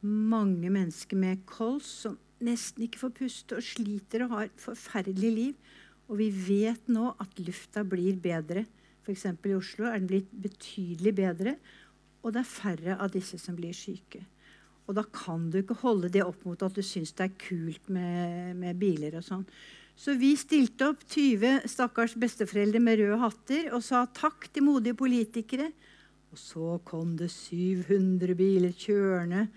Mange 0.00 0.70
mennesker 0.72 1.18
med 1.18 1.42
kols 1.50 1.90
som 2.06 2.16
nesten 2.40 2.86
ikke 2.86 3.02
får 3.02 3.16
puste 3.18 3.58
og 3.58 3.66
sliter 3.66 4.24
og 4.24 4.34
har 4.36 4.48
et 4.48 4.62
forferdelig 4.62 5.32
liv. 5.34 5.76
Og 6.10 6.18
vi 6.22 6.30
vet 6.34 6.88
nå 6.90 7.12
at 7.22 7.42
lufta 7.42 7.84
blir 7.86 8.18
bedre. 8.22 8.64
F.eks. 9.04 9.26
i 9.26 9.54
Oslo 9.56 9.86
er 9.88 9.98
den 9.98 10.10
blitt 10.10 10.30
betydelig 10.30 11.14
bedre. 11.18 11.54
Og 12.20 12.34
det 12.34 12.42
er 12.42 12.52
færre 12.52 12.96
av 13.00 13.12
disse 13.14 13.38
som 13.40 13.56
blir 13.56 13.74
syke. 13.76 14.22
Og 14.88 14.96
da 14.98 15.04
kan 15.06 15.48
du 15.52 15.60
ikke 15.60 15.78
holde 15.82 16.10
det 16.12 16.24
opp 16.24 16.42
mot 16.44 16.62
at 16.66 16.74
du 16.74 16.82
syns 16.84 17.14
det 17.16 17.28
er 17.28 17.38
kult 17.40 17.92
med, 17.92 18.56
med 18.58 18.80
biler 18.80 19.20
og 19.20 19.24
sånn. 19.26 19.44
Så 20.00 20.16
vi 20.18 20.32
stilte 20.40 20.88
opp 20.90 21.04
20 21.04 21.68
stakkars 21.68 22.16
besteforeldre 22.18 22.80
med 22.82 23.02
røde 23.02 23.20
hatter 23.20 23.70
og 23.76 23.84
sa 23.84 24.06
takk 24.16 24.48
til 24.50 24.64
modige 24.66 24.96
politikere 24.98 25.68
og 26.30 26.38
så 26.38 26.76
kom 26.86 27.16
det 27.18 27.30
700 27.32 28.36
biler 28.38 28.74
kjørende 28.76 29.48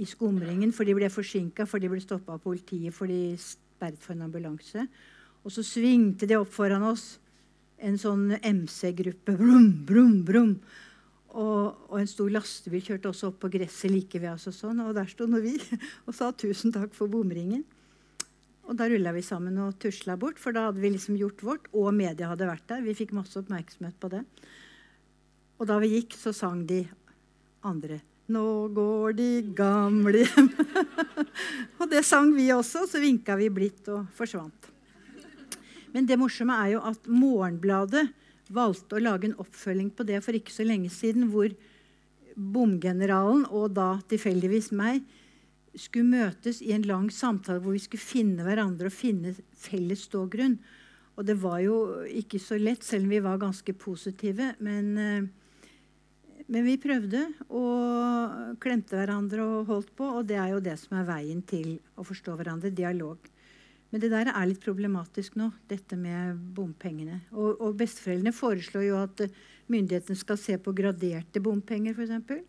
i 0.00 0.06
skumringen, 0.08 0.72
for 0.72 0.88
de 0.88 0.94
ble 0.96 1.10
forsinka, 1.12 1.66
for 1.68 1.82
de 1.82 1.90
ble 1.92 2.00
stoppa 2.02 2.38
av 2.38 2.42
politiet, 2.42 2.94
for 2.96 3.10
de 3.10 3.36
sperret 3.38 4.00
for 4.00 4.16
en 4.16 4.24
ambulanse. 4.26 4.86
Og 5.44 5.52
så 5.52 5.62
svingte 5.66 6.26
de 6.26 6.38
opp 6.40 6.50
foran 6.54 6.86
oss, 6.88 7.18
en 7.76 7.98
sånn 8.00 8.30
MC-gruppe. 8.40 9.36
Brum, 9.36 9.68
brum, 9.84 10.22
brum. 10.24 10.54
Og, 11.34 11.88
og, 11.90 11.96
en 11.98 12.10
stor 12.10 12.30
lastebil 12.30 12.82
kjørte 12.86 13.10
også 13.10 13.32
opp 13.32 13.40
på 13.42 13.50
gresset 13.56 13.90
like 13.90 14.20
ved 14.22 14.30
oss. 14.36 14.46
Og 14.50 14.54
sånn, 14.54 14.82
og 14.84 14.94
der 14.94 15.08
sto 15.10 15.26
vi 15.34 15.56
og 16.06 16.14
sa 16.14 16.30
tusen 16.30 16.74
takk 16.74 16.94
for 16.94 17.10
bomringen. 17.10 17.64
Og 18.64 18.78
da 18.78 18.86
rulla 18.88 19.12
vi 19.12 19.20
sammen 19.24 19.58
og 19.60 19.74
tusla 19.82 20.16
bort, 20.16 20.38
for 20.40 20.54
da 20.56 20.68
hadde 20.68 20.80
vi 20.80 20.94
liksom 20.94 21.18
gjort 21.20 21.42
vårt. 21.44 21.66
Og 21.76 21.90
media 21.92 22.30
hadde 22.30 22.48
vært 22.48 22.68
der. 22.70 22.84
Vi 22.86 22.96
fikk 22.96 23.12
masse 23.16 23.36
oppmerksomhet 23.40 23.98
på 24.00 24.12
det. 24.14 24.22
Og 25.58 25.68
da 25.68 25.76
vi 25.82 25.92
gikk, 25.98 26.16
så 26.16 26.32
sang 26.34 26.64
de 26.68 26.84
andre. 27.66 28.00
Nå 28.32 28.44
går 28.72 29.18
de 29.18 29.30
gamle 29.56 30.22
hjem. 30.24 30.48
og 31.80 31.90
det 31.90 32.06
sang 32.08 32.30
vi 32.32 32.48
også, 32.54 32.86
så 32.88 33.02
vinka 33.02 33.36
vi 33.36 33.50
blidt 33.52 33.90
og 33.92 34.06
forsvant. 34.16 34.70
Men 35.94 36.08
det 36.08 36.16
morsomme 36.18 36.56
er 36.64 36.74
jo 36.74 36.84
at 36.88 37.04
Morgenbladet 37.06 38.08
valgte 38.54 38.96
å 38.96 39.02
lage 39.02 39.28
en 39.28 39.36
oppfølging 39.42 39.90
på 39.96 40.06
det 40.08 40.20
for 40.24 40.36
ikke 40.36 40.54
så 40.54 40.66
lenge 40.66 40.90
siden, 40.92 41.28
hvor 41.32 41.52
bomgeneralen 42.34 43.44
og 43.50 43.74
da 43.76 43.96
tilfeldigvis 44.10 44.72
meg 44.74 45.04
skulle 45.74 46.06
møtes 46.06 46.60
i 46.62 46.72
en 46.74 46.86
lang 46.86 47.06
samtale 47.10 47.62
hvor 47.62 47.74
vi 47.74 47.82
skulle 47.82 48.02
finne 48.02 48.46
hverandre 48.46 48.90
og 48.90 48.94
finne 48.94 49.34
felles 49.58 50.06
stågrunn. 50.08 50.58
Og 51.14 51.26
det 51.26 51.38
var 51.42 51.60
jo 51.62 51.78
ikke 52.10 52.40
så 52.42 52.58
lett, 52.58 52.82
selv 52.82 53.06
om 53.06 53.14
vi 53.14 53.22
var 53.22 53.42
ganske 53.42 53.74
positive. 53.78 54.52
Men 54.62 54.94
eh, 54.98 55.32
men 56.46 56.66
vi 56.66 56.76
prøvde 56.80 57.22
og 57.56 58.58
klemte 58.60 58.98
hverandre 58.98 59.44
og 59.44 59.70
holdt 59.70 59.94
på. 59.96 60.08
Og 60.18 60.26
det 60.28 60.36
er 60.40 60.52
jo 60.52 60.64
det 60.64 60.76
som 60.80 60.98
er 60.98 61.06
veien 61.08 61.40
til 61.48 61.78
å 61.96 62.04
forstå 62.04 62.36
hverandre. 62.36 62.72
Dialog. 62.74 63.30
Men 63.94 64.02
det 64.02 64.08
der 64.10 64.26
er 64.26 64.48
litt 64.50 64.58
problematisk 64.58 65.36
nå, 65.38 65.52
dette 65.70 65.94
med 65.94 66.34
bompengene. 66.56 67.20
Og, 67.30 67.60
og 67.62 67.76
besteforeldrene 67.78 68.32
foreslår 68.34 68.88
jo 68.88 68.96
at 68.98 69.20
myndighetene 69.70 70.18
skal 70.18 70.40
se 70.42 70.56
på 70.58 70.72
graderte 70.74 71.38
bompenger, 71.38 71.94
f.eks. 71.94 72.40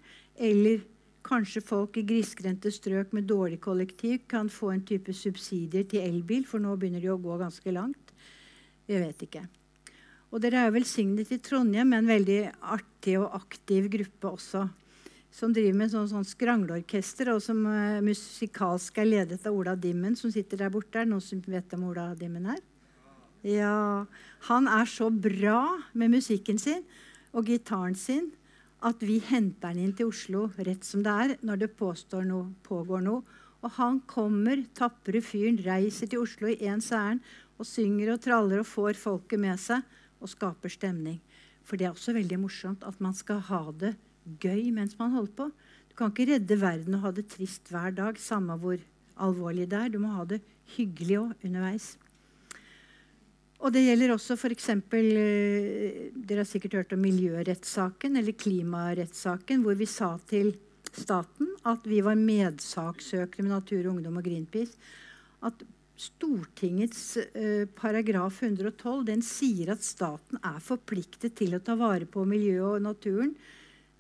Eller 0.42 0.80
kanskje 1.26 1.62
folk 1.62 2.00
i 2.02 2.06
grisgrendte 2.10 2.72
strøk 2.74 3.14
med 3.14 3.28
dårlig 3.30 3.60
kollektiv 3.62 4.24
kan 4.32 4.50
få 4.50 4.72
en 4.74 4.82
type 4.90 5.14
subsidier 5.14 5.86
til 5.86 6.02
elbil, 6.02 6.48
for 6.50 6.66
nå 6.66 6.74
begynner 6.82 7.06
de 7.06 7.14
å 7.14 7.20
gå 7.22 7.38
ganske 7.38 7.76
langt. 7.78 8.16
Vi 8.90 8.98
vet 9.06 9.22
ikke. 9.30 9.46
Og 10.34 10.42
dere 10.42 10.66
er 10.66 10.74
velsignet 10.74 11.30
i 11.30 11.38
Trondheim 11.46 11.94
med 11.94 12.08
en 12.08 12.10
veldig 12.16 12.40
artig 12.74 13.20
og 13.22 13.38
aktiv 13.38 13.94
gruppe 14.00 14.34
også. 14.34 14.66
Som 15.36 15.52
driver 15.52 15.76
med 15.76 15.92
sånn, 15.92 16.08
sånn 16.08 16.28
skrangleorkester, 16.28 17.34
og 17.34 17.42
som 17.44 17.66
uh, 17.68 18.00
musikalsk 18.06 19.02
er 19.02 19.10
ledet 19.10 19.42
av 19.44 19.58
Ola 19.58 19.74
Dimmen, 19.76 20.16
som 20.16 20.32
sitter 20.32 20.62
der 20.62 20.72
borte. 20.72 21.02
Er 21.02 21.04
det 21.04 21.12
noen 21.12 21.24
som 21.26 21.42
vet 21.44 21.76
om 21.76 21.90
Ola 21.90 22.14
Dimmen 22.16 22.48
her? 22.48 22.62
Ja. 23.44 24.06
Han 24.48 24.70
er 24.72 24.88
så 24.90 25.10
bra 25.12 25.60
med 25.94 26.16
musikken 26.16 26.58
sin 26.62 26.86
og 27.36 27.52
gitaren 27.52 27.98
sin 28.00 28.32
at 28.86 29.04
vi 29.04 29.20
henter 29.22 29.74
han 29.74 29.82
inn 29.82 29.94
til 29.98 30.10
Oslo 30.12 30.48
rett 30.56 30.88
som 30.88 31.04
det 31.04 31.12
er 31.12 31.36
når 31.46 31.66
det 31.66 31.70
noe, 32.26 32.54
pågår 32.64 33.04
noe. 33.04 33.22
Og 33.66 33.72
han 33.78 34.00
kommer, 34.08 34.64
tapre 34.78 35.22
fyren, 35.22 35.58
reiser 35.58 36.08
til 36.08 36.22
Oslo 36.22 36.48
i 36.48 36.58
ens 36.70 36.92
ærend 36.92 37.22
og 37.58 37.66
synger 37.66 38.14
og 38.14 38.22
traller 38.22 38.62
og 38.62 38.70
får 38.70 38.94
folket 38.94 39.40
med 39.40 39.60
seg 39.60 39.82
og 40.22 40.30
skaper 40.30 40.70
stemning. 40.70 41.20
For 41.66 41.78
det 41.78 41.88
er 41.88 41.96
også 41.96 42.14
veldig 42.14 42.40
morsomt 42.40 42.86
at 42.86 43.02
man 43.02 43.14
skal 43.14 43.42
ha 43.50 43.64
det 43.74 43.96
gøy 44.42 44.72
mens 44.76 44.98
man 45.00 45.14
holder 45.16 45.36
på. 45.38 45.50
Du 45.90 45.96
kan 46.00 46.12
ikke 46.12 46.30
redde 46.34 46.58
verden 46.60 46.98
og 46.98 47.06
ha 47.06 47.14
det 47.16 47.28
trist 47.32 47.70
hver 47.72 47.94
dag, 47.96 48.18
samme 48.20 48.58
hvor 48.60 48.82
alvorlig 49.22 49.70
det 49.72 49.80
er. 49.80 49.94
Du 49.94 50.02
må 50.04 50.12
ha 50.16 50.26
det 50.28 50.42
hyggelig 50.76 51.22
òg 51.22 51.46
underveis. 51.48 51.94
Og 53.64 53.72
det 53.74 53.86
gjelder 53.86 54.14
også 54.14 54.36
f.eks. 54.36 54.70
Eh, 54.76 56.12
dere 56.14 56.44
har 56.44 56.50
sikkert 56.50 56.76
hørt 56.82 56.94
om 56.94 57.02
miljørettssaken 57.06 58.20
eller 58.20 58.36
klimarettssaken, 58.38 59.64
hvor 59.64 59.78
vi 59.80 59.88
sa 59.90 60.12
til 60.30 60.54
staten 60.96 61.50
at 61.68 61.88
vi 61.88 62.02
var 62.04 62.20
medsaksøkere 62.20 63.46
med 63.46 63.56
Natur 63.56 63.82
og 63.86 63.96
Ungdom 63.96 64.20
og 64.20 64.28
Greenpeace. 64.28 64.76
At 65.46 65.64
Stortingets 65.96 67.16
eh, 67.24 67.66
paragraf 67.72 68.42
112 68.44 69.06
den 69.08 69.22
sier 69.24 69.72
at 69.72 69.84
staten 69.86 70.42
er 70.44 70.60
forpliktet 70.64 71.38
til 71.40 71.56
å 71.56 71.62
ta 71.64 71.78
vare 71.80 72.08
på 72.10 72.26
miljøet 72.28 72.82
og 72.82 72.84
naturen 72.84 73.32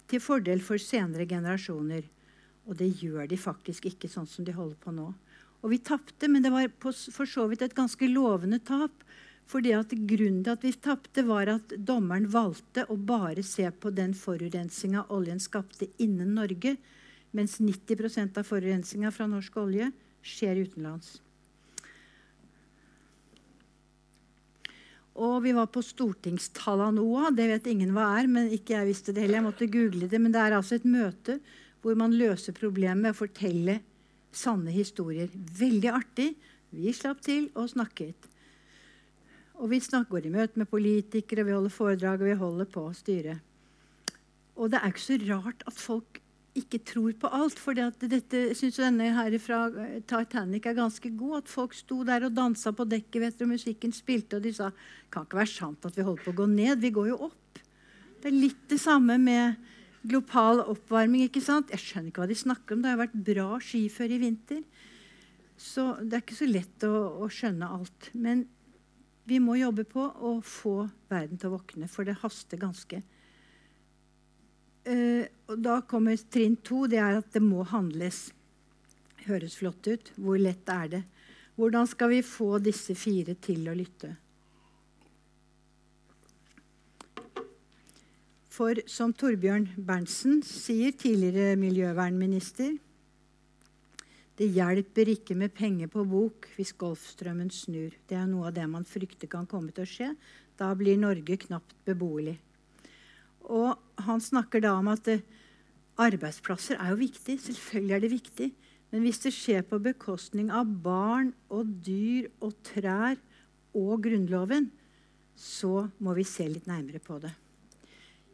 til 0.10 0.22
fordel 0.24 0.62
for 0.64 0.82
senere 0.82 1.28
generasjoner. 1.30 2.06
Og 2.66 2.78
det 2.80 2.90
gjør 3.02 3.28
de 3.30 3.38
faktisk 3.38 3.86
ikke 3.90 4.10
sånn 4.10 4.28
som 4.30 4.46
de 4.46 4.56
holder 4.56 4.78
på 4.82 4.94
nå. 4.96 5.12
Og 5.66 5.72
vi 5.72 5.80
tapte, 5.82 6.30
men 6.30 6.44
det 6.46 6.52
var 6.54 6.70
for 6.82 7.30
så 7.30 7.48
vidt 7.50 7.64
et 7.66 7.78
ganske 7.78 8.10
lovende 8.10 8.60
tap. 8.60 9.04
fordi 9.46 9.72
Grunnen 9.72 10.44
til 10.44 10.52
at 10.52 10.64
vi 10.64 10.72
tapte, 10.74 11.24
var 11.24 11.48
at 11.48 11.74
dommeren 11.78 12.26
valgte 12.28 12.86
å 12.90 12.96
bare 12.98 13.44
se 13.44 13.70
på 13.72 13.90
den 13.90 14.14
forurensinga 14.14 15.06
oljen 15.10 15.40
skapte 15.40 15.88
innen 15.98 16.34
Norge, 16.36 16.78
mens 17.32 17.60
90% 17.60 18.38
av 18.38 18.44
forurensinga 18.44 19.12
fra 19.12 19.28
norsk 19.28 19.58
olje 19.58 19.92
skjer 20.24 20.56
utenlands. 20.66 21.25
Og 25.16 25.38
vi 25.46 25.54
var 25.56 25.70
på 25.72 25.84
stortingstallanoa. 25.86 27.30
Det 27.36 27.48
vet 27.48 27.70
ingen 27.72 27.94
hva 27.96 28.10
er, 28.20 28.28
men 28.28 28.52
ikke 28.52 28.76
jeg 28.76 28.90
visste 28.90 29.14
det 29.16 29.24
heller. 29.24 29.40
Jeg 29.40 29.48
måtte 29.48 29.72
google 29.72 30.10
det. 30.12 30.20
Men 30.20 30.34
det 30.36 30.42
er 30.42 30.58
altså 30.58 30.76
et 30.76 30.88
møte 30.88 31.40
hvor 31.86 31.96
man 32.00 32.16
løser 32.18 32.56
problemet 32.58 33.04
med 33.04 33.14
å 33.14 33.20
fortelle 33.20 33.80
sanne 34.36 34.74
historier. 34.76 35.30
Veldig 35.32 35.92
artig. 35.94 36.32
Vi 36.76 36.92
slapp 36.96 37.22
til 37.24 37.48
og 37.56 37.70
snakket. 37.72 38.28
Og 39.56 39.72
vi 39.72 39.80
går 39.80 40.26
i 40.28 40.34
møte 40.34 40.60
med 40.60 40.68
politikere, 40.68 41.46
vi 41.48 41.56
holder 41.56 41.72
foredrag 41.72 42.20
og 42.20 42.28
vi 42.28 42.40
holder 42.42 42.68
på 42.68 42.90
å 42.90 42.96
styre. 42.96 43.38
Og 44.60 44.72
det 44.72 44.82
er 44.82 44.92
ikke 44.92 45.06
så 45.06 45.20
rart 45.30 45.64
at 45.68 45.80
folk 45.80 46.20
ikke 46.56 46.80
tror 46.88 47.14
på 47.20 47.30
alt. 47.36 47.60
For 47.62 47.76
dette 47.76 48.42
syns 48.58 48.80
denne 48.80 49.12
her 49.16 49.36
fra 49.44 49.66
eh, 49.84 50.00
Titanic 50.08 50.68
er 50.70 50.78
ganske 50.78 51.12
god. 51.18 51.44
At 51.44 51.52
folk 51.52 51.76
sto 51.78 52.02
der 52.08 52.28
og 52.28 52.36
dansa 52.36 52.74
på 52.76 52.88
dekket 52.90 53.22
vet 53.24 53.40
du, 53.40 53.48
musikken 53.50 53.96
spilte, 53.96 54.40
og 54.40 54.46
de 54.46 54.54
sa 54.56 54.72
kan 55.14 55.28
ikke 55.28 55.42
være 55.42 55.54
sant 55.54 55.88
at 55.88 55.98
vi 55.98 56.06
holder 56.08 56.26
på 56.26 56.36
å 56.36 56.40
gå 56.42 56.50
ned. 56.56 56.82
Vi 56.84 56.94
går 56.96 57.12
jo 57.12 57.22
opp. 57.30 57.62
Det 58.22 58.32
er 58.32 58.40
litt 58.40 58.64
det 58.72 58.82
samme 58.82 59.20
med 59.22 59.60
global 60.06 60.64
oppvarming. 60.66 61.28
ikke 61.28 61.44
sant? 61.44 61.72
Jeg 61.74 61.84
skjønner 61.84 62.12
ikke 62.12 62.24
hva 62.24 62.32
de 62.32 62.40
snakker 62.40 62.76
om. 62.76 62.84
Det 62.84 62.94
har 62.94 63.04
vært 63.04 63.24
bra 63.30 63.48
skiføre 63.62 64.16
i 64.16 64.22
vinter. 64.22 64.62
Så 65.56 65.94
det 66.02 66.18
er 66.18 66.24
ikke 66.24 66.38
så 66.38 66.50
lett 66.50 66.86
å, 66.88 66.94
å 67.24 67.30
skjønne 67.32 67.70
alt. 67.78 68.10
Men 68.14 68.46
vi 69.26 69.40
må 69.42 69.58
jobbe 69.58 69.86
på 69.90 70.04
å 70.06 70.38
få 70.46 70.86
verden 71.10 71.40
til 71.42 71.50
å 71.50 71.58
våkne, 71.58 71.90
for 71.90 72.08
det 72.08 72.20
haster 72.22 72.60
ganske. 72.62 73.02
Uh, 74.86 75.26
og 75.50 75.62
da 75.66 75.80
kommer 75.90 76.18
trinn 76.30 76.58
to. 76.62 76.86
Det 76.90 77.00
er 77.02 77.20
at 77.20 77.32
det 77.34 77.42
må 77.44 77.66
handles. 77.68 78.28
Høres 79.26 79.58
flott 79.58 79.88
ut. 79.90 80.12
Hvor 80.18 80.38
lett 80.42 80.70
er 80.70 80.92
det? 80.92 81.04
Hvordan 81.56 81.88
skal 81.88 82.12
vi 82.12 82.22
få 82.26 82.58
disse 82.60 82.94
fire 83.00 83.38
til 83.42 83.66
å 83.72 83.76
lytte? 83.78 84.12
For 88.56 88.80
som 88.88 89.12
Torbjørn 89.12 89.66
Berntsen 89.84 90.40
sier, 90.48 90.94
tidligere 90.96 91.58
miljøvernminister 91.60 92.78
Det 94.40 94.48
hjelper 94.52 95.12
ikke 95.12 95.36
med 95.36 95.52
penger 95.56 95.90
på 95.92 96.06
bok 96.08 96.48
hvis 96.56 96.74
Golfstrømmen 96.80 97.52
snur. 97.52 97.96
Det 98.08 98.16
er 98.20 98.28
noe 98.28 98.50
av 98.50 98.56
det 98.56 98.68
man 98.68 98.88
frykter 98.88 99.32
kan 99.32 99.48
komme 99.48 99.72
til 99.76 99.84
å 99.84 99.92
skje. 99.92 100.10
Da 100.60 100.74
blir 100.76 101.00
Norge 101.00 101.38
knapt 101.48 101.76
beboelig. 101.88 102.36
Og 103.52 103.76
han 104.08 104.22
snakker 104.22 104.64
da 104.64 104.74
om 104.80 104.90
at 104.94 105.10
arbeidsplasser 106.02 106.80
er 106.80 106.94
jo 106.94 107.02
viktig. 107.04 107.38
Selvfølgelig 107.42 107.96
er 107.96 108.04
det 108.04 108.12
viktig. 108.14 108.50
Men 108.92 109.06
hvis 109.06 109.22
det 109.26 109.34
skjer 109.36 109.66
på 109.68 109.80
bekostning 109.84 110.52
av 110.54 110.70
barn 110.84 111.34
og 111.52 111.72
dyr 111.86 112.30
og 112.40 112.56
trær 112.66 113.18
og 113.76 114.06
Grunnloven, 114.06 114.70
så 115.36 115.90
må 116.00 116.14
vi 116.16 116.24
se 116.28 116.48
litt 116.48 116.70
nærmere 116.70 117.02
på 117.04 117.18
det. 117.20 117.34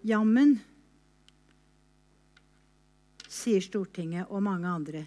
Jammen, 0.05 0.59
sier 3.31 3.63
Stortinget 3.63 4.29
og 4.29 4.43
mange 4.45 4.69
andre. 4.69 5.05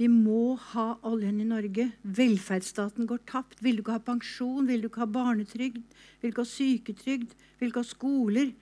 Vi 0.00 0.08
må 0.08 0.56
ha 0.72 0.94
oljen 1.04 1.42
i 1.42 1.46
Norge. 1.46 1.90
Velferdsstaten 2.02 3.06
går 3.06 3.20
tapt. 3.28 3.58
Vil 3.60 3.76
du 3.76 3.82
ikke 3.82 3.98
ha 3.98 4.02
pensjon? 4.02 4.64
Vil 4.66 4.80
du 4.80 4.88
ikke 4.88 5.02
ha 5.02 5.10
barnetrygd? 5.12 5.82
Vil 6.22 6.30
du 6.30 6.32
ikke 6.32 6.46
ha 6.46 6.48
syketrygd? 6.48 7.34
Vil 7.60 7.68
du 7.68 7.74
ikke 7.74 7.82
ha 7.82 7.90
skoler? 7.90 8.54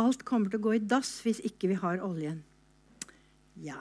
Alt 0.00 0.24
kommer 0.26 0.50
til 0.50 0.58
å 0.58 0.66
gå 0.66 0.76
i 0.76 0.82
dass 0.82 1.20
hvis 1.24 1.42
ikke 1.46 1.70
vi 1.70 1.78
har 1.78 2.02
oljen. 2.02 2.42
Ja, 3.62 3.78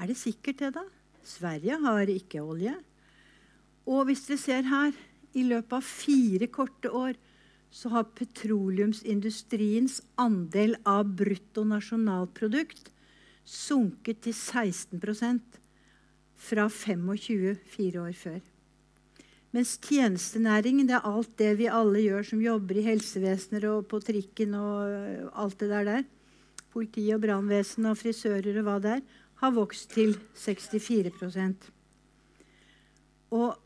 er 0.00 0.08
det 0.08 0.16
sikkert 0.16 0.62
det, 0.62 0.72
da? 0.78 0.86
Sverige 1.26 1.76
har 1.82 2.08
ikke 2.08 2.40
olje. 2.40 2.72
Og 3.90 4.06
hvis 4.08 4.24
dere 4.28 4.40
ser 4.40 4.68
her, 4.70 4.94
i 5.36 5.44
løpet 5.46 5.76
av 5.76 5.84
fire 5.86 6.48
korte 6.50 6.90
år 6.90 7.18
så 7.70 7.92
har 7.92 8.08
petroleumsindustriens 8.18 10.00
andel 10.18 10.74
av 10.88 11.12
bruttonasjonalprodukt 11.20 12.90
sunket 13.46 14.24
til 14.26 14.34
16% 14.34 15.60
fra 16.40 16.66
25 16.66 17.60
fire 17.70 18.02
år 18.08 18.16
før. 18.16 18.40
Mens 19.50 19.74
tjenestenæringen, 19.82 20.86
det 20.86 20.94
er 20.94 21.06
alt 21.08 21.32
det 21.40 21.56
vi 21.58 21.66
alle 21.66 22.04
gjør 22.04 22.26
som 22.28 22.42
jobber 22.42 22.78
i 22.78 22.86
helsevesenet 22.86 23.66
og 23.66 23.88
på 23.90 23.98
trikken 24.04 24.54
og 24.54 25.32
alt 25.42 25.58
det 25.58 25.70
der 25.72 25.88
der, 25.88 26.04
politi 26.70 27.08
og 27.14 27.24
brannvesen 27.24 27.88
og 27.90 27.98
frisører 27.98 28.60
og 28.60 28.68
hva 28.68 28.78
det 28.82 28.92
er, 29.00 29.02
har 29.42 29.56
vokst 29.56 29.90
til 29.96 30.14
64 30.36 31.70
og, 33.30 33.58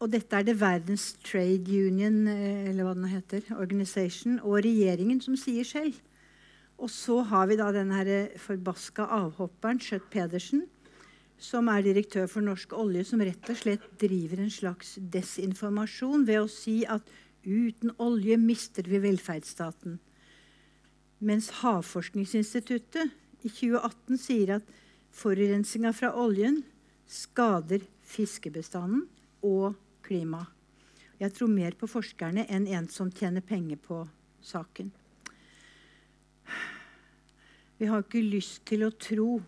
og 0.00 0.12
dette 0.12 0.36
er 0.36 0.44
det 0.46 0.56
Verdens 0.60 1.10
Trade 1.24 1.68
Union 1.68 2.26
eh, 2.30 2.68
eller 2.70 2.86
hva 2.86 2.94
den 2.96 3.08
heter, 3.12 3.44
Organization 3.56 4.38
og 4.40 4.62
regjeringen 4.64 5.20
som 5.24 5.36
sier 5.36 5.66
selv. 5.68 5.98
Og 6.78 6.90
så 6.94 7.20
har 7.26 7.48
vi 7.50 7.58
da 7.58 7.72
den 7.74 7.90
forbaska 8.38 9.08
avhopperen 9.18 9.80
Schjøtt 9.82 10.06
Pedersen, 10.12 10.66
som 11.38 11.70
er 11.70 11.84
direktør 11.86 12.26
for 12.30 12.44
Norsk 12.44 12.74
Olje, 12.74 13.04
som 13.06 13.22
rett 13.22 13.50
og 13.50 13.58
slett 13.60 13.86
driver 14.00 14.42
en 14.42 14.52
slags 14.52 14.96
desinformasjon 14.98 16.26
ved 16.26 16.42
å 16.42 16.50
si 16.50 16.82
at 16.90 17.06
uten 17.46 17.94
olje 18.02 18.36
mister 18.40 18.88
vi 18.90 19.00
velferdsstaten. 19.02 19.98
Mens 21.18 21.50
Havforskningsinstituttet 21.62 23.14
i 23.46 23.50
2018 23.50 24.20
sier 24.20 24.58
at 24.58 24.76
Forurensninga 25.18 25.94
fra 25.96 26.12
oljen 26.20 26.60
skader 27.08 27.86
fiskebestanden 28.06 29.06
og 29.46 29.78
klimaet. 30.06 30.52
Jeg 31.18 31.34
tror 31.34 31.50
mer 31.50 31.74
på 31.74 31.88
forskerne 31.90 32.44
enn 32.46 32.68
en 32.70 32.86
som 32.92 33.08
tjener 33.10 33.42
penger 33.42 33.80
på 33.82 34.04
saken. 34.44 34.92
Vi 37.78 37.88
har 37.90 38.04
ikke 38.04 38.22
lyst 38.22 38.60
til 38.70 38.84
å 38.86 38.92
tro 38.94 39.40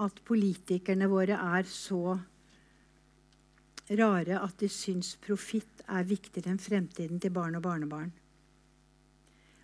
at 0.00 0.22
politikerne 0.24 1.08
våre 1.10 1.36
er 1.36 1.68
så 1.68 2.16
rare 3.92 4.38
at 4.40 4.56
de 4.62 4.68
syns 4.72 5.16
profitt 5.20 5.82
er 5.88 6.06
viktigere 6.08 6.54
enn 6.54 6.62
fremtiden 6.62 7.20
til 7.20 7.34
barn 7.34 7.58
og 7.58 7.64
barnebarn. 7.66 8.12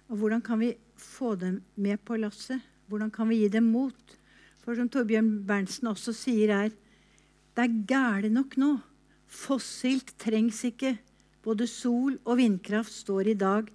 Og 0.09 0.21
hvordan 0.21 0.43
kan 0.45 0.61
vi 0.61 0.75
få 0.97 1.35
dem 1.37 1.63
med 1.77 2.01
på 2.05 2.17
lasset? 2.17 2.61
Hvordan 2.89 3.11
kan 3.13 3.29
vi 3.29 3.43
gi 3.43 3.49
dem 3.53 3.69
mot? 3.73 4.17
For 4.65 4.77
som 4.77 4.89
Torbjørn 4.89 5.45
Berntsen 5.49 5.89
også 5.89 6.13
sier 6.17 6.53
her, 6.53 6.71
det 7.57 7.65
er 7.65 7.77
gæle 7.89 8.31
nok 8.33 8.57
nå. 8.61 8.79
Fossilt 9.29 10.15
trengs 10.21 10.63
ikke. 10.65 10.97
Både 11.45 11.67
sol 11.69 12.19
og 12.25 12.39
vindkraft 12.41 12.93
står 12.93 13.33
i 13.33 13.37
dag 13.39 13.69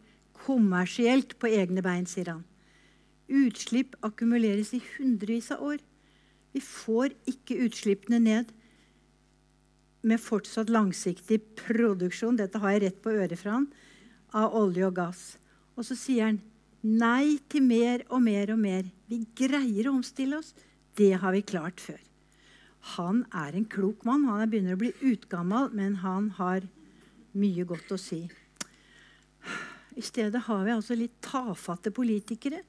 kommersielt 0.43 1.37
på 1.39 1.49
egne 1.49 1.81
bein, 1.85 2.05
sier 2.09 2.33
han. 2.33 2.43
Utslipp 3.29 3.95
akkumuleres 4.03 4.73
i 4.75 4.81
hundrevis 4.97 5.51
av 5.55 5.63
år. 5.63 5.81
Vi 6.53 6.61
får 6.61 7.15
ikke 7.29 7.59
utslippene 7.65 8.19
ned 8.21 8.51
med 10.03 10.19
fortsatt 10.19 10.71
langsiktig 10.73 11.39
produksjon 11.59 12.37
dette 12.39 12.59
har 12.59 12.75
jeg 12.75 12.83
rett 12.83 13.03
på 13.03 13.13
øret 13.15 13.39
fra 13.39 13.57
han, 13.57 13.69
av 14.35 14.55
olje 14.57 14.87
og 14.87 14.97
gass. 14.97 15.21
Og 15.77 15.87
så 15.87 15.97
sier 15.97 16.27
han 16.27 16.41
nei 16.83 17.39
til 17.49 17.63
mer 17.65 18.03
og 18.09 18.21
mer 18.25 18.51
og 18.53 18.59
mer. 18.59 18.89
Vi 19.07 19.23
greier 19.37 19.87
å 19.87 19.95
omstille 19.97 20.41
oss. 20.41 20.51
Det 20.97 21.13
har 21.21 21.33
vi 21.33 21.45
klart 21.45 21.81
før. 21.81 22.01
Han 22.97 23.23
er 23.31 23.55
en 23.55 23.67
klok 23.69 24.03
mann. 24.05 24.27
Han 24.27 24.49
begynner 24.51 24.75
å 24.75 24.81
bli 24.81 24.91
utgammal, 25.13 25.71
men 25.71 26.01
han 26.03 26.33
har 26.37 26.67
mye 27.39 27.65
godt 27.65 27.95
å 27.95 27.99
si. 28.01 28.25
I 29.95 30.03
stedet 30.03 30.43
har 30.49 30.63
vi 30.65 30.73
altså 30.73 30.97
litt 30.97 31.15
tafatte 31.23 31.93
politikere. 31.95 32.59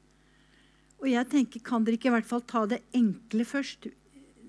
Og 1.05 1.11
jeg 1.13 1.29
tenker, 1.29 1.61
Kan 1.61 1.85
dere 1.85 1.99
ikke 1.99 2.09
i 2.09 2.17
hvert 2.17 2.29
fall 2.29 2.43
ta 2.49 2.65
det 2.65 2.81
enkle 2.97 3.45
først? 3.45 3.91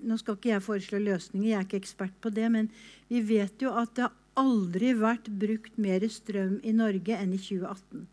Nå 0.06 0.16
skal 0.16 0.38
ikke 0.38 0.54
jeg 0.54 0.64
foreslå 0.64 1.00
løsninger, 1.02 1.50
jeg 1.50 1.58
er 1.58 1.66
ikke 1.66 1.80
ekspert 1.82 2.14
på 2.22 2.30
det, 2.32 2.46
men 2.52 2.70
vi 3.10 3.20
vet 3.20 3.60
jo 3.60 3.72
at 3.76 3.92
det 3.96 4.06
har 4.06 4.14
aldri 4.40 4.92
vært 4.96 5.28
brukt 5.28 5.76
mer 5.80 6.04
strøm 6.08 6.58
i 6.64 6.72
Norge 6.76 7.16
enn 7.16 7.34
i 7.34 7.40
2018. 7.40 8.06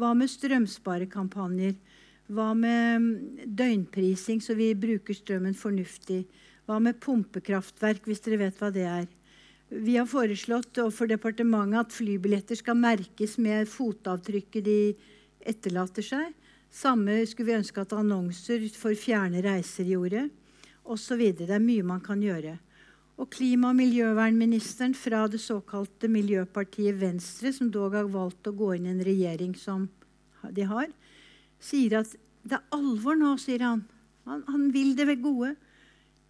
Hva 0.00 0.12
med 0.16 0.32
strømsparekampanjer? 0.32 1.74
Hva 2.32 2.52
med 2.56 3.02
mm, 3.04 3.10
døgnprising, 3.52 4.40
så 4.40 4.56
vi 4.56 4.70
bruker 4.76 5.16
strømmen 5.16 5.56
fornuftig? 5.56 6.22
Hva 6.64 6.78
med 6.80 7.00
pumpekraftverk, 7.04 8.08
hvis 8.08 8.24
dere 8.24 8.40
vet 8.46 8.60
hva 8.60 8.70
det 8.72 8.86
er? 8.88 9.10
Vi 9.68 9.98
har 9.98 10.08
foreslått 10.08 10.80
overfor 10.80 11.10
departementet 11.10 11.82
at 11.82 11.92
flybilletter 11.92 12.60
skal 12.60 12.80
merkes 12.80 13.36
med 13.42 13.68
fotavtrykket 13.68 14.64
de 14.64 14.78
etterlater 15.44 16.04
seg. 16.04 16.32
Samme 16.74 17.20
skulle 17.30 17.52
vi 17.52 17.58
ønske 17.60 17.84
at 17.84 17.92
annonser 17.94 18.64
for 18.74 18.96
fjerne 18.98 19.42
reiser 19.44 19.86
gjorde. 19.86 20.26
Og 20.84 20.98
videre. 21.16 21.46
det 21.46 21.54
er 21.54 21.62
mye 21.62 21.82
man 21.82 22.00
kan 22.00 22.20
gjøre. 22.20 22.58
Og 23.16 23.30
klima- 23.30 23.70
og 23.70 23.76
miljøvernministeren 23.76 24.94
fra 24.94 25.28
det 25.28 25.40
såkalte 25.40 26.08
miljøpartiet 26.08 26.98
Venstre, 26.98 27.52
som 27.52 27.70
dog 27.70 27.94
har 27.94 28.08
valgt 28.10 28.48
å 28.48 28.52
gå 28.52 28.74
inn 28.74 28.86
i 28.86 28.90
en 28.90 29.04
regjering 29.04 29.54
som 29.54 29.88
de 30.50 30.62
har, 30.62 30.88
sier 31.60 32.00
at 32.00 32.10
det 32.42 32.58
er 32.58 32.64
alvor 32.74 33.16
nå, 33.16 33.36
sier 33.38 33.62
han. 33.62 33.84
Han, 34.26 34.42
han 34.48 34.72
vil 34.74 34.96
det 34.96 35.06
ved 35.06 35.22
gode. 35.22 35.54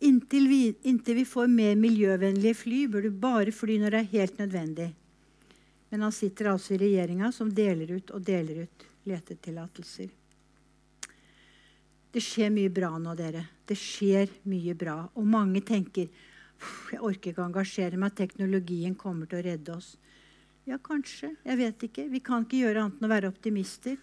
Inntil 0.05 0.49
vi, 0.49 0.75
inntil 0.85 1.17
vi, 1.23 1.25
får 1.25 1.49
mer 1.49 1.75
miljøvennlige 1.81 2.55
fly, 2.55 2.87
bør 2.93 3.09
du 3.09 3.11
bare 3.11 3.55
fly 3.55 3.79
når 3.81 3.91
det 3.91 4.03
er 4.03 4.13
helt 4.13 4.39
nødvendig. 4.39 4.91
Men 5.89 6.05
han 6.05 6.13
sitter 6.13 6.53
altså 6.53 6.75
i 6.75 6.83
regjeringa 6.85 7.33
som 7.33 7.49
deler 7.55 7.97
ut 7.97 8.13
og 8.13 8.23
deler 8.27 8.67
ut 8.67 8.87
letetillatelser. 9.09 10.13
Det 12.15 12.23
skjer 12.23 12.53
mye 12.55 12.71
bra 12.71 12.93
nå, 13.03 13.17
dere. 13.19 13.43
Det 13.67 13.75
skjer 13.79 14.31
mye 14.47 14.77
bra. 14.79 15.01
Og 15.19 15.27
mange 15.27 15.65
tenker 15.67 16.07
jeg 16.93 17.01
orker 17.03 17.33
ikke 17.33 17.43
å 17.43 17.49
engasjere 17.49 17.99
meg. 18.01 18.15
Teknologien 18.17 18.95
kommer 18.99 19.29
til 19.29 19.41
å 19.41 19.45
redde 19.45 19.75
oss. 19.75 19.95
Ja, 20.69 20.79
kanskje. 20.81 21.35
Jeg 21.45 21.61
vet 21.61 21.83
ikke. 21.89 22.07
Vi 22.13 22.21
kan 22.25 22.47
ikke 22.47 22.63
gjøre 22.63 22.85
annet 22.85 23.01
enn 23.01 23.09
å 23.09 23.13
være 23.13 23.31
optimister. 23.33 23.99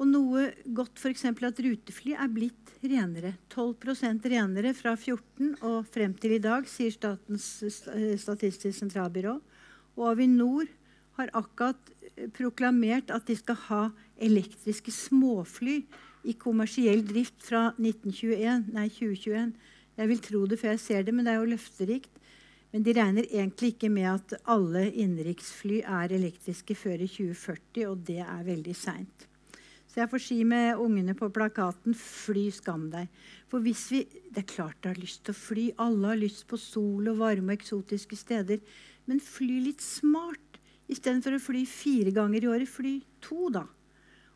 Og 0.00 0.08
noe 0.08 0.46
godt 0.76 1.00
f.eks. 1.00 1.26
at 1.28 1.62
rutefly 1.64 2.14
er 2.14 2.30
blitt 2.32 2.74
renere. 2.80 3.34
12% 3.52 4.28
renere 4.32 4.74
fra 4.76 4.94
14 4.96 5.56
og 5.66 5.88
frem 5.92 6.14
til 6.20 6.36
i 6.36 6.42
dag, 6.42 6.68
sier 6.68 6.94
Statens 6.94 7.48
eh, 7.92 8.14
statistisk 8.20 8.78
sentralbyrå. 8.78 9.34
Og 9.98 10.06
Avinor 10.12 10.68
har 11.20 11.34
akkurat 11.38 11.92
eh, 12.16 12.28
proklamert 12.34 13.12
at 13.14 13.26
de 13.28 13.36
skal 13.38 13.58
ha 13.68 13.82
elektriske 14.20 14.92
småfly 14.94 15.82
i 16.28 16.36
kommersiell 16.36 17.04
drift 17.06 17.40
fra 17.46 17.70
1921, 17.78 18.68
nei, 18.74 18.88
2021. 18.92 19.54
Jeg 20.00 20.10
vil 20.10 20.24
tro 20.24 20.42
det 20.48 20.60
før 20.60 20.74
jeg 20.74 20.84
ser 20.84 21.06
det, 21.06 21.14
men 21.14 21.26
det 21.26 21.34
er 21.34 21.40
jo 21.40 21.52
løfterikt. 21.54 22.20
Men 22.70 22.84
de 22.86 22.94
regner 22.94 23.26
egentlig 23.26 23.72
ikke 23.74 23.90
med 23.90 24.06
at 24.12 24.36
alle 24.48 24.84
innenriksfly 24.92 25.80
er 25.82 26.14
elektriske 26.14 26.76
før 26.78 27.02
i 27.02 27.08
2040, 27.10 27.88
og 27.88 28.06
det 28.06 28.20
er 28.22 28.46
veldig 28.46 28.76
seint. 28.78 29.26
Så 29.90 29.98
jeg 29.98 30.10
får 30.12 30.22
si 30.22 30.36
med 30.46 30.78
ungene 30.78 31.16
på 31.18 31.26
plakaten 31.34 31.96
'fly, 31.98 32.44
skam 32.54 32.90
deg'. 32.92 33.08
For 33.50 33.58
hvis 33.58 33.90
vi 33.90 34.06
Det 34.30 34.44
er 34.44 34.54
klart 34.54 34.76
du 34.82 34.88
har 34.88 34.94
lyst 34.94 35.24
til 35.24 35.34
å 35.34 35.36
fly. 35.36 35.72
Alle 35.76 36.06
har 36.06 36.16
lyst 36.16 36.46
på 36.46 36.56
sol 36.56 37.08
og 37.08 37.18
varme 37.18 37.52
og 37.52 37.58
eksotiske 37.58 38.16
steder. 38.16 38.60
Men 39.06 39.18
fly 39.18 39.58
litt 39.60 39.82
smart. 39.82 40.49
Istedenfor 40.90 41.36
å 41.36 41.42
fly 41.42 41.64
fire 41.68 42.12
ganger 42.14 42.44
i 42.44 42.50
året, 42.50 42.70
fly 42.70 42.96
to, 43.22 43.48
da. 43.54 43.64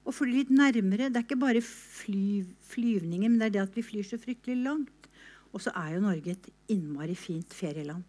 Og 0.05 0.15
fly 0.15 0.31
litt 0.31 0.53
nærmere. 0.55 1.11
Det 1.11 1.21
er 1.21 1.27
ikke 1.27 1.41
bare 1.41 1.63
fly, 1.65 2.45
flyvninger, 2.71 3.31
men 3.31 3.41
det 3.41 3.49
er 3.49 3.55
det 3.57 3.65
at 3.65 3.79
vi 3.79 3.87
flyr 3.87 4.07
så 4.07 4.21
fryktelig 4.21 4.61
langt. 4.63 5.09
Og 5.55 5.63
så 5.65 5.73
er 5.79 5.95
jo 5.95 6.05
Norge 6.05 6.35
et 6.35 6.51
innmari 6.75 7.15
fint 7.19 7.55
ferieland. 7.55 8.05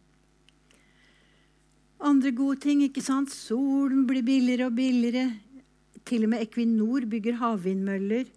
Andre 2.05 2.31
gode 2.35 2.59
ting. 2.61 2.83
ikke 2.83 3.01
sant? 3.01 3.31
Solen 3.31 4.05
blir 4.05 4.25
billigere 4.25 4.67
og 4.69 4.75
billigere. 4.77 5.29
Til 6.05 6.25
og 6.25 6.33
med 6.35 6.43
Equinor 6.43 7.07
bygger 7.09 7.39
havvindmøller. 7.39 8.27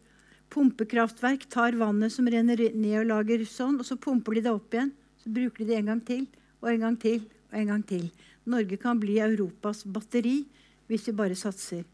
Pumpekraftverk 0.49 1.45
tar 1.53 1.77
vannet 1.77 2.15
som 2.15 2.29
renner 2.31 2.71
ned 2.73 2.95
og 3.03 3.11
lager 3.11 3.45
sånn, 3.45 3.77
og 3.77 3.85
så 3.85 3.99
pumper 4.01 4.39
de 4.39 4.47
det 4.47 4.55
opp 4.55 4.73
igjen. 4.73 4.95
Så 5.21 5.33
bruker 5.35 5.65
de 5.65 5.69
det 5.73 5.81
en 5.83 5.91
gang 5.93 6.01
til 6.05 6.25
og 6.63 6.71
en 6.73 6.87
gang 6.87 6.97
til 7.01 7.21
og 7.51 7.59
en 7.61 7.73
gang 7.75 7.85
til. 7.87 8.09
Norge 8.49 8.79
kan 8.81 9.01
bli 9.01 9.19
Europas 9.23 9.85
batteri 9.85 10.43
hvis 10.89 11.09
vi 11.09 11.17
bare 11.17 11.37
satser. 11.37 11.85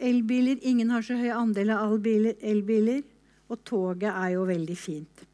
Elbiler 0.00 0.60
Ingen 0.62 0.90
har 0.94 1.02
så 1.04 1.18
høy 1.18 1.28
andel 1.34 1.74
av 1.74 2.06
elbiler. 2.06 3.02
Og 3.50 3.64
toget 3.66 4.12
er 4.14 4.36
jo 4.36 4.46
veldig 4.46 4.76
fint. 4.78 5.24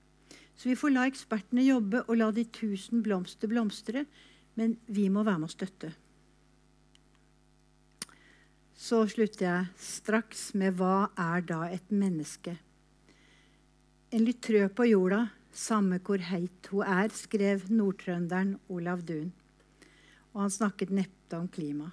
Så 0.57 0.71
vi 0.71 0.79
får 0.79 0.95
la 0.95 1.05
ekspertene 1.05 1.67
jobbe 1.67 2.01
og 2.07 2.17
la 2.17 2.31
de 2.33 2.47
tusen 2.49 3.03
blomster 3.05 3.51
blomstre. 3.51 4.07
Men 4.57 4.79
vi 4.89 5.11
må 5.13 5.23
være 5.23 5.43
med 5.43 5.51
å 5.51 5.53
støtte. 5.53 5.93
Så 8.77 9.03
slutter 9.09 9.45
jeg 9.45 9.69
straks 9.81 10.51
med 10.57 10.77
hva 10.81 11.11
er 11.21 11.45
da 11.45 11.63
et 11.69 11.93
menneske? 11.93 12.57
En 14.13 14.25
litt 14.25 14.41
trø 14.45 14.67
på 14.73 14.87
jorda, 14.89 15.27
samme 15.53 15.99
hvor 16.05 16.23
heit 16.29 16.69
hun 16.73 16.85
er, 16.85 17.09
skrev 17.13 17.67
nordtrønderen 17.73 18.57
Olav 18.73 19.05
Duun. 19.09 19.33
Og 20.37 20.45
han 20.45 20.53
snakket 20.53 20.93
neppe 20.93 21.39
om 21.39 21.49
klima. 21.49 21.89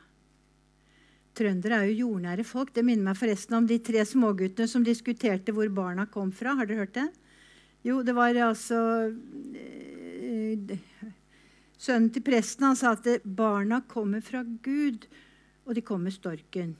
Trøndere 1.33 1.79
er 1.79 1.89
jo 1.89 2.09
jordnære 2.09 2.43
folk. 2.45 2.73
Det 2.75 2.83
minner 2.85 3.07
meg 3.07 3.17
forresten 3.17 3.55
om 3.57 3.65
de 3.69 3.79
tre 3.81 4.03
småguttene 4.05 4.69
som 4.69 4.83
diskuterte 4.85 5.55
hvor 5.55 5.71
barna 5.73 6.05
kom 6.11 6.29
fra. 6.35 6.53
Har 6.59 6.67
dere 6.69 6.83
hørt 6.83 6.97
det? 6.99 7.07
Jo, 7.87 8.01
det 8.05 8.13
var 8.15 8.35
altså 8.39 8.79
eh, 9.55 10.77
Sønnen 11.83 12.11
til 12.15 12.23
presten 12.23 12.63
han 12.69 12.77
sa 12.79 12.93
at 12.95 13.07
barna 13.25 13.81
kommer 13.91 14.21
fra 14.23 14.39
Gud, 14.63 15.03
og 15.67 15.75
de 15.75 15.81
kommer 15.83 16.13
storken. 16.15 16.77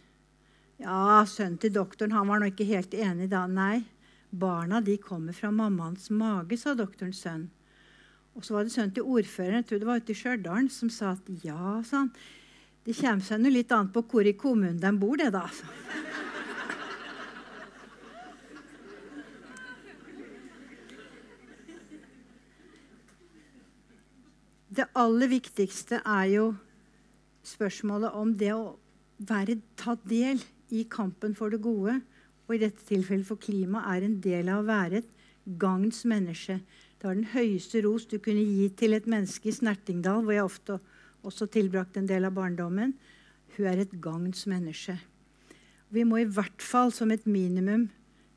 Ja, 0.79 1.25
sønnen 1.27 1.57
til 1.59 1.73
doktoren 1.75 2.13
han 2.15 2.29
var 2.29 2.39
nå 2.39 2.47
ikke 2.53 2.69
helt 2.69 2.93
enig 2.95 3.27
da. 3.33 3.41
Nei, 3.51 3.81
barna 4.31 4.79
de 4.85 4.95
kommer 5.01 5.35
fra 5.35 5.51
mammaens 5.51 6.07
mage, 6.13 6.55
sa 6.61 6.71
doktorens 6.77 7.19
sønn. 7.25 7.49
Og 8.33 8.45
så 8.45 8.55
var 8.55 8.65
det 8.65 8.73
sønnen 8.73 8.93
til 8.95 9.05
ordføreren 9.05 9.61
jeg 9.61 9.67
tror 9.69 9.81
det 9.81 9.89
var 9.89 10.01
ute 10.01 10.13
i 10.13 10.17
Stjørdal, 10.17 10.69
som 10.73 10.89
sa 10.89 11.13
at 11.13 11.27
ja, 11.45 11.81
han, 11.91 12.09
det 12.83 12.97
kommer 12.97 13.25
seg 13.25 13.45
litt 13.47 13.71
an 13.71 13.91
på 13.93 14.03
hvor 14.09 14.27
i 14.27 14.33
kommunen 14.37 14.81
de 14.81 14.93
bor, 14.97 15.17
det, 15.21 15.29
da. 15.35 15.45
Så. 15.53 15.69
Det 24.73 24.87
aller 24.97 25.29
viktigste 25.29 25.99
er 26.01 26.27
jo 26.31 26.45
spørsmålet 27.45 28.15
om 28.17 28.31
det 28.39 28.53
å 28.55 28.79
være, 29.21 29.59
ta 29.77 29.93
del 30.09 30.41
i 30.73 30.85
kampen 30.89 31.35
for 31.37 31.53
det 31.53 31.59
gode, 31.61 31.99
og 32.47 32.55
i 32.55 32.61
dette 32.63 32.81
tilfellet 32.87 33.27
for 33.27 33.37
klima, 33.37 33.83
er 33.93 34.07
en 34.07 34.17
del 34.23 34.49
av 34.49 34.63
å 34.63 34.67
være 34.67 35.03
et 35.03 35.11
gagns 35.61 36.01
menneske. 36.09 36.57
Det 37.03 37.09
var 37.09 37.17
den 37.19 37.33
høyeste 37.33 37.81
ros 37.83 38.05
du 38.07 38.13
kunne 38.23 38.45
gi 38.47 38.69
til 38.79 38.95
et 38.95 39.07
menneske 39.11 39.49
i 39.49 39.51
Snertingdal, 39.51 40.21
hvor 40.23 40.31
jeg 40.31 40.45
ofte 40.47 40.77
også 41.27 41.49
tilbrakte 41.51 41.99
en 41.99 42.07
del 42.07 42.23
av 42.23 42.31
barndommen. 42.37 42.93
Hun 43.57 43.67
er 43.67 43.81
et 43.83 43.97
gagns 43.99 44.45
menneske. 44.47 44.95
Vi 45.91 46.05
må 46.07 46.21
i 46.21 46.29
hvert 46.37 46.63
fall 46.63 46.93
som 46.95 47.11
et 47.11 47.25
minimum 47.27 47.89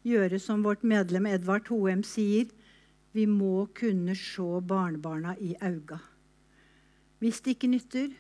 gjøre 0.02 0.40
som 0.42 0.66
vårt 0.66 0.82
medlem 0.82 1.28
Edvard 1.30 1.70
Hoem 1.70 2.02
sier. 2.02 2.50
Vi 3.14 3.28
må 3.30 3.68
kunne 3.70 4.18
se 4.18 4.48
barnebarna 4.66 5.36
i 5.38 5.52
auga. 5.62 6.00
Hvis 7.22 7.38
det 7.46 7.54
ikke 7.54 7.70
nytter, 7.70 8.10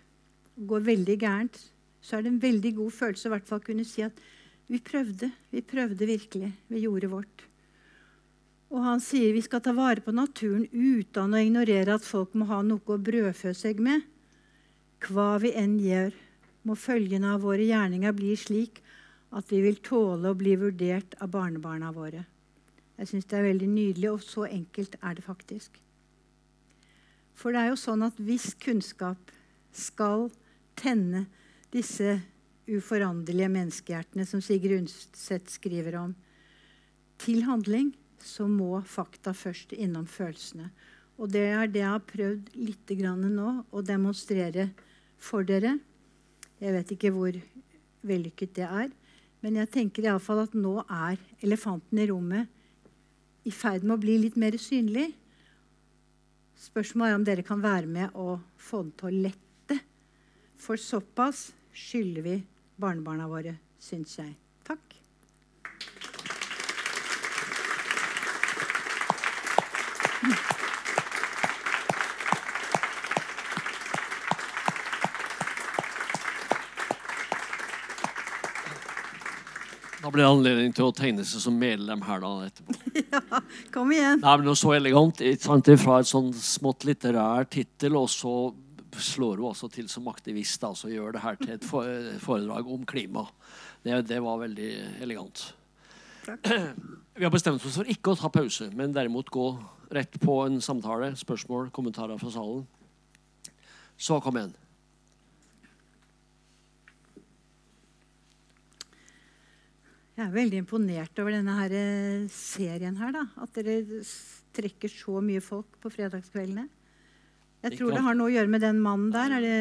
går 0.54 0.86
veldig 0.92 1.18
gærent, 1.26 1.58
så 1.98 2.20
er 2.20 2.22
det 2.22 2.36
en 2.36 2.42
veldig 2.46 2.74
god 2.78 2.94
følelse 3.02 3.26
å 3.26 3.34
hvert 3.34 3.50
fall 3.50 3.66
kunne 3.66 3.90
si 3.90 4.06
at 4.06 4.22
vi 4.70 4.78
prøvde. 4.78 5.34
Vi 5.50 5.66
prøvde 5.74 6.06
virkelig. 6.06 6.54
Vi 6.70 6.86
gjorde 6.86 7.10
vårt. 7.18 7.48
Og 8.76 8.82
han 8.84 9.00
sier 9.00 9.32
vi 9.32 9.40
skal 9.40 9.62
ta 9.64 9.72
vare 9.72 10.02
på 10.04 10.12
naturen 10.12 10.66
uten 10.68 11.32
å 11.32 11.40
ignorere 11.40 11.94
at 11.96 12.04
folk 12.04 12.34
må 12.36 12.44
ha 12.50 12.60
noe 12.60 12.84
å 12.92 13.00
brødfø 13.00 13.54
seg 13.56 13.80
med. 13.80 14.04
Hva 15.00 15.38
vi 15.40 15.54
enn 15.56 15.78
gjør, 15.80 16.12
må 16.68 16.76
følgene 16.76 17.32
av 17.32 17.46
våre 17.46 17.64
gjerninger 17.64 18.12
bli 18.12 18.34
slik 18.36 18.82
at 19.36 19.48
vi 19.48 19.62
vil 19.64 19.80
tåle 19.80 20.28
å 20.28 20.36
bli 20.36 20.58
vurdert 20.60 21.16
av 21.24 21.32
barnebarna 21.32 21.88
våre. 21.94 22.26
Jeg 23.00 23.10
syns 23.10 23.28
det 23.30 23.38
er 23.38 23.48
veldig 23.48 23.68
nydelig, 23.70 24.12
og 24.12 24.22
så 24.24 24.44
enkelt 24.48 24.96
er 25.00 25.16
det 25.16 25.24
faktisk. 25.24 25.80
For 27.36 27.52
det 27.52 27.62
er 27.62 27.72
jo 27.72 27.80
sånn 27.80 28.04
at 28.04 28.16
hvis 28.20 28.52
kunnskap 28.60 29.32
skal 29.76 30.28
tenne 30.76 31.26
disse 31.72 32.18
uforanderlige 32.68 33.52
menneskehjertene 33.52 34.24
som 34.28 34.42
Sigrid 34.44 34.82
Undset 34.82 35.52
skriver 35.52 35.96
om, 36.00 36.16
til 37.20 37.44
handling, 37.48 37.94
så 38.26 38.48
må 38.50 38.80
fakta 38.86 39.32
først 39.36 39.72
innom 39.76 40.06
følelsene. 40.10 40.70
Og 41.16 41.30
det 41.32 41.46
er 41.48 41.70
det 41.70 41.80
jeg 41.80 41.92
har 41.94 42.08
prøvd 42.10 42.50
litt 42.58 42.92
nå 43.00 43.50
å 43.70 43.82
demonstrere 43.82 44.70
for 45.16 45.46
dere. 45.46 45.78
Jeg 46.60 46.72
vet 46.72 46.92
ikke 46.92 47.12
hvor 47.14 47.38
vellykket 48.06 48.54
det 48.58 48.66
er. 48.66 48.90
Men 49.40 49.56
jeg 49.60 49.70
tenker 49.70 50.08
iallfall 50.08 50.42
at 50.42 50.54
nå 50.56 50.80
er 50.82 51.20
elefanten 51.44 51.98
i 52.00 52.08
rommet 52.10 52.52
i 53.46 53.52
ferd 53.54 53.84
med 53.84 53.96
å 53.96 54.02
bli 54.02 54.18
litt 54.18 54.36
mer 54.36 54.56
synlig. 54.58 55.12
Spørsmålet 56.56 57.12
er 57.12 57.20
om 57.20 57.26
dere 57.26 57.46
kan 57.46 57.62
være 57.62 57.86
med 57.86 58.16
og 58.16 58.40
få 58.56 58.82
den 58.82 58.94
til 58.98 59.08
å 59.10 59.22
lette. 59.28 59.80
For 60.56 60.80
såpass 60.80 61.50
skylder 61.76 62.26
vi 62.26 62.36
barnebarna 62.80 63.28
våre, 63.30 63.58
syns 63.78 64.16
jeg. 64.18 64.34
Takk. 64.66 64.96
Da 80.05 80.05
blir 80.16 80.24
det 80.24 80.32
anledning 80.32 80.74
til 80.76 80.88
å 80.88 80.94
tegne 80.96 81.24
seg 81.28 81.42
som 81.44 81.56
medlem 81.60 82.02
her 82.06 82.22
da 82.24 82.32
etterpå. 82.48 82.76
Ja, 83.06 83.40
kom 83.72 83.92
igjen. 83.94 84.22
Nei, 84.22 84.36
men 84.40 84.56
Så 84.58 84.72
elegant. 84.74 85.20
Sant? 85.42 85.68
Fra 85.82 86.00
et 86.00 86.08
sånn 86.08 86.32
smått 86.34 86.86
litterær 86.88 87.46
tittel, 87.52 87.98
og 88.00 88.08
så 88.10 88.32
slår 88.96 89.42
hun 89.42 89.50
også 89.50 89.68
til 89.72 89.90
som 89.92 90.08
aktivist. 90.10 90.64
Altså 90.64 90.90
gjør 90.90 91.16
det 91.16 91.22
her 91.24 91.38
til 91.40 91.54
et 91.58 91.66
foredrag 91.68 92.68
om 92.72 92.84
klima. 92.88 93.26
Det, 93.84 94.00
det 94.08 94.20
var 94.24 94.40
veldig 94.42 94.70
elegant. 95.04 95.44
Takk. 96.26 96.50
Vi 97.16 97.24
har 97.24 97.32
bestemt 97.32 97.64
oss 97.64 97.78
for 97.78 97.88
ikke 97.88 98.12
å 98.12 98.18
ta 98.18 98.28
pause, 98.32 98.66
men 98.76 98.92
derimot 98.92 99.30
gå 99.32 99.46
rett 99.94 100.18
på 100.20 100.40
en 100.44 100.58
samtale. 100.64 101.14
Spørsmål, 101.16 101.70
kommentarer 101.72 102.18
fra 102.20 102.32
salen. 102.34 102.66
Så 103.96 104.18
kom 104.20 104.36
igjen. 104.36 104.56
Jeg 110.16 110.24
er 110.24 110.32
veldig 110.32 110.60
imponert 110.62 111.18
over 111.20 111.34
denne 111.34 111.54
her 111.58 111.72
eh, 111.76 112.22
serien 112.32 112.96
her. 112.96 113.12
da. 113.12 113.26
At 113.44 113.52
dere 113.58 114.00
trekker 114.56 114.88
så 114.88 115.20
mye 115.20 115.42
folk 115.44 115.76
på 115.82 115.92
fredagskveldene. 115.92 116.64
Jeg 117.66 117.76
tror 117.76 117.92
det 117.92 118.04
har 118.06 118.16
noe 118.16 118.30
å 118.30 118.32
gjøre 118.32 118.48
med 118.48 118.64
den 118.64 118.80
mannen 118.80 119.10
der. 119.12 119.34
Er 119.36 119.44
det 119.44 119.58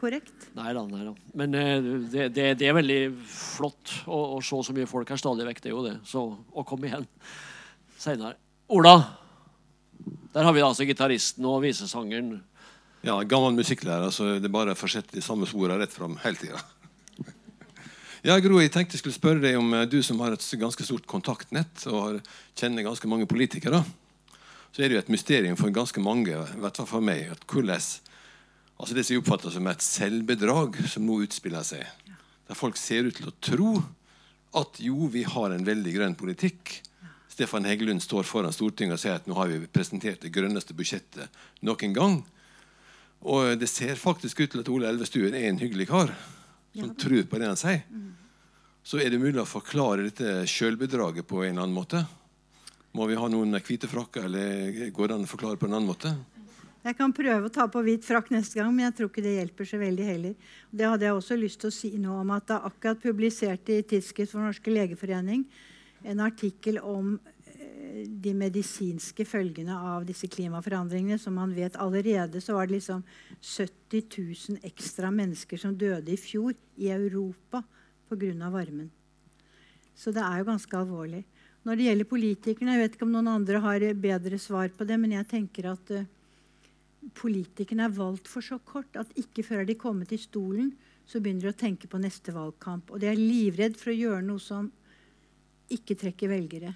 korrekt? 0.00 0.48
Nei 0.58 0.72
da. 0.74 0.82
Nei 0.90 1.04
da. 1.06 1.14
Men 1.38 1.54
eh, 1.54 1.88
det, 2.10 2.26
det, 2.34 2.48
det, 2.58 2.66
er 2.66 2.76
veldig 2.80 3.00
flott 3.30 3.94
å, 4.08 4.18
å, 4.34 4.42
se 4.42 4.58
så 4.66 4.74
mye 4.74 4.90
folk 4.90 5.14
her 5.14 5.22
stadig 5.22 5.46
vekk. 5.52 5.62
Det 5.62 5.70
er 5.70 5.76
jo 5.76 5.86
det. 5.86 5.96
Så 6.08 6.26
å 6.34 6.66
komme 6.66 6.90
igjen 6.90 7.06
seinere. 7.94 8.34
Ola. 8.74 8.96
Der 10.34 10.48
har 10.48 10.56
vi 10.56 10.66
altså 10.66 10.88
gitaristen 10.88 11.46
og 11.46 11.62
visesangeren. 11.62 12.40
Ja, 13.06 13.20
gammel 13.22 13.54
musikklærer, 13.54 14.10
så 14.14 14.32
det 14.34 14.50
er 14.50 14.54
bare 14.54 14.74
å 14.74 14.78
fortsette 14.78 15.14
de 15.14 15.22
samme 15.22 15.46
sporene 15.46 15.78
rett 15.78 15.94
fram 15.94 16.18
hele 16.24 16.42
tida. 16.42 16.66
Ja, 18.22 18.36
Gro, 18.38 18.60
jeg 18.62 18.70
tenkte 18.70 18.94
jeg 18.94 19.00
skulle 19.00 19.16
spørre 19.16 19.42
deg 19.42 19.56
om 19.58 19.72
eh, 19.74 19.88
Du 19.90 19.96
som 20.06 20.20
har 20.22 20.30
et 20.30 20.44
ganske 20.54 20.84
stort 20.86 21.08
kontaktnett 21.10 21.82
og 21.90 22.20
kjenner 22.54 22.84
ganske 22.86 23.08
mange 23.10 23.26
politikere, 23.26 23.80
så 24.70 24.78
er 24.78 24.86
det 24.86 24.94
jo 24.94 25.00
et 25.00 25.08
mysterium 25.10 25.56
for 25.58 25.74
ganske 25.74 25.98
mange, 25.98 26.30
i 26.30 26.60
hvert 26.62 26.76
fall 26.78 26.86
for 26.86 27.02
meg, 27.02 27.32
at 27.34 27.42
hvordan 27.50 27.82
altså 27.82 28.94
det 28.94 29.02
som 29.02 29.16
jeg 29.16 29.22
oppfatter 29.24 29.50
som 29.50 29.66
et 29.66 29.82
selvbedrag 29.82 30.78
som 30.92 31.02
nå 31.02 31.16
utspiller 31.24 31.66
seg. 31.66 31.82
Der 32.46 32.58
folk 32.60 32.78
ser 32.78 33.08
ut 33.08 33.18
til 33.18 33.26
å 33.26 33.34
tro 33.42 33.72
at 34.60 34.78
jo, 34.78 35.08
vi 35.10 35.24
har 35.26 35.50
en 35.50 35.66
veldig 35.66 35.94
grønn 35.96 36.14
politikk. 36.14 36.76
Stefan 37.32 37.66
Heggelund 37.66 38.04
står 38.04 38.28
foran 38.28 38.54
Stortinget 38.54 39.00
og 39.00 39.02
sier 39.02 39.18
at 39.18 39.26
nå 39.26 39.34
har 39.34 39.50
vi 39.50 39.58
presentert 39.66 40.22
det 40.22 40.30
grønneste 40.30 40.78
budsjettet 40.78 41.42
noen 41.66 41.98
gang. 41.98 42.20
Og 43.26 43.58
det 43.58 43.70
ser 43.72 43.98
faktisk 43.98 44.44
ut 44.44 44.54
til 44.54 44.62
at 44.62 44.70
Ole 44.70 44.94
Elvestuen 44.94 45.34
er 45.34 45.48
en 45.50 45.58
hyggelig 45.58 45.88
kar 45.90 46.14
som 46.72 46.88
ja. 46.88 46.96
tror 47.04 47.22
på 47.28 47.40
det 47.40 47.50
han 47.50 47.60
sier. 47.60 47.84
Mm. 47.90 48.10
så 48.82 48.98
er 48.98 49.12
det 49.12 49.20
mulig 49.22 49.38
å 49.38 49.46
forklare 49.46 50.08
dette 50.08 50.42
sjølbedraget 50.50 51.26
på 51.28 51.44
en 51.44 51.52
eller 51.52 51.66
annen 51.66 51.76
måte. 51.76 52.02
Må 52.92 53.06
vi 53.08 53.16
ha 53.16 53.28
noen 53.30 53.54
hvite 53.62 53.88
frakker, 53.88 54.26
eller 54.26 54.90
går 54.90 55.08
det 55.08 55.16
an 55.16 55.26
å 55.26 55.30
forklare 55.30 55.60
på 55.60 55.68
en 55.68 55.76
annen 55.78 55.88
måte? 55.88 56.12
Jeg 56.82 56.96
kan 56.98 57.12
prøve 57.14 57.46
å 57.46 57.52
ta 57.52 57.68
på 57.70 57.80
hvit 57.86 58.02
frakk 58.02 58.32
neste 58.34 58.58
gang, 58.58 58.72
men 58.74 58.88
jeg 58.88 58.96
tror 58.98 59.12
ikke 59.12 59.22
det 59.22 59.36
hjelper 59.36 59.68
så 59.70 59.78
veldig 59.78 60.06
heller. 60.08 60.54
Det 60.74 60.88
hadde 60.90 61.06
jeg 61.06 61.14
også 61.14 61.38
lyst 61.38 61.60
til 61.62 61.70
å 61.70 61.76
si 61.76 61.92
noe 61.94 62.24
om 62.24 62.32
at 62.34 62.48
det 62.48 62.56
er 62.56 62.66
akkurat 62.72 63.04
publisert 63.04 63.70
i 63.70 63.78
Tidsskrift 63.86 64.34
for 64.34 64.42
Norske 64.42 64.74
legeforening 64.74 65.46
en 66.04 66.20
artikkel 66.20 66.78
om 66.78 67.14
de 68.06 68.32
medisinske 68.36 69.24
følgene 69.26 69.74
av 69.74 70.06
disse 70.06 70.28
klimaforandringene. 70.30 71.18
Som 71.20 71.36
man 71.40 71.54
vet 71.56 71.76
allerede 71.80 72.40
så 72.42 72.56
var 72.56 72.68
det 72.68 72.78
liksom 72.78 73.02
70 73.40 74.04
000 74.56 74.66
ekstra 74.68 75.10
mennesker 75.14 75.60
som 75.60 75.76
døde 75.78 76.14
i 76.14 76.20
fjor 76.20 76.54
i 76.76 76.90
Europa 76.94 77.62
pga. 78.08 78.50
varmen. 78.50 78.90
Så 79.94 80.12
det 80.12 80.22
er 80.22 80.38
jo 80.38 80.50
ganske 80.50 80.76
alvorlig. 80.76 81.24
Når 81.62 81.76
det 81.76 81.84
gjelder 81.86 82.10
politikerne, 82.10 82.74
jeg 82.74 82.82
vet 82.82 82.96
ikke 82.96 83.06
om 83.06 83.12
noen 83.14 83.28
andre 83.28 83.60
har 83.62 83.84
bedre 83.94 84.38
svar 84.38 84.68
på 84.74 84.84
det, 84.84 84.98
men 84.98 85.12
jeg 85.14 85.28
tenker 85.30 85.68
at 85.70 85.92
uh, 85.94 86.06
politikerne 87.14 87.86
er 87.86 87.94
valgt 87.94 88.28
for 88.30 88.42
så 88.42 88.58
kort 88.58 88.96
at 88.98 89.12
ikke 89.18 89.44
før 89.46 89.64
de 89.66 89.76
er 89.76 89.80
kommet 89.80 90.12
i 90.12 90.18
stolen, 90.18 90.72
så 91.06 91.20
begynner 91.20 91.48
de 91.48 91.52
å 91.52 91.60
tenke 91.62 91.90
på 91.90 92.00
neste 92.02 92.34
valgkamp. 92.34 92.90
Og 92.90 93.02
de 93.02 93.10
er 93.10 93.18
livredd 93.18 93.78
for 93.78 93.92
å 93.92 93.98
gjøre 93.98 94.24
noe 94.26 94.42
som 94.42 94.70
ikke 95.72 95.96
trekker 95.98 96.30
velgere. 96.32 96.74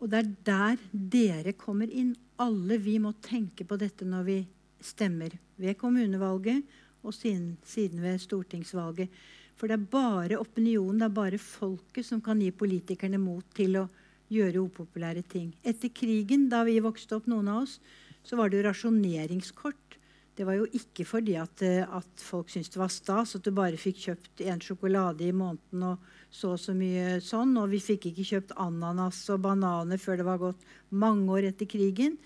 Og 0.00 0.08
det 0.08 0.20
er 0.20 0.30
der 0.48 0.84
dere 0.92 1.52
kommer 1.60 1.90
inn. 1.92 2.14
Alle 2.40 2.78
vi 2.80 2.96
må 3.02 3.12
tenke 3.20 3.66
på 3.68 3.76
dette 3.80 4.06
når 4.08 4.24
vi 4.24 4.38
stemmer 4.80 5.34
ved 5.60 5.76
kommunevalget 5.80 6.64
og 7.04 7.12
siden, 7.16 7.56
ved 8.00 8.20
stortingsvalget. 8.20 9.12
For 9.56 9.68
det 9.68 9.76
er 9.76 9.90
bare 9.92 10.40
opinionen, 10.40 11.02
det 11.02 11.10
er 11.10 11.16
bare 11.16 11.40
folket 11.40 12.06
som 12.08 12.22
kan 12.24 12.40
gi 12.40 12.48
politikerne 12.52 13.20
mot 13.20 13.44
til 13.56 13.76
å 13.76 13.88
gjøre 14.32 14.62
upopulære 14.64 15.24
ting. 15.28 15.50
Etter 15.60 15.92
krigen, 15.92 16.48
da 16.48 16.62
vi 16.64 16.78
vokste 16.80 17.18
opp, 17.18 17.28
noen 17.28 17.50
av 17.52 17.64
oss, 17.66 17.76
så 18.24 18.38
var 18.38 18.48
det 18.48 18.60
jo 18.60 18.68
rasjoneringskort. 18.68 19.98
Det 20.36 20.46
var 20.48 20.56
jo 20.56 20.68
ikke 20.76 21.04
fordi 21.04 21.34
at, 21.36 21.60
eh, 21.66 21.84
at 21.84 22.24
folk 22.24 22.48
syntes 22.48 22.72
det 22.72 22.80
var 22.80 22.92
stas 22.92 23.34
at 23.36 23.44
du 23.44 23.50
bare 23.52 23.80
fikk 23.80 23.98
kjøpt 24.06 24.44
én 24.46 24.62
sjokolade 24.64 25.26
i 25.26 25.36
måneden 25.36 25.84
og 25.90 25.98
så 26.30 26.54
og 26.54 26.60
så 26.62 26.74
mye 26.76 27.18
sånn. 27.24 27.56
Og 27.60 27.72
vi 27.72 27.80
fikk 27.82 28.10
ikke 28.10 28.28
kjøpt 28.34 28.54
ananas 28.60 29.22
og 29.34 29.42
bananer 29.46 30.00
før 30.00 30.20
det 30.20 30.28
var 30.28 30.44
gått 30.44 30.68
mange 30.90 31.26
år 31.34 31.50
etter 31.50 31.68
krigen. 31.70 32.18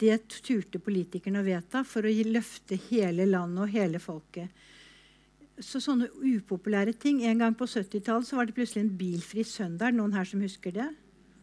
Det 0.00 0.16
turte 0.40 0.80
politikerne 0.80 1.42
å 1.42 1.46
vedta 1.46 1.84
for 1.84 2.08
å 2.08 2.12
løfte 2.30 2.78
hele 2.88 3.28
landet 3.28 3.66
og 3.66 3.74
hele 3.74 4.00
folket 4.02 4.68
så 5.64 5.80
sånne 5.82 6.08
upopulære 6.24 6.94
ting. 6.96 7.22
En 7.26 7.40
gang 7.40 7.56
på 7.56 7.68
70-tallet 7.68 8.32
var 8.32 8.48
det 8.48 8.56
plutselig 8.56 8.84
en 8.84 8.94
bilfri 8.98 9.44
søndag. 9.46 9.94
Noen 9.96 10.14
her 10.16 10.28
som 10.28 10.42
husker 10.42 10.74
det? 10.74 10.88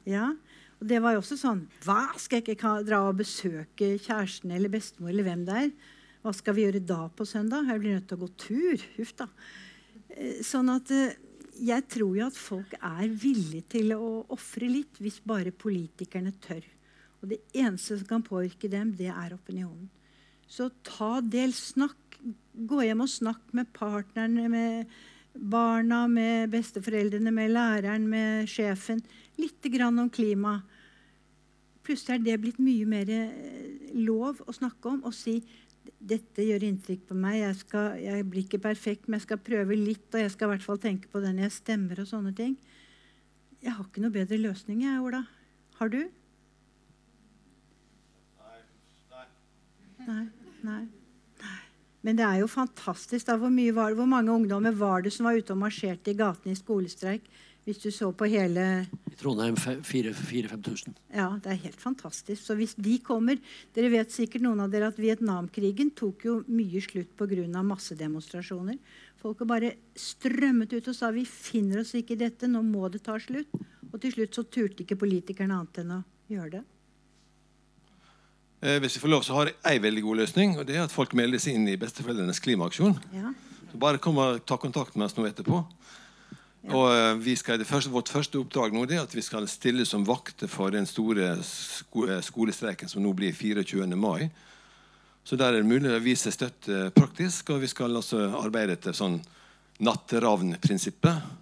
Ja. 0.09 0.31
Og 0.77 0.89
det 0.89 1.01
var 1.01 1.15
jo 1.15 1.21
også 1.23 1.39
sånn 1.39 1.63
Hva? 1.85 2.13
Skal 2.21 2.41
jeg 2.41 2.57
ikke 2.57 2.75
dra 2.85 3.01
og 3.07 3.17
besøke 3.21 3.95
kjæresten 3.97 4.53
eller 4.53 4.71
bestemor 4.73 5.09
eller 5.13 5.25
hvem 5.25 5.45
det 5.47 5.61
er? 5.63 5.71
Hva 6.25 6.33
skal 6.35 6.57
vi 6.57 6.65
gjøre 6.65 6.83
da 6.85 7.07
på 7.13 7.25
søndag? 7.29 7.69
Jeg 7.69 7.81
blir 7.81 7.97
nødt 7.97 8.07
til 8.09 8.19
å 8.19 8.25
gå 8.25 8.29
tur. 8.41 8.85
Huff 8.97 9.13
da. 9.17 9.29
Eh, 10.09 10.43
sånn 10.45 10.69
at 10.73 10.91
eh, 10.93 11.15
jeg 11.63 11.85
tror 11.91 12.15
jo 12.17 12.25
at 12.27 12.37
folk 12.39 12.73
er 12.77 13.05
villige 13.09 13.65
til 13.77 13.93
å 13.95 14.25
ofre 14.33 14.69
litt 14.69 14.99
hvis 15.01 15.19
bare 15.25 15.53
politikerne 15.55 16.33
tør. 16.43 16.65
Og 17.21 17.31
det 17.33 17.39
eneste 17.57 17.97
som 17.97 18.09
kan 18.09 18.25
påvirke 18.25 18.69
dem, 18.71 18.93
det 18.97 19.09
er 19.09 19.35
opinionen. 19.35 19.89
Så 20.47 20.69
ta 20.85 21.17
del, 21.19 21.51
snakk 21.53 22.19
gå 22.67 22.81
hjem 22.85 23.03
og 23.03 23.11
snakke 23.11 23.57
med 23.57 23.69
partnerne, 23.75 24.47
med 24.49 24.97
barna, 25.37 26.05
med 26.09 26.49
besteforeldrene, 26.53 27.31
med 27.33 27.53
læreren, 27.53 28.07
med 28.09 28.49
sjefen. 28.49 29.01
Litt 29.37 29.65
grann 29.73 29.99
om 30.01 30.09
klima. 30.09 30.59
Plutselig 31.85 32.17
er 32.17 32.25
det 32.25 32.39
blitt 32.43 32.61
mye 32.63 32.87
mer 32.89 33.11
eh, 33.13 33.91
lov 33.95 34.41
å 34.43 34.55
snakke 34.55 34.95
om 34.95 35.03
og 35.07 35.15
si 35.15 35.37
dette 35.99 36.45
gjør 36.45 36.65
inntrykk 36.67 37.07
på 37.09 37.17
meg. 37.17 37.39
Jeg, 37.41 37.55
skal, 37.61 37.97
jeg, 38.01 38.25
blir 38.29 38.45
ikke 38.45 38.61
perfekt, 38.63 39.07
men 39.07 39.19
jeg 39.19 39.27
skal 39.27 39.41
prøve 39.43 39.77
litt, 39.79 40.07
og 40.13 40.21
jeg 40.21 40.33
skal 40.33 40.49
i 40.49 40.55
hvert 40.55 40.67
fall 40.67 40.81
tenke 40.83 41.11
på 41.11 41.21
den 41.23 41.41
jeg 41.43 41.55
stemmer, 41.55 42.03
og 42.03 42.09
sånne 42.09 42.33
ting. 42.37 42.57
Jeg 43.63 43.73
har 43.73 43.87
ikke 43.87 44.03
noe 44.03 44.13
bedre 44.13 44.39
løsning, 44.41 44.83
jeg, 44.85 45.01
Ola. 45.01 45.23
Har 45.79 45.91
du? 45.93 46.01
Nei. 50.07 50.23
Nei. 50.63 50.83
Nei. 51.41 51.57
Men 52.05 52.15
det 52.15 52.23
er 52.23 52.39
jo 52.39 52.47
fantastisk. 52.47 53.25
da, 53.27 53.35
Hvor, 53.35 53.51
var, 53.75 53.93
hvor, 53.97 54.05
mange 54.07 54.31
ungdommer 54.31 54.71
var 54.71 55.01
det 55.03 55.11
som 55.13 55.27
var 55.27 55.35
ute 55.35 55.53
og 55.53 55.59
marsjerte 55.59 56.13
i 56.13 56.17
gatene 56.17 56.53
i 56.55 56.59
skolestreik? 56.59 57.25
Hvis 57.67 57.81
du 57.83 57.89
så 57.91 58.13
på 58.15 58.29
hele 58.31 58.63
I 59.11 59.15
Trondheim 59.19 59.57
4000-5000. 59.59 60.93
Ja, 61.11 61.33
det 61.43 61.49
er 61.51 61.57
helt 61.65 61.81
fantastisk. 61.81 62.39
Så 62.39 62.55
hvis 62.55 62.77
de 62.79 62.93
kommer 63.03 63.41
Dere 63.75 63.89
vet 63.91 64.13
sikkert 64.15 64.45
noen 64.45 64.61
av 64.63 64.71
dere 64.71 64.87
at 64.87 65.01
Vietnamkrigen 65.01 65.91
tok 65.97 66.23
jo 66.29 66.37
mye 66.47 66.79
slutt 66.83 67.11
pga. 67.19 67.63
massedemonstrasjoner. 67.67 68.79
Folk 69.19 69.43
har 69.43 69.51
bare 69.51 69.73
strømmet 69.99 70.77
ut 70.77 70.87
og 70.87 70.95
sa 70.95 71.11
vi 71.11 71.25
finner 71.27 71.83
oss 71.83 71.91
ikke 71.97 72.15
i 72.15 72.23
dette, 72.23 72.47
nå 72.47 72.63
må 72.63 72.87
det 72.87 73.03
ta 73.03 73.19
slutt. 73.19 73.51
Og 73.91 73.99
til 73.99 74.15
slutt 74.15 74.39
så 74.39 74.47
turte 74.47 74.85
ikke 74.85 74.99
politikerne 75.03 75.59
annet 75.59 75.83
enn 75.83 75.93
å 75.97 76.01
gjøre 76.31 76.51
det. 76.55 76.63
Eh, 78.63 78.79
hvis 78.79 78.95
jeg 78.95 79.03
får 79.03 79.11
lov, 79.11 79.27
så 79.27 79.35
har 79.35 79.51
jeg 79.51 79.59
ei 79.67 79.77
veldig 79.83 80.07
god 80.07 80.23
løsning. 80.23 80.57
og 80.57 80.65
det 80.65 80.77
er 80.77 80.87
At 80.87 80.95
folk 80.95 81.13
melder 81.13 81.39
seg 81.39 81.59
inn 81.59 81.67
i 81.67 81.75
besteforeldrenes 81.75 82.39
klimaaksjon. 82.39 82.95
Ja. 83.11 83.35
Så 83.71 83.77
bare 83.77 83.99
kom 83.99 84.17
og 84.23 84.45
ta 84.45 84.55
kontakt 84.55 84.95
med 84.95 85.11
oss 85.11 85.17
nå 85.17 85.27
etterpå. 85.27 85.65
Og 86.67 86.89
eh, 86.91 87.63
første, 87.63 87.91
Vårt 87.93 88.09
første 88.11 88.39
oppdrag 88.41 88.73
nå 88.75 88.83
er 88.89 89.05
at 89.05 89.15
vi 89.15 89.23
skal 89.23 89.47
stille 89.47 89.85
som 89.87 90.05
vakter 90.07 90.49
for 90.51 90.73
den 90.73 90.87
store 90.89 91.37
eh, 91.37 92.21
skolestreiken 92.21 92.91
som 92.91 93.03
nå 93.03 93.13
blir 93.15 93.33
24. 93.33 93.87
mai. 93.95 94.29
Så 95.23 95.35
der 95.35 95.53
er 95.53 95.61
det 95.61 95.67
mulig 95.67 95.91
å 95.91 96.03
vise 96.03 96.31
støtte 96.31 96.89
praktisk. 96.95 97.51
Og 97.55 97.63
vi 97.63 97.71
skal 97.71 97.95
altså 97.95 98.29
arbeide 98.39 98.77
etter 98.77 98.95
sånn 98.95 99.19
natteravn-prinsippet. 99.83 101.33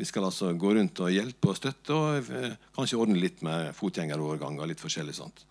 Vi 0.00 0.08
skal 0.08 0.30
altså 0.30 0.54
gå 0.56 0.74
rundt 0.76 1.00
og 1.04 1.12
hjelpe 1.12 1.50
og 1.52 1.58
støtte, 1.58 1.92
og 1.92 2.32
eh, 2.32 2.56
kanskje 2.76 3.00
ordne 3.00 3.20
litt 3.20 3.42
med 3.44 3.74
fotgjengeroverganger. 3.76 4.68
litt 4.68 4.80
forskjellig 4.80 5.16
sånt. 5.16 5.44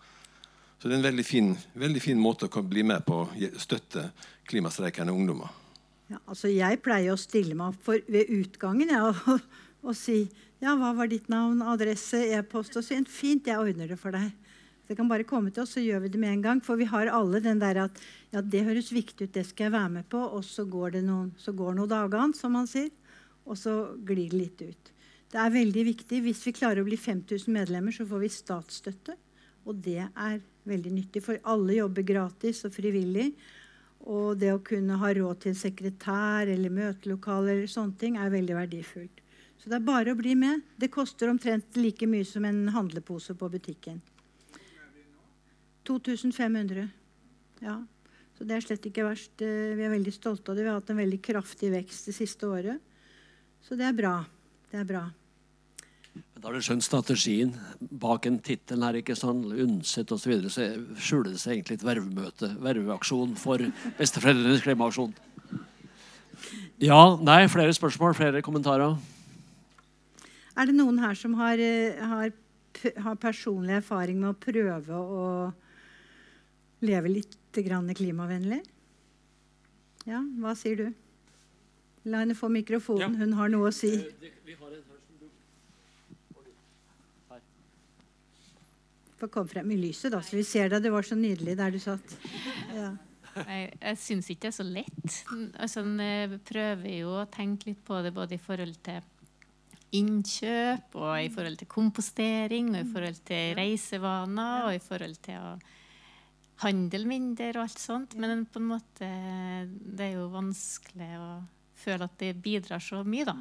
Så 0.80 0.88
det 0.88 0.96
er 0.96 0.98
en 0.98 1.06
veldig 1.10 1.24
fin, 1.26 1.52
veldig 1.78 2.02
fin 2.02 2.18
måte 2.18 2.48
å 2.48 2.62
bli 2.64 2.82
med 2.82 3.04
på 3.06 3.20
å 3.20 3.50
støtte 3.60 4.08
klimastreikende 4.48 5.12
ungdommer. 5.12 5.50
Ja, 6.10 6.18
altså 6.26 6.50
jeg 6.50 6.80
pleier 6.82 7.14
å 7.14 7.20
stille 7.20 7.54
meg 7.54 7.70
opp 7.70 7.90
ved 8.10 8.30
utgangen 8.34 8.90
ja, 8.90 9.04
og, 9.12 9.44
og, 9.86 9.92
si 9.94 10.24
ja, 10.58 10.74
hva 10.74 10.90
var 10.96 11.10
ditt 11.10 11.28
navn, 11.30 11.62
adresse, 11.62 12.18
e-post 12.34 12.74
og 12.76 12.84
sånn. 12.84 13.06
Fint, 13.06 13.46
jeg 13.46 13.60
ordner 13.62 13.92
det 13.92 13.98
for 14.00 14.16
deg. 14.16 14.32
Det 14.90 14.96
kan 14.98 15.06
bare 15.06 15.22
komme 15.22 15.52
til 15.54 15.62
oss, 15.62 15.76
så 15.76 15.82
gjør 15.84 16.02
vi 16.02 16.10
det 16.10 16.18
med 16.18 16.32
en 16.34 16.42
gang. 16.42 16.60
For 16.66 16.74
vi 16.76 16.88
har 16.90 17.12
alle 17.14 17.38
den 17.44 17.60
der 17.62 17.78
at 17.84 18.00
ja, 18.34 18.42
det 18.42 18.64
høres 18.66 18.90
viktig 18.90 19.28
ut, 19.28 19.34
det 19.36 19.44
skal 19.46 19.68
jeg 19.68 19.76
være 19.76 19.92
med 20.00 20.08
på. 20.10 20.18
Og 20.18 20.42
så 20.42 20.66
går 20.66 20.96
det 20.96 21.04
noen, 21.06 21.30
så 21.38 21.54
noen 21.54 21.86
dager, 21.88 22.34
som 22.34 22.58
man 22.58 22.66
sier. 22.68 22.90
Og 23.46 23.54
så 23.56 23.76
glir 24.02 24.34
det 24.34 24.40
litt 24.40 24.64
ut. 24.66 24.92
Det 25.30 25.38
er 25.38 25.54
veldig 25.54 25.86
viktig. 25.92 26.20
Hvis 26.26 26.42
vi 26.48 26.56
klarer 26.58 26.82
å 26.82 26.88
bli 26.90 26.98
5000 26.98 27.54
medlemmer, 27.54 27.94
så 27.94 28.08
får 28.10 28.24
vi 28.24 28.32
statsstøtte. 28.34 29.14
Og 29.70 29.78
det 29.78 30.02
er 30.02 30.42
veldig 30.66 30.92
nyttig, 30.96 31.22
for 31.22 31.38
alle 31.48 31.78
jobber 31.78 32.10
gratis 32.10 32.64
og 32.66 32.74
frivillig. 32.74 33.30
Og 34.08 34.38
det 34.40 34.52
å 34.54 34.62
kunne 34.64 34.96
ha 35.00 35.10
råd 35.14 35.42
til 35.44 35.56
sekretær 35.58 36.48
eller 36.48 36.72
møtelokale 36.72 37.52
eller 37.52 37.68
sånne 37.70 37.98
ting 38.00 38.16
er 38.16 38.32
veldig 38.32 38.56
verdifullt. 38.56 39.20
Så 39.60 39.68
det 39.68 39.76
er 39.76 39.84
bare 39.84 40.14
å 40.14 40.16
bli 40.16 40.32
med. 40.40 40.62
Det 40.80 40.88
koster 40.92 41.28
omtrent 41.28 41.76
like 41.76 42.06
mye 42.08 42.24
som 42.24 42.46
en 42.48 42.62
handlepose 42.72 43.36
på 43.36 43.50
butikken. 43.52 44.00
2500. 45.84 46.88
Ja. 47.60 47.76
Så 48.38 48.46
det 48.48 48.56
er 48.56 48.64
slett 48.64 48.86
ikke 48.88 49.04
verst. 49.04 49.34
Eh, 49.44 49.76
vi 49.76 49.84
er 49.84 49.92
veldig 49.92 50.14
stolte 50.16 50.48
av 50.48 50.56
det. 50.56 50.64
Vi 50.64 50.72
har 50.72 50.80
hatt 50.80 50.92
en 50.94 51.02
veldig 51.02 51.20
kraftig 51.20 51.68
vekst 51.74 52.08
det 52.08 52.16
siste 52.16 52.48
året. 52.48 52.80
Så 53.60 53.76
det 53.76 53.84
er 53.84 53.96
bra. 53.96 54.14
Det 54.72 54.80
er 54.80 54.88
bra. 54.88 55.02
Da 56.40 56.48
har 56.48 56.56
du 56.56 56.64
skjønt 56.64 56.84
strategien 56.86 57.50
bak 58.00 58.24
en 58.24 58.38
tittel 58.40 58.80
her, 58.80 58.96
ikke 58.96 59.12
sånn 59.18 59.42
Undset 59.44 60.08
osv. 60.14 60.22
Så, 60.22 60.30
videre, 60.30 60.52
så 60.54 60.68
skjuler 60.96 61.34
det 61.34 61.40
seg 61.42 61.58
egentlig 61.58 61.76
et 61.76 61.84
vervemøte, 61.84 62.48
verveaksjon 62.64 63.34
for 63.36 63.60
besteforeldrenes 63.98 64.64
klimaaksjon. 64.64 65.12
Ja, 66.80 67.00
nei, 67.20 67.42
flere 67.52 67.74
spørsmål, 67.76 68.16
flere 68.16 68.40
kommentarer? 68.46 68.96
Er 70.56 70.70
det 70.70 70.78
noen 70.78 71.02
her 71.02 71.18
som 71.18 71.36
har, 71.36 71.60
eh, 71.60 72.00
har, 72.00 72.32
har 73.04 73.20
personlig 73.20 73.76
erfaring 73.82 74.16
med 74.22 74.32
å 74.32 74.40
prøve 74.40 74.96
å 74.96 75.28
leve 76.88 77.12
litt 77.18 77.36
klimavennlig? 77.52 78.62
Ja, 80.08 80.24
hva 80.40 80.56
sier 80.56 80.76
du? 80.80 80.88
La 82.08 82.22
henne 82.24 82.32
få 82.32 82.48
mikrofonen. 82.48 83.12
Ja. 83.12 83.26
Hun 83.26 83.36
har 83.36 83.52
noe 83.52 83.68
å 83.68 83.74
si. 83.74 83.92
Eh, 84.00 84.32
vi 84.46 84.56
har 89.20 89.28
Få 89.28 89.34
komme 89.34 89.52
frem 89.52 89.70
i 89.74 89.78
lyset, 89.80 90.10
da, 90.14 90.22
så 90.24 90.38
vi 90.38 90.44
ser 90.46 90.72
deg. 90.72 90.82
Det 90.84 90.92
var 90.94 91.06
så 91.06 91.18
nydelig 91.18 91.56
der 91.58 91.72
du 91.74 91.78
satt. 91.82 92.18
Ja. 92.74 92.90
Jeg, 93.30 93.70
jeg 93.78 93.98
syns 94.02 94.28
ikke 94.32 94.48
det 94.48 94.50
er 94.50 94.56
så 94.56 94.66
lett. 94.66 95.16
Altså, 95.60 95.84
en 95.86 96.38
prøver 96.46 96.94
jo 96.96 97.14
å 97.20 97.28
tenke 97.30 97.70
litt 97.70 97.82
på 97.86 98.00
det 98.02 98.14
både 98.16 98.36
i 98.36 98.42
forhold 98.42 98.74
til 98.86 99.00
innkjøp, 100.00 100.94
og 100.98 101.12
i 101.18 101.30
forhold 101.34 101.58
til 101.60 101.70
kompostering, 101.70 102.72
og 102.74 102.80
i 102.80 102.90
forhold 102.92 103.20
til 103.26 103.54
reisevaner, 103.58 104.68
og 104.68 104.74
i 104.76 104.82
forhold 104.82 105.16
til 105.24 105.38
å 105.38 105.54
handle 106.64 107.06
mindre 107.08 107.50
og 107.56 107.64
alt 107.64 107.82
sånt. 107.82 108.16
Men 108.20 108.44
på 108.46 108.60
en 108.60 108.70
måte 108.70 109.10
det 109.70 110.10
er 110.10 110.16
jo 110.18 110.30
vanskelig 110.32 111.10
å 111.18 111.30
føle 111.80 112.06
at 112.06 112.18
det 112.20 112.34
bidrar 112.44 112.82
så 112.84 113.02
mye, 113.06 113.26
da. 113.28 113.36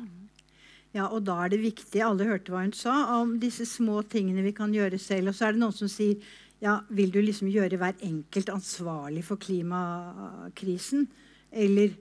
Ja, 0.96 1.06
og 1.14 1.22
da 1.28 1.36
er 1.44 1.52
det 1.54 1.62
viktig, 1.62 2.02
alle 2.02 2.26
hørte 2.26 2.50
hva 2.54 2.64
hun 2.64 2.74
sa, 2.74 2.96
om 3.20 3.36
disse 3.42 3.68
små 3.70 4.02
tingene 4.10 4.42
vi 4.46 4.56
kan 4.58 4.74
gjøre 4.74 4.98
selv. 5.02 5.30
Og 5.30 5.38
så 5.38 5.48
er 5.48 5.56
det 5.56 5.62
noen 5.62 5.76
som 5.76 5.92
sier 5.92 6.18
ja, 6.60 6.80
vil 6.92 7.12
du 7.14 7.22
liksom 7.24 7.48
gjøre 7.54 7.78
hver 7.80 8.02
enkelt 8.04 8.50
ansvarlig 8.52 9.22
for 9.28 9.40
klimakrisen? 9.40 11.06
Eller 11.52 11.94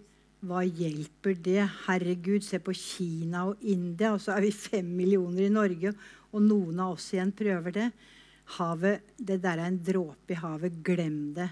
hva 0.49 0.65
hjelper 0.65 1.37
det? 1.45 1.61
Herregud, 1.85 2.43
se 2.47 2.59
på 2.63 2.75
Kina 2.75 3.45
og 3.51 3.63
India, 3.63 4.15
og 4.17 4.23
så 4.25 4.35
er 4.35 4.49
vi 4.49 4.55
fem 4.55 4.89
millioner 4.99 5.47
i 5.47 5.53
Norge, 5.53 5.93
og 6.33 6.43
noen 6.45 6.83
av 6.83 6.97
oss 6.97 7.13
igjen 7.15 7.31
prøver 7.37 7.77
det. 7.77 7.87
Havet, 8.57 9.15
det 9.21 9.39
der 9.45 9.61
er 9.61 9.69
en 9.69 9.81
dråpe 9.85 10.35
i 10.35 10.41
havet. 10.41 10.81
Glem 10.85 11.35
det. 11.37 11.51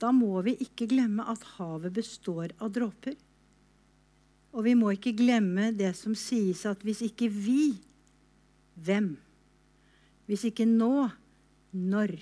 Da 0.00 0.10
må 0.14 0.38
vi 0.46 0.56
ikke 0.62 0.88
glemme 0.90 1.26
at 1.30 1.44
havet 1.58 1.94
består 1.96 2.54
av 2.62 2.72
dråper. 2.74 3.18
Og 4.54 4.62
vi 4.66 4.76
må 4.78 4.92
ikke 4.94 5.16
glemme 5.18 5.72
det 5.74 5.90
som 5.98 6.14
sies 6.18 6.62
at 6.70 6.82
hvis 6.86 7.02
ikke 7.08 7.26
vi, 7.32 7.74
hvem? 8.74 9.16
Hvis 10.30 10.46
ikke 10.48 10.66
nå, 10.68 11.08
når? 11.74 12.14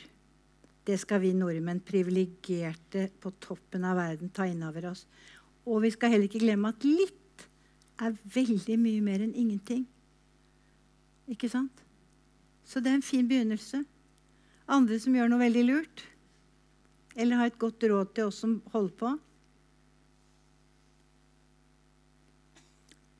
Det 0.83 0.97
skal 0.99 1.21
vi 1.23 1.35
nordmenn, 1.37 1.83
privilegerte 1.85 3.07
på 3.23 3.31
toppen 3.43 3.85
av 3.87 4.01
verden, 4.01 4.33
ta 4.35 4.49
inn 4.49 4.65
over 4.67 4.89
oss. 4.91 5.05
Og 5.69 5.85
vi 5.85 5.93
skal 5.95 6.15
heller 6.15 6.27
ikke 6.27 6.43
glemme 6.43 6.73
at 6.73 6.87
litt 6.89 7.45
er 8.03 8.17
veldig 8.35 8.79
mye 8.81 9.03
mer 9.05 9.23
enn 9.23 9.37
ingenting. 9.37 9.85
Ikke 11.31 11.51
sant? 11.53 11.85
Så 12.67 12.81
det 12.81 12.91
er 12.91 12.99
en 12.99 13.07
fin 13.07 13.29
begynnelse. 13.29 13.85
Andre 14.73 14.99
som 15.03 15.15
gjør 15.15 15.31
noe 15.31 15.43
veldig 15.43 15.63
lurt, 15.69 16.03
eller 17.15 17.39
har 17.39 17.53
et 17.53 17.61
godt 17.61 17.85
råd 17.93 18.15
til 18.17 18.31
oss 18.31 18.41
som 18.43 18.57
holder 18.73 18.97
på. 18.99 19.13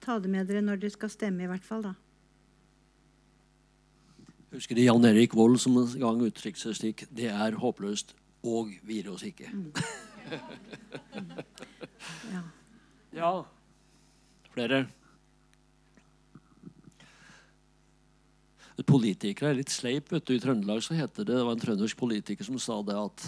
Ta 0.03 0.19
det 0.19 0.31
med 0.31 0.49
dere 0.51 0.63
når 0.65 0.81
dere 0.83 0.95
skal 0.95 1.13
stemme, 1.13 1.45
i 1.45 1.51
hvert 1.51 1.67
fall. 1.67 1.85
da. 1.87 1.95
Husker 4.53 4.77
det 4.77 4.85
Jan 4.85 5.07
Erik 5.09 5.37
Vold 5.39 5.61
som 5.63 5.79
en 5.81 5.93
gang 5.97 6.19
uttrykte 6.27 6.61
seg 6.61 6.77
slik 6.77 7.07
Det 7.09 7.31
er 7.33 7.57
håpløst, 7.57 8.13
og 8.45 8.75
vi 8.85 9.01
gir 9.01 9.13
oss 9.15 9.27
ikke. 9.27 9.51
Mm. 9.53 9.71
Ja. 12.33 12.41
ja. 13.13 13.31
Flere? 14.55 14.79
Politikere 18.89 19.53
er 19.53 19.59
litt 19.61 19.71
sleip. 19.71 20.11
vet 20.13 20.27
du. 20.27 20.35
I 20.35 20.41
Trøndelag 20.43 20.83
så 20.83 20.97
heter 20.97 21.27
det 21.27 21.37
det 21.37 21.45
var 21.45 21.55
en 21.55 21.63
trøndersk 21.63 21.99
politiker 22.01 22.47
som 22.47 22.59
sa 22.59 22.81
det 22.87 22.97
at, 22.99 23.27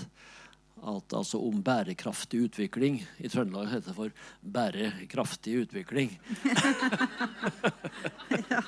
at 0.85 1.17
altså 1.17 1.39
om 1.41 1.63
bærekraftig 1.65 2.43
utvikling 2.45 2.99
I 3.19 3.29
Trøndelag 3.33 3.71
heter 3.73 3.89
det 3.89 3.97
for 3.97 4.11
bærekraftig 4.43 5.63
utvikling. 5.63 6.19
ja. 8.51 8.63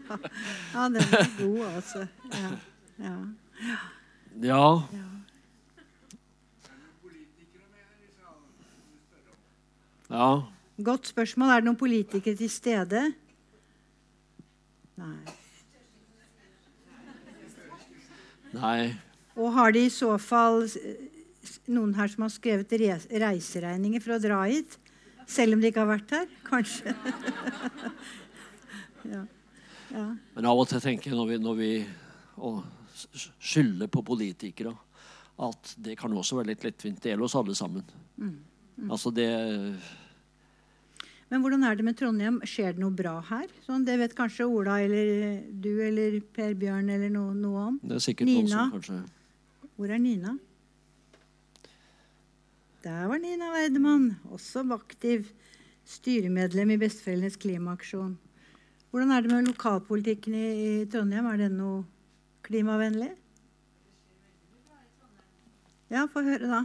ja, 0.74 0.88
den 0.88 0.96
er 0.96 1.30
god, 1.38 1.64
altså. 1.74 2.06
Ja. 2.34 2.50
ja. 2.98 3.16
ja. 4.42 4.66
ja. 4.92 5.08
Ja. 10.10 10.40
Godt 10.84 11.06
spørsmål. 11.06 11.48
Er 11.48 11.60
det 11.60 11.68
noen 11.68 11.78
politikere 11.78 12.34
til 12.34 12.50
stede? 12.50 13.02
Nei. 14.98 15.18
Nei. 18.50 18.80
Og 19.38 19.52
har 19.54 19.70
de 19.70 19.84
i 19.86 19.92
så 19.92 20.16
fall 20.18 20.66
noen 21.70 21.94
her 21.96 22.10
som 22.12 22.26
har 22.26 22.32
skrevet 22.34 22.74
reiseregninger 22.76 24.02
for 24.04 24.16
å 24.16 24.22
dra 24.22 24.42
hit? 24.50 24.78
Selv 25.30 25.54
om 25.54 25.62
de 25.62 25.70
ikke 25.70 25.84
har 25.84 25.92
vært 25.92 26.14
her? 26.16 26.26
Kanskje. 26.46 26.94
ja. 29.14 29.24
Ja. 29.90 30.06
Men 30.36 30.46
av 30.46 30.60
og 30.60 30.68
til 30.70 30.82
tenker 30.82 31.10
jeg 31.10 31.18
når 31.18 31.32
vi, 31.32 31.38
når 31.42 31.58
vi 31.58 31.72
skylder 33.38 33.90
på 33.90 34.04
politikere, 34.06 34.74
at 35.40 35.74
det 35.80 35.96
kan 35.98 36.12
også 36.12 36.40
være 36.40 36.52
litt 36.52 36.66
lettvint. 36.66 37.00
Det 37.00 37.12
gjelder 37.12 37.26
oss 37.26 37.38
alle 37.38 37.56
sammen. 37.58 37.86
Mm. 38.20 38.36
Mm. 38.76 38.90
Altså 38.90 39.12
det 39.14 39.30
men 41.30 41.44
hvordan 41.44 41.62
er 41.62 41.76
det 41.78 41.84
med 41.86 41.94
Trondheim? 41.94 42.40
Skjer 42.42 42.74
det 42.74 42.82
noe 42.82 42.90
bra 42.90 43.12
her? 43.28 43.46
Sånn, 43.62 43.84
det 43.86 43.94
vet 44.00 44.16
kanskje 44.18 44.48
Ola 44.50 44.80
eller 44.82 45.36
du 45.62 45.68
eller 45.86 46.16
Per 46.34 46.56
Bjørn 46.58 46.90
eller 46.90 47.12
noe, 47.14 47.36
noe 47.38 47.66
om. 47.68 47.76
Det 47.84 48.00
er 48.00 48.02
sikkert 48.02 48.26
Nina. 48.26 48.64
Noe 48.72 48.82
som, 48.82 49.04
Hvor 49.78 49.92
er 49.94 50.02
Nina? 50.02 50.34
Der 52.80 53.08
var 53.08 53.18
Nina 53.18 53.50
Weidemann, 53.52 54.14
også 54.32 54.62
aktiv 54.72 55.26
styremedlem 55.84 56.70
i 56.72 56.78
Besteforeldrenes 56.80 57.36
klimaaksjon. 57.36 58.14
Hvordan 58.90 59.10
er 59.12 59.20
det 59.20 59.32
med 59.32 59.50
lokalpolitikken 59.50 60.34
i, 60.34 60.46
i 60.80 60.86
Trondheim? 60.88 61.28
Er 61.28 61.42
den 61.42 61.58
noe 61.60 61.82
klimavennlig? 62.46 63.10
Ja, 65.92 66.06
få 66.08 66.24
høre, 66.24 66.48
da. 66.48 66.62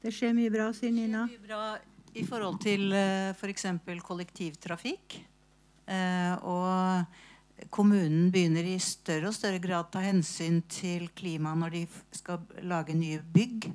Det 0.00 0.14
skjer 0.16 0.32
mye 0.38 0.50
bra, 0.54 0.70
sier 0.72 0.96
Nina. 0.96 1.26
Det 1.28 1.36
skjer 1.36 1.44
mye 1.44 1.48
bra 1.50 2.16
i 2.16 2.24
forhold 2.24 2.62
til 2.64 2.94
f.eks. 3.36 3.66
For 3.84 4.06
kollektivtrafikk. 4.08 5.20
Uh, 5.84 6.34
og 6.48 7.20
kommunen 7.70 8.30
begynner 8.32 8.66
i 8.66 8.78
større 8.82 9.30
og 9.30 9.36
større 9.36 9.60
grad 9.62 9.90
ta 9.92 10.02
hensyn 10.04 10.62
til 10.70 11.08
klimaet 11.16 11.60
når 11.60 11.76
de 11.76 11.84
skal 12.16 12.40
lage 12.62 12.96
nye 12.96 13.20
bygg. 13.34 13.70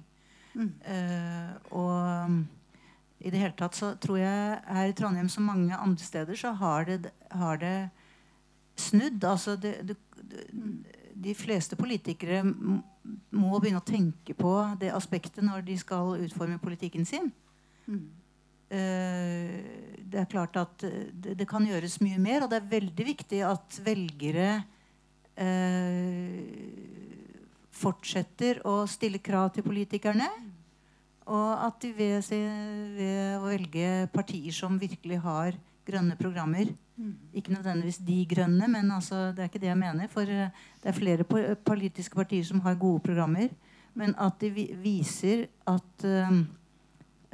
Mm. 0.56 0.72
Uh, 0.88 1.52
og 1.76 3.26
i 3.26 3.32
det 3.32 3.42
hele 3.42 3.56
tatt 3.58 3.78
så 3.78 3.94
tror 4.02 4.20
jeg 4.22 4.58
her 4.78 4.90
i 4.90 4.96
Trondheim 4.98 5.30
som 5.32 5.48
mange 5.50 5.76
andre 5.76 6.04
steder 6.04 6.38
så 6.40 6.54
har 6.60 6.88
det, 6.90 7.12
har 7.32 7.62
det 7.62 7.78
snudd. 8.80 9.24
Altså 9.24 9.56
det, 9.60 9.78
det, 9.88 9.98
de 11.16 11.34
fleste 11.38 11.78
politikere 11.80 12.44
må 12.46 13.60
begynne 13.60 13.82
å 13.82 13.88
tenke 13.88 14.36
på 14.38 14.54
det 14.82 14.92
aspektet 14.94 15.44
når 15.46 15.66
de 15.68 15.78
skal 15.80 16.16
utforme 16.26 16.60
politikken 16.62 17.08
sin. 17.08 17.32
Mm. 17.86 18.08
Uh, 18.66 20.02
det 20.06 20.22
er 20.22 20.30
klart 20.32 20.58
at 20.58 20.82
det, 20.82 21.36
det, 21.38 21.48
kan 21.50 21.66
gjøres 21.68 22.00
mye 22.02 22.18
mer, 22.22 22.46
og 22.46 22.52
det 22.52 22.62
er 22.62 22.72
veldig 22.72 23.06
viktig 23.12 23.42
at 23.46 23.80
velgere 23.86 24.50
uh, 25.38 26.40
fortsetter 27.76 28.64
å 28.66 28.82
stille 28.90 29.22
krav 29.24 29.52
til 29.56 29.66
politikerne. 29.68 30.30
Og 31.26 31.52
at 31.66 31.80
de 31.82 31.90
ved, 31.98 32.28
ved 32.96 33.38
å 33.40 33.48
velge 33.48 33.94
partier 34.14 34.54
som 34.54 34.78
virkelig 34.82 35.18
har 35.24 35.56
grønne 35.86 36.18
programmer, 36.18 36.70
ikke 37.34 37.54
nødvendigvis 37.54 37.98
de 38.08 38.20
grønne, 38.30 38.68
men 38.72 38.92
altså, 38.92 39.32
det 39.36 39.44
er 39.44 39.50
ikke 39.50 39.60
det 39.60 39.72
jeg 39.72 39.80
mener. 39.82 40.08
For 40.12 40.30
eh, 40.32 40.54
det 40.82 40.92
er 40.92 40.96
flere 40.96 41.56
politiske 41.66 42.16
partier 42.16 42.46
som 42.48 42.62
har 42.66 42.78
gode 42.80 43.04
programmer. 43.04 43.50
Men 43.96 44.16
at 44.20 44.40
de 44.42 44.52
viser 44.84 45.48
at 45.68 46.06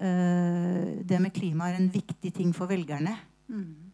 det 0.02 1.18
med 1.22 1.30
klima 1.36 1.68
er 1.70 1.76
en 1.78 1.92
viktig 1.94 2.32
ting 2.34 2.56
for 2.58 2.66
velgerne. 2.72 3.12
Mm. 3.52 3.92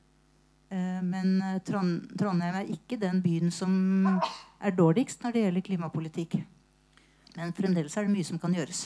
Men 1.04 1.34
Trond 1.68 2.06
Trondheim 2.20 2.56
er 2.62 2.70
ikke 2.72 2.96
den 3.02 3.20
byen 3.24 3.52
som 3.52 3.74
er 4.08 4.76
dårligst 4.78 5.26
når 5.26 5.36
det 5.36 5.44
gjelder 5.44 5.66
klimapolitikk. 5.68 6.38
Men 7.36 7.52
fremdeles 7.58 7.98
er 8.00 8.08
det 8.08 8.16
mye 8.16 8.28
som 8.28 8.40
kan 8.40 8.56
gjøres. 8.56 8.86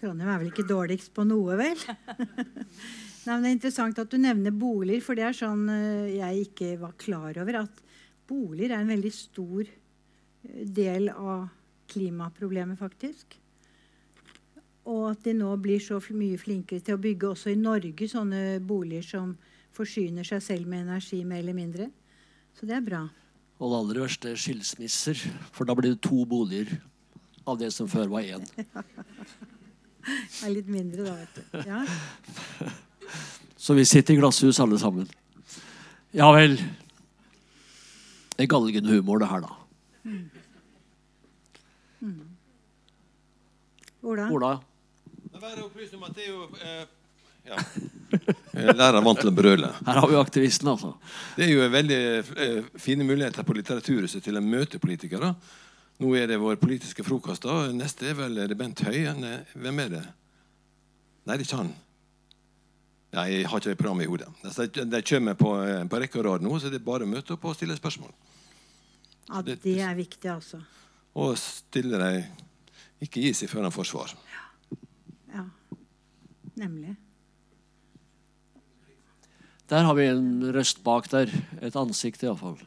Trondheim 0.00 0.30
er 0.32 0.40
vel 0.40 0.50
ikke 0.52 0.68
dårligst 0.68 1.12
på 1.16 1.26
noe, 1.28 1.56
vel? 1.60 1.80
Nei, 3.26 3.34
men 3.34 3.44
det 3.44 3.50
er 3.50 3.56
interessant 3.58 3.98
at 4.00 4.12
du 4.12 4.16
nevner 4.20 4.54
boliger, 4.54 5.02
for 5.04 5.18
det 5.18 5.26
er 5.28 5.36
sånn 5.36 5.66
eh, 5.74 6.16
jeg 6.16 6.46
ikke 6.46 6.70
var 6.80 6.94
klar 7.00 7.36
over. 7.42 7.58
At 7.66 7.82
boliger 8.30 8.72
er 8.72 8.80
en 8.80 8.92
veldig 8.94 9.12
stor 9.12 9.66
eh, 9.66 10.62
del 10.64 11.10
av 11.12 11.50
klimaproblemet, 11.90 12.80
faktisk. 12.80 13.36
Og 14.88 15.10
at 15.10 15.24
de 15.26 15.34
nå 15.36 15.50
blir 15.60 15.82
så 15.82 15.98
mye 16.16 16.38
flinkere 16.40 16.80
til 16.84 16.96
å 16.96 17.02
bygge 17.02 17.32
også 17.34 17.52
i 17.52 17.58
Norge 17.60 18.08
sånne 18.08 18.60
boliger 18.64 19.04
som 19.04 19.34
forsyner 19.76 20.26
seg 20.26 20.42
selv 20.42 20.70
med 20.70 20.86
energi, 20.86 21.20
mer 21.24 21.42
eller 21.44 21.56
mindre. 21.56 21.90
Så 22.56 22.66
det 22.66 22.78
er 22.78 22.86
bra. 22.86 23.02
Og 23.60 23.68
det 23.68 23.80
aller 23.82 24.00
verste 24.06 24.32
er 24.32 24.40
skilsmisser, 24.40 25.20
for 25.52 25.68
da 25.68 25.76
blir 25.76 25.92
det 25.92 26.02
to 26.06 26.24
boliger 26.28 26.72
av 27.46 27.58
det 27.60 27.70
som 27.74 27.88
før 27.90 28.08
var 28.16 28.24
én. 28.24 28.46
Det 30.00 30.46
er 30.48 30.52
litt 30.54 30.68
mindre 30.72 31.04
da, 31.04 31.12
vet 31.12 31.34
du. 31.36 31.58
Ja. 31.68 32.70
Så 33.60 33.76
vi 33.76 33.84
sitter 33.84 34.14
i 34.14 34.16
glasshus 34.16 34.56
alle 34.64 34.78
sammen. 34.80 35.04
Ja 36.16 36.30
vel. 36.32 36.56
Det 38.32 38.46
er 38.46 38.48
galgenhumor, 38.48 39.20
det 39.20 39.28
her, 39.28 39.44
da. 39.44 39.52
Ola? 44.00 44.30
Ola? 44.32 44.54
Bare 45.40 45.64
opplyse 45.64 45.96
om 45.96 46.04
at 46.04 46.16
det 46.16 46.26
er 46.26 46.34
jo 46.34 46.46
eh, 46.60 46.84
ja. 47.48 47.56
Lærer 48.80 49.00
vant 49.04 49.20
til 49.22 49.30
å 49.30 49.34
brøle. 49.34 49.70
Her 49.86 50.00
har 50.02 50.08
vi 50.10 50.18
aktivisten, 50.20 50.68
altså. 50.68 50.92
Det 51.38 51.46
er 51.46 51.52
jo 51.54 51.68
veldig 51.72 52.00
eh, 52.44 52.70
fine 52.80 53.06
muligheter 53.08 53.46
på 53.46 53.56
Litteraturhuset 53.56 54.24
til 54.26 54.36
å 54.36 54.44
møte 54.44 54.80
politikere. 54.82 55.32
Nå 56.00 56.14
er 56.16 56.28
det 56.28 56.40
vår 56.40 56.58
politiske 56.60 57.04
frokost. 57.06 57.44
da. 57.44 57.70
Neste 57.76 58.10
er 58.10 58.18
vel 58.18 58.40
er 58.40 58.50
det 58.50 58.58
Bent 58.60 58.82
Høie. 58.84 59.14
Hvem 59.54 59.80
er 59.84 59.94
det? 59.94 60.02
Nei, 61.24 61.36
det 61.36 61.42
er 61.42 61.46
ikke 61.46 61.60
han. 61.62 61.72
Nei, 63.16 63.26
Jeg 63.30 63.46
har 63.50 63.60
ikke 63.62 63.72
det 63.72 63.78
programmet 63.80 64.06
i 64.06 64.10
hodet. 64.10 64.28
De 64.76 64.84
de 64.84 65.02
kommer 65.02 65.34
på, 65.38 65.54
eh, 65.64 65.84
på 65.88 66.00
rekke 66.02 66.20
og 66.20 66.26
rad 66.28 66.44
nå, 66.46 66.52
så 66.58 66.70
det 66.70 66.80
er 66.80 66.86
bare 66.86 67.08
å 67.08 67.10
møte 67.10 67.34
opp 67.34 67.44
og 67.44 67.56
stille 67.56 67.76
spørsmål. 67.78 68.12
Ja, 69.30 69.42
det 69.46 69.58
er 69.64 69.94
viktig, 69.94 70.28
altså. 70.30 70.60
Og 71.14 71.36
stille 71.38 71.98
dem 71.98 72.46
Ikke 73.00 73.22
gi 73.22 73.30
seg 73.32 73.48
før 73.48 73.64
de 73.64 73.70
får 73.72 73.86
svar. 73.88 74.10
Nemlig. 76.60 76.96
Der 79.70 79.86
har 79.86 79.94
vi 79.94 80.08
en 80.10 80.52
røst 80.52 80.82
bak 80.84 81.08
der. 81.12 81.30
Et 81.62 81.76
ansikt, 81.76 82.24
iallfall. 82.26 82.58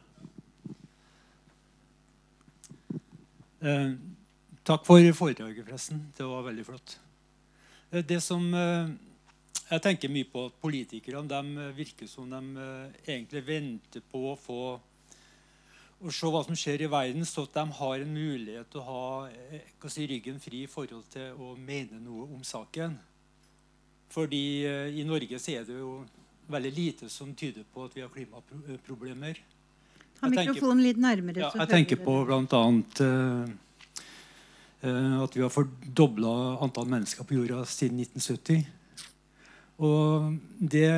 Eh, 3.62 3.92
takk 4.66 4.86
for 4.88 5.12
foredraget, 5.14 5.66
forresten. 5.68 6.00
Det 6.16 6.26
var 6.26 6.42
veldig 6.48 6.66
flott. 6.66 6.96
Eh, 7.92 8.02
det 8.02 8.18
som 8.22 8.48
eh, 8.54 8.90
jeg 9.70 9.84
tenker 9.84 10.10
mye 10.12 10.26
på, 10.32 10.48
at 10.48 10.58
politikerne 10.60 11.28
de 11.30 11.68
virker 11.76 12.10
som 12.10 12.28
de 12.30 12.66
eh, 12.66 12.98
egentlig 13.06 13.46
venter 13.46 14.02
på 14.10 14.26
å 14.32 14.36
få 14.40 14.60
å 16.04 16.12
se 16.12 16.28
hva 16.28 16.42
som 16.44 16.56
skjer 16.58 16.82
i 16.84 16.90
verden, 16.90 17.24
så 17.24 17.46
at 17.46 17.54
de 17.54 17.78
har 17.78 18.02
en 18.02 18.12
mulighet 18.12 18.68
til 18.72 18.82
å 18.82 18.88
ha 18.88 19.28
eh, 19.30 19.70
si, 19.88 20.04
ryggen 20.10 20.40
fri 20.42 20.64
i 20.64 20.70
forhold 20.70 21.06
til 21.14 21.38
å 21.38 21.54
mene 21.56 22.02
noe 22.02 22.26
om 22.34 22.42
saken. 22.44 22.98
Fordi 24.14 24.44
eh, 24.68 24.94
i 25.00 25.04
Norge 25.06 25.40
så 25.42 25.58
er 25.58 25.66
det 25.66 25.78
jo 25.80 25.98
veldig 26.54 26.72
lite 26.76 27.10
som 27.10 27.32
tyder 27.34 27.66
på 27.72 27.88
at 27.88 27.96
vi 27.96 28.04
har 28.04 28.12
klimaproblemer. 28.12 29.40
Ha 30.20 30.30
mikrofonen 30.30 30.84
litt 30.84 31.00
nærmere. 31.02 31.42
Ja, 31.42 31.50
jeg 31.64 31.72
tenker 31.72 32.00
på 32.04 32.20
bl.a. 32.28 32.62
Uh, 34.84 35.22
at 35.24 35.32
vi 35.32 35.40
har 35.40 35.48
fordobla 35.48 36.60
antall 36.62 36.90
mennesker 36.92 37.24
på 37.24 37.38
jorda 37.38 37.62
siden 37.64 38.02
1970. 38.04 38.66
Og 39.82 40.36
det 40.60 40.90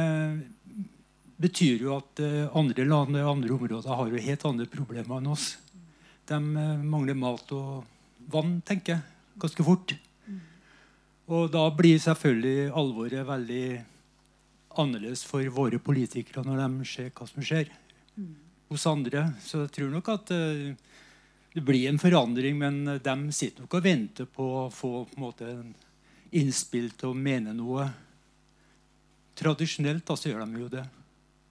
betyr 1.41 1.85
jo 1.85 1.97
at 1.99 2.23
eh, 2.25 2.49
andre 2.57 2.87
land 2.89 3.17
og 3.17 3.31
andre 3.31 3.53
områder 3.57 3.89
har 3.93 4.09
jo 4.11 4.25
helt 4.29 4.47
andre 4.49 4.67
problemer 4.73 5.21
enn 5.21 5.31
oss. 5.33 5.57
De 6.29 6.37
eh, 6.37 6.85
mangler 6.85 7.17
mat 7.19 7.53
og 7.57 7.85
vann, 8.33 8.59
tenker 8.67 8.97
jeg, 8.97 9.05
ganske 9.43 9.67
fort. 9.67 9.95
Og 11.27 11.51
da 11.51 11.65
blir 11.75 11.99
selvfølgelig 11.99 12.71
alvoret 12.71 13.27
veldig 13.27 13.67
annerledes 14.79 15.25
for 15.27 15.47
våre 15.55 15.81
politikere 15.83 16.45
når 16.47 16.63
de 16.63 16.87
ser 16.87 17.11
hva 17.11 17.27
som 17.27 17.43
skjer 17.43 17.73
hos 18.71 18.87
andre. 18.87 19.31
Så 19.43 19.65
jeg 19.65 19.73
tror 19.75 19.91
nok 19.91 20.11
at 20.13 20.31
eh, 20.35 20.77
det 21.57 21.65
blir 21.65 21.89
en 21.89 21.99
forandring, 21.99 22.59
men 22.61 22.83
eh, 22.89 23.01
de 23.03 23.33
sitter 23.35 23.65
nok 23.65 23.79
og 23.79 23.87
venter 23.87 24.29
på 24.31 24.47
å 24.61 24.67
få 24.71 24.93
på 25.09 25.17
en 25.17 25.25
måte, 25.25 25.55
innspill 26.37 26.91
til 26.99 27.13
å 27.13 27.19
mene 27.19 27.55
noe. 27.57 27.87
Tradisjonelt 29.37 30.07
da, 30.07 30.17
så 30.19 30.31
gjør 30.31 30.45
de 30.45 30.63
jo 30.63 30.71
det. 30.73 30.85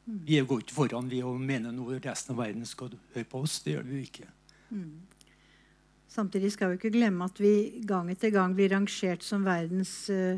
Vi 0.05 0.37
går 0.37 0.61
ikke 0.61 0.75
foran 0.75 1.09
vi 1.09 1.23
og 1.25 1.39
mener 1.41 1.73
noe 1.73 1.97
resten 2.03 2.35
av 2.35 2.43
verden 2.43 2.65
skal 2.69 2.93
høre 3.15 3.27
på 3.27 3.41
oss. 3.41 3.57
Det 3.65 3.75
gjør 3.75 3.87
vi 3.87 3.99
jo 3.99 4.07
ikke. 4.11 4.27
Samtidig 6.11 6.53
skal 6.53 6.71
vi 6.71 6.79
ikke 6.79 6.93
glemme 6.95 7.27
at 7.27 7.39
vi 7.41 7.81
gang 7.87 8.09
etter 8.13 8.31
gang 8.33 8.53
blir 8.55 8.71
rangert 8.71 9.25
som 9.25 9.43
verdens 9.45 9.93
uh, 10.13 10.37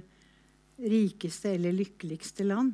rikeste 0.78 1.53
eller 1.53 1.76
lykkeligste 1.76 2.47
land. 2.47 2.74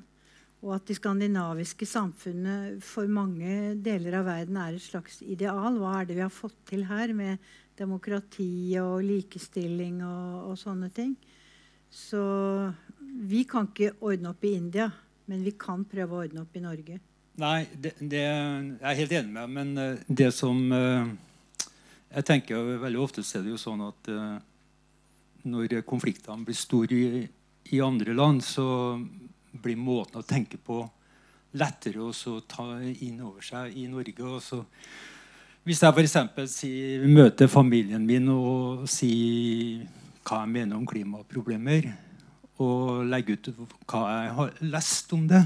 Og 0.63 0.77
at 0.77 0.87
de 0.87 0.95
skandinaviske 0.95 1.85
samfunnene 1.89 2.79
for 2.83 3.09
mange 3.11 3.73
deler 3.83 4.21
av 4.21 4.29
verden 4.29 4.59
er 4.61 4.77
et 4.77 4.85
slags 4.85 5.19
ideal. 5.25 5.75
Hva 5.81 5.97
er 5.99 6.07
det 6.07 6.15
vi 6.15 6.23
har 6.23 6.31
fått 6.31 6.55
til 6.69 6.85
her 6.87 7.11
med 7.17 7.41
demokrati 7.75 8.77
og 8.79 9.01
likestilling 9.03 9.99
og, 10.07 10.53
og 10.53 10.59
sånne 10.61 10.87
ting? 10.95 11.17
Så 11.91 12.23
vi 13.27 13.43
kan 13.49 13.67
ikke 13.69 13.97
ordne 14.01 14.31
opp 14.31 14.47
i 14.47 14.55
India, 14.55 14.87
men 15.29 15.43
vi 15.43 15.53
kan 15.59 15.83
prøve 15.89 16.15
å 16.15 16.23
ordne 16.23 16.45
opp 16.45 16.55
i 16.55 16.63
Norge. 16.63 17.01
Nei, 17.41 17.59
det, 17.75 17.95
det 17.99 18.23
jeg 18.23 18.79
er 18.79 18.97
helt 19.01 19.13
enig 19.19 19.33
med 19.33 19.41
deg, 19.41 19.53
men 19.57 19.77
eh, 19.81 20.01
det 20.21 20.29
som 20.37 20.59
eh, 20.73 21.13
Jeg 22.13 22.25
tenker 22.27 22.75
veldig 22.83 22.99
ofte 23.01 23.23
er 23.25 23.41
det 23.41 23.53
jo 23.55 23.57
sånn 23.57 23.81
at 23.87 24.09
eh, 24.13 24.35
når 25.49 25.79
konfliktene 25.87 26.45
blir 26.45 26.57
store 26.57 26.99
i, 26.99 27.23
i 27.73 27.79
andre 27.81 28.13
land, 28.13 28.43
så 28.45 28.65
blir 29.53 29.79
måten 29.79 30.21
å 30.21 30.27
tenke 30.27 30.59
på 30.61 30.83
lettere 31.57 32.01
å 32.01 32.37
ta 32.49 32.67
inn 32.81 33.19
over 33.21 33.41
seg 33.45 33.73
i 33.77 33.87
Norge. 33.89 34.25
Og 34.25 34.39
så, 34.45 34.61
hvis 35.65 35.81
jeg 35.83 35.93
f.eks. 35.93 36.53
Si, 36.53 36.71
møter 37.09 37.49
familien 37.51 38.05
min 38.05 38.29
og 38.33 38.87
sier 38.89 39.83
hva 40.23 40.43
jeg 40.43 40.53
mener 40.53 40.77
om 40.77 40.87
klimaproblemer, 40.87 41.91
og 42.63 43.03
legger 43.09 43.39
ut 43.41 43.49
hva 43.89 44.03
jeg 44.07 44.33
har 44.37 44.57
lest 44.69 45.13
om 45.17 45.25
det, 45.27 45.41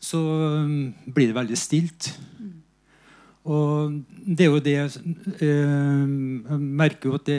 så 0.00 0.20
um, 0.64 0.92
blir 1.08 1.30
det 1.30 1.36
veldig 1.36 1.58
stilt. 1.58 2.12
Og 3.50 3.94
det 4.22 4.46
er 4.46 4.50
jo 4.50 4.62
det 4.62 4.76
eh, 4.78 5.46
Jeg 5.48 6.58
merker 6.58 7.10
jo 7.10 7.16
at 7.18 7.26
det, 7.26 7.38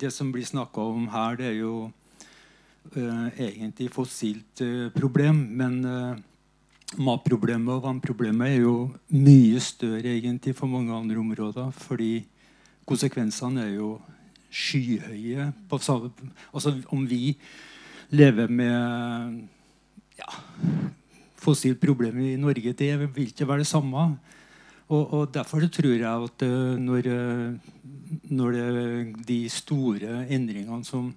det 0.00 0.10
som 0.14 0.32
blir 0.34 0.46
snakka 0.46 0.82
om 0.90 1.06
her, 1.12 1.36
det 1.38 1.50
er 1.52 1.58
jo 1.60 1.74
eh, 2.96 3.28
egentlig 3.46 3.90
fossilt 3.94 4.62
eh, 4.64 4.88
problem. 4.94 5.44
Men 5.60 5.78
matproblemet 6.98 7.76
og 7.76 7.84
vannproblemet 7.86 8.56
er 8.56 8.64
jo 8.64 8.90
mye 9.14 9.60
større 9.62 10.16
egentlig 10.16 10.56
for 10.58 10.70
mange 10.70 10.94
andre 10.94 11.20
områder. 11.22 11.70
Fordi 11.70 12.24
konsekvensene 12.88 13.68
er 13.68 13.76
jo 13.76 13.94
skyhøye. 14.52 15.52
Altså 15.70 16.74
om 16.92 17.06
vi 17.08 17.36
lever 18.10 18.50
med 18.50 19.38
ja, 20.18 20.28
fossilt 21.40 21.80
problem 21.80 22.18
i 22.20 22.36
Norge, 22.36 22.74
det 22.76 22.92
vil 23.14 23.30
ikke 23.30 23.48
være 23.48 23.62
det 23.62 23.70
samme. 23.70 24.10
Og, 24.92 25.12
og 25.16 25.32
Derfor 25.32 25.64
tror 25.72 25.94
jeg 25.94 26.04
at 26.04 26.44
eh, 26.44 26.76
når, 26.78 27.08
eh, 27.08 27.72
når 28.30 28.56
det, 28.56 29.26
de 29.28 29.40
store 29.48 30.26
endringene 30.28 30.84
som 30.84 31.12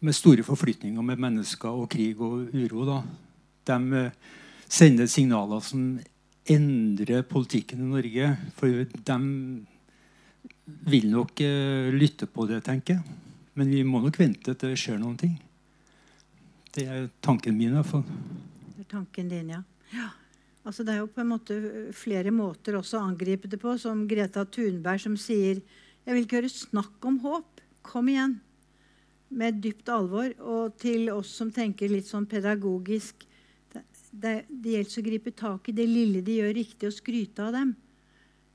med 0.00 0.12
store 0.12 0.44
forflytninger 0.44 1.02
med 1.02 1.20
mennesker 1.22 1.68
og 1.68 1.88
krig 1.90 2.18
og 2.20 2.50
uro, 2.52 2.84
da, 2.88 2.98
de 3.70 4.02
eh, 4.02 4.34
sender 4.68 5.08
signaler 5.10 5.62
som 5.64 5.96
endrer 6.46 7.22
politikken 7.26 7.82
i 7.82 7.90
Norge. 7.94 8.32
For 8.58 8.84
de 9.08 9.18
vil 10.90 11.08
nok 11.10 11.40
eh, 11.46 11.94
lytte 11.94 12.28
på 12.30 12.46
det, 12.50 12.62
tenker 12.66 12.98
jeg. 12.98 13.16
Men 13.56 13.72
vi 13.72 13.82
må 13.88 14.02
nok 14.04 14.18
vente 14.20 14.52
til 14.52 14.74
det 14.74 14.78
skjer 14.80 15.00
noen 15.00 15.16
ting. 15.20 15.36
Det 16.76 16.84
er 16.84 17.08
tanken 17.24 17.56
min. 17.56 17.72
i 17.72 17.78
hvert 17.78 17.88
fall. 17.88 18.04
Det 18.74 18.84
er 18.84 18.90
tanken 18.90 19.30
din, 19.32 19.54
ja. 19.54 19.62
ja. 19.94 20.10
Altså, 20.66 20.82
det 20.82 20.96
er 20.96 21.04
jo 21.04 21.10
på 21.14 21.22
en 21.22 21.30
måte 21.30 21.56
flere 21.94 22.32
måter 22.34 22.74
også 22.74 22.98
å 22.98 23.06
angripe 23.06 23.46
det 23.46 23.60
på, 23.62 23.76
som 23.78 24.02
Greta 24.10 24.42
Thunberg 24.50 25.04
som 25.04 25.14
sier 25.20 25.62
Jeg 26.06 26.14
vil 26.14 26.24
ikke 26.26 26.40
høre 26.40 26.50
snakk 26.50 27.06
om 27.06 27.20
håp. 27.22 27.62
Kom 27.86 28.10
igjen. 28.10 28.36
Med 29.30 29.60
dypt 29.62 29.88
alvor. 29.90 30.32
Og 30.42 30.74
til 30.78 31.10
oss 31.14 31.32
som 31.38 31.52
tenker 31.54 31.90
litt 31.90 32.06
sånn 32.10 32.26
pedagogisk 32.30 33.26
Det, 33.72 33.82
det, 34.10 34.34
det 34.48 34.74
gjelder 34.74 35.00
å 35.02 35.06
gripe 35.10 35.34
tak 35.38 35.68
i 35.70 35.74
det 35.76 35.86
lille 35.90 36.22
de 36.24 36.38
gjør 36.40 36.54
riktig, 36.56 36.88
og 36.88 36.94
skryte 36.94 37.46
av 37.46 37.54
dem. 37.54 37.74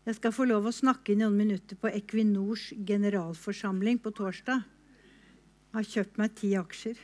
Jeg 0.07 0.17
skal 0.17 0.33
få 0.33 0.47
lov 0.49 0.65
å 0.65 0.73
snakke 0.73 1.13
i 1.13 1.19
noen 1.19 1.35
minutter 1.37 1.77
på 1.77 1.91
Equinors 1.91 2.71
generalforsamling 2.73 3.99
på 4.01 4.15
torsdag. 4.17 4.63
Jeg 5.69 5.77
har 5.77 5.89
kjøpt 5.91 6.17
meg 6.17 6.33
ti 6.39 6.55
aksjer. 6.57 7.03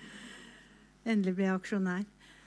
Endelig 1.10 1.36
ble 1.36 1.50
jeg 1.50 1.58
aksjonær. 1.60 2.06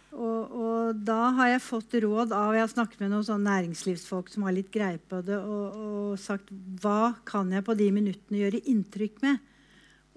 Og, 0.10 0.54
og 0.58 1.02
da 1.06 1.30
har 1.38 1.52
jeg 1.52 1.62
fått 1.62 1.94
råd 2.02 2.32
av 2.34 2.56
Jeg 2.58 2.64
har 2.64 2.72
snakket 2.72 3.04
med 3.04 3.12
noen 3.14 3.44
næringslivsfolk 3.46 4.32
som 4.34 4.48
har 4.48 4.56
litt 4.56 4.72
greie 4.74 4.98
på 4.98 5.20
det, 5.26 5.38
og, 5.38 5.76
og 5.78 6.16
sagt 6.22 6.50
hva 6.82 7.14
kan 7.30 7.52
jeg 7.54 7.66
på 7.68 7.76
de 7.78 7.92
minuttene 7.94 8.42
gjøre 8.42 8.64
inntrykk 8.74 9.22
med? 9.26 9.38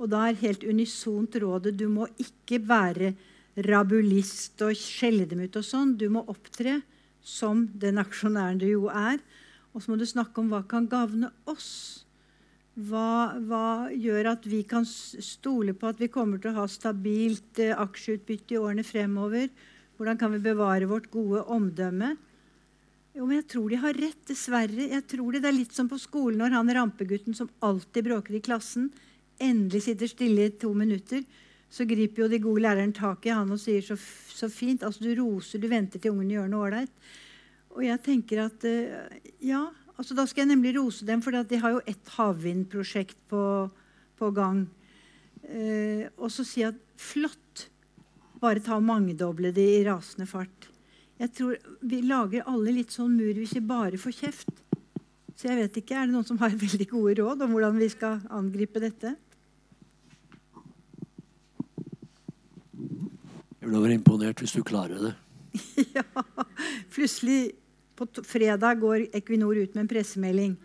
Og 0.00 0.08
da 0.10 0.24
er 0.26 0.40
helt 0.40 0.64
unisont 0.64 1.36
rådet 1.38 1.76
du 1.76 1.86
må 1.92 2.08
ikke 2.20 2.62
være 2.64 3.12
rabulist 3.68 4.62
og 4.64 4.78
skjelle 4.78 5.26
dem 5.28 5.44
ut 5.44 5.58
og 5.60 5.66
sånn. 5.66 5.96
Du 6.00 6.08
må 6.10 6.24
opptre 6.32 6.80
som 7.22 7.66
den 7.78 8.00
aksjonæren 8.00 8.60
du 8.62 8.66
jo 8.70 8.88
er. 8.88 9.20
Og 9.72 9.84
så 9.84 9.92
må 9.92 9.98
du 10.00 10.06
snakke 10.08 10.40
om 10.40 10.48
hva 10.52 10.62
kan 10.68 10.88
gagne 10.90 11.30
oss. 11.48 12.04
Hva, 12.72 13.36
hva 13.44 13.92
gjør 13.92 14.30
at 14.32 14.48
vi 14.48 14.62
kan 14.64 14.86
stole 14.88 15.74
på 15.76 15.90
at 15.92 16.00
vi 16.00 16.08
kommer 16.12 16.40
til 16.40 16.54
å 16.54 16.62
ha 16.62 16.66
stabilt 16.72 17.60
eh, 17.60 17.76
aksjeutbytte 17.76 18.56
i 18.56 18.60
årene 18.60 18.84
fremover? 18.86 19.50
Hvordan 19.96 20.18
kan 20.18 20.32
vi 20.34 20.42
bevare 20.42 20.88
vårt 20.90 21.10
gode 21.12 21.44
omdømme? 21.44 22.14
Jo, 23.12 23.26
men 23.26 23.42
jeg 23.42 23.48
tror 23.52 23.68
de 23.68 23.78
har 23.82 23.98
rett, 24.00 24.20
dessverre. 24.28 24.88
Jeg 24.88 25.04
tror 25.10 25.32
Det 25.32 25.42
Det 25.42 25.48
er 25.48 25.58
litt 25.58 25.74
som 25.76 25.88
på 25.88 25.98
skolen 26.00 26.38
når 26.40 26.56
han 26.56 26.74
rampegutten 26.74 27.34
som 27.36 27.50
alltid 27.60 28.04
bråker 28.04 28.34
i 28.34 28.40
klassen, 28.40 28.90
endelig 29.38 29.82
sitter 29.84 30.08
stille 30.08 30.46
i 30.46 30.54
to 30.56 30.72
minutter, 30.72 31.22
så 31.72 31.84
griper 31.88 32.22
jo 32.22 32.28
de 32.28 32.38
gode 32.38 32.62
læreren 32.62 32.92
tak 32.92 33.26
i 33.26 33.32
han 33.32 33.50
og 33.50 33.60
sier 33.60 33.80
så, 33.84 33.96
så 33.96 34.48
fint. 34.48 34.82
Altså, 34.82 35.04
du 35.04 35.14
roser, 35.16 35.58
du 35.58 35.68
venter 35.68 35.98
til 35.98 36.12
ungene 36.12 36.36
gjør 36.36 36.50
noe 36.52 36.66
ålreit. 36.68 36.92
Og 37.72 37.84
jeg 37.86 38.02
tenker 38.04 38.44
at 38.44 38.66
uh, 38.68 39.16
ja, 39.40 39.62
altså 39.96 40.16
da 40.16 40.26
skal 40.28 40.44
jeg 40.44 40.52
nemlig 40.52 40.74
rose 40.76 41.08
dem, 41.08 41.22
for 41.24 41.32
de 41.32 41.60
har 41.62 41.72
jo 41.72 41.84
ett 41.88 42.12
havvindprosjekt 42.16 43.16
på, 43.32 43.44
på 44.20 44.30
gang. 44.36 44.66
Uh, 45.48 46.08
og 46.20 46.28
så 46.32 46.44
si 46.44 46.64
at 46.68 46.76
flott, 47.00 47.68
bare 48.42 48.62
ta 48.62 48.76
og 48.76 48.86
mangedoble 48.86 49.52
det 49.54 49.68
i 49.78 49.84
rasende 49.86 50.26
fart. 50.28 50.68
Jeg 51.22 51.30
tror 51.36 51.58
Vi 51.82 52.00
lager 52.02 52.46
alle 52.50 52.74
litt 52.74 52.90
sånn 52.94 53.14
mur 53.14 53.34
hvis 53.36 53.54
vi 53.54 53.64
bare 53.66 54.00
får 54.00 54.16
kjeft. 54.18 54.62
Så 55.36 55.48
jeg 55.48 55.58
vet 55.58 55.76
ikke, 55.80 55.96
Er 55.96 56.06
det 56.06 56.14
noen 56.14 56.26
som 56.26 56.40
har 56.42 56.54
veldig 56.66 56.88
gode 56.90 57.18
råd 57.22 57.46
om 57.46 57.54
hvordan 57.54 57.78
vi 57.78 57.90
skal 57.92 58.20
angripe 58.30 58.82
dette? 58.82 59.14
Jeg 63.62 63.70
vil 63.70 63.78
vært 63.78 63.94
imponert 63.94 64.42
hvis 64.42 64.56
du 64.56 64.62
klarer 64.66 64.98
det. 64.98 65.14
ja. 65.96 66.02
Plutselig 66.90 67.52
på 67.94 68.08
fredag 68.26 68.80
går 68.82 69.06
Equinor 69.14 69.54
ut 69.54 69.76
med 69.76 69.84
en 69.84 69.90
pressemelding. 69.90 70.56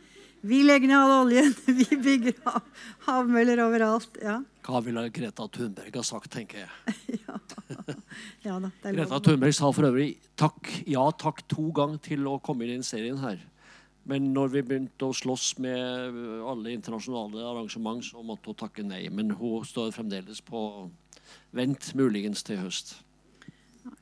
Vi 0.42 0.64
legger 0.64 0.90
ned 0.90 0.98
all 0.98 1.14
oljen. 1.28 1.54
Vi 1.80 1.98
bygger 2.02 2.38
hav 2.46 2.62
havmøller 3.06 3.62
overalt. 3.66 4.18
Ja. 4.22 4.40
Hva 4.66 4.82
ville 4.86 5.06
Greta 5.14 5.46
Thunberg 5.46 5.98
ha 5.98 6.06
sagt, 6.06 6.32
tenker 6.34 6.66
jeg. 6.66 7.17
Ja. 8.44 8.58
da, 8.64 8.72
Greta 8.84 9.20
Thunberg 9.24 9.56
sa 9.56 9.72
for 9.76 9.90
øvrig 9.90 10.10
takk, 10.40 10.72
ja 10.90 11.04
takk 11.20 11.44
to 11.52 11.70
ganger 11.76 12.02
til 12.04 12.28
å 12.30 12.38
komme 12.44 12.66
inn 12.66 12.76
i 12.76 12.80
den 12.80 12.88
serien 12.88 13.20
her. 13.22 13.42
Men 14.08 14.30
når 14.32 14.54
vi 14.54 14.64
begynte 14.64 15.10
å 15.10 15.16
slåss 15.16 15.58
med 15.60 16.16
alle 16.48 16.72
internasjonale 16.72 17.44
arrangement, 17.44 18.06
så 18.06 18.24
måtte 18.24 18.54
hun 18.54 18.60
takke 18.62 18.86
nei. 18.88 19.04
Men 19.12 19.34
hun 19.36 19.66
står 19.68 19.92
fremdeles 19.96 20.40
på 20.48 20.62
Vent 21.52 21.90
muligens 21.96 22.44
til 22.48 22.62
høst. 22.62 22.94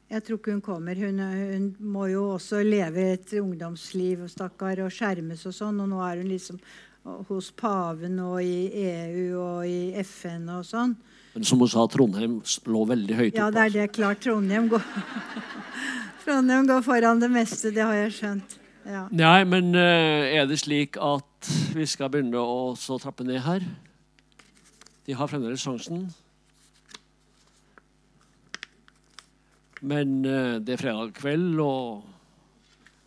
Jeg 0.10 0.22
tror 0.26 0.38
ikke 0.38 0.54
hun 0.54 0.62
kommer. 0.66 1.00
Hun, 1.02 1.20
hun, 1.20 1.70
må 1.82 2.06
jo 2.12 2.28
også 2.36 2.62
leve 2.66 3.08
et 3.16 3.34
ungdomsliv 3.40 4.28
stakkar, 4.30 4.84
og 4.86 4.94
skjermes 4.94 5.46
og 5.50 5.56
sånn. 5.58 5.82
Og 5.82 5.90
nå 5.90 6.02
er 6.06 6.22
hun 6.22 6.30
liksom 6.30 6.62
hos 7.30 7.52
paven 7.58 8.20
og 8.22 8.40
i 8.42 8.70
EU 8.82 9.26
og 9.42 9.66
i 9.70 9.94
FN 10.06 10.50
og 10.54 10.66
sånn. 10.70 10.96
Men 11.36 11.44
som 11.44 11.60
hun 11.60 11.68
sa, 11.68 11.84
Trondheim 11.92 12.38
lå 12.72 12.82
veldig 12.88 13.16
høyt 13.18 13.34
oppe. 13.34 13.42
Ja, 13.42 13.50
det 13.52 13.64
er 13.66 13.74
det 13.74 13.88
klart. 13.98 14.22
Trondheim 14.24 14.70
går, 14.72 14.84
Trondheim 16.24 16.70
går 16.70 16.86
foran 16.86 17.20
det 17.20 17.28
meste. 17.34 17.74
Det 17.76 17.84
har 17.84 17.98
jeg 17.98 18.14
skjønt. 18.16 18.56
Ja. 18.88 19.02
Nei, 19.12 19.40
men 19.50 19.74
uh, 19.76 20.24
er 20.30 20.46
det 20.48 20.62
slik 20.62 20.96
at 21.02 21.50
vi 21.76 21.88
skal 21.90 22.12
begynne 22.14 22.40
å 22.40 22.76
trappe 23.02 23.26
ned 23.28 23.42
her? 23.44 23.66
De 25.06 25.18
har 25.18 25.28
fremdeles 25.28 25.60
sjansen. 25.66 26.06
Men 29.84 30.22
uh, 30.24 30.56
det 30.64 30.78
er 30.78 30.84
fredag 30.86 31.12
kveld, 31.20 31.60
og, 31.60 32.06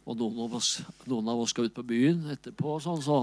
og 0.05 0.20
noen, 0.20 0.45
av 0.45 0.59
oss, 0.61 0.74
noen, 1.09 1.33
av 1.33 1.41
oss, 1.47 1.57
skal 1.57 1.70
ut 1.70 1.79
på 1.79 1.87
byen 1.95 2.26
etterpå. 2.37 2.76
Sånn, 2.85 3.01
så, 3.07 3.22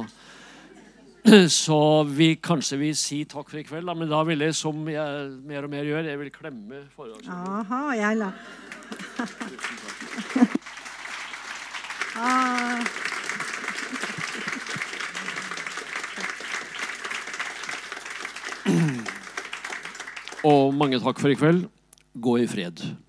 så 1.49 2.03
vi 2.05 2.35
kanskje 2.37 2.77
vil 2.77 2.95
si 2.97 3.23
takk 3.29 3.49
for 3.49 3.57
i 3.59 3.63
kveld. 3.65 3.87
Da, 3.89 3.93
men 3.97 4.09
da 4.11 4.23
vil 4.27 4.39
jeg, 4.45 4.55
som 4.57 4.85
jeg 4.89 5.29
mer 5.47 5.63
og 5.65 5.71
mer 5.73 5.83
gjør, 5.87 6.03
jeg 6.11 6.19
vil 6.21 6.31
klemme 6.33 6.83
forholdsvis. 6.95 7.29
Aha, 7.33 7.81
jeg 7.97 8.17
la... 8.21 8.29
ah. 12.21 12.79
Og 20.45 20.73
mange 20.77 20.99
takk 21.01 21.17
for 21.21 21.29
i 21.33 21.37
kveld. 21.39 21.65
Gå 22.21 22.37
i 22.43 22.47
fred. 22.49 23.04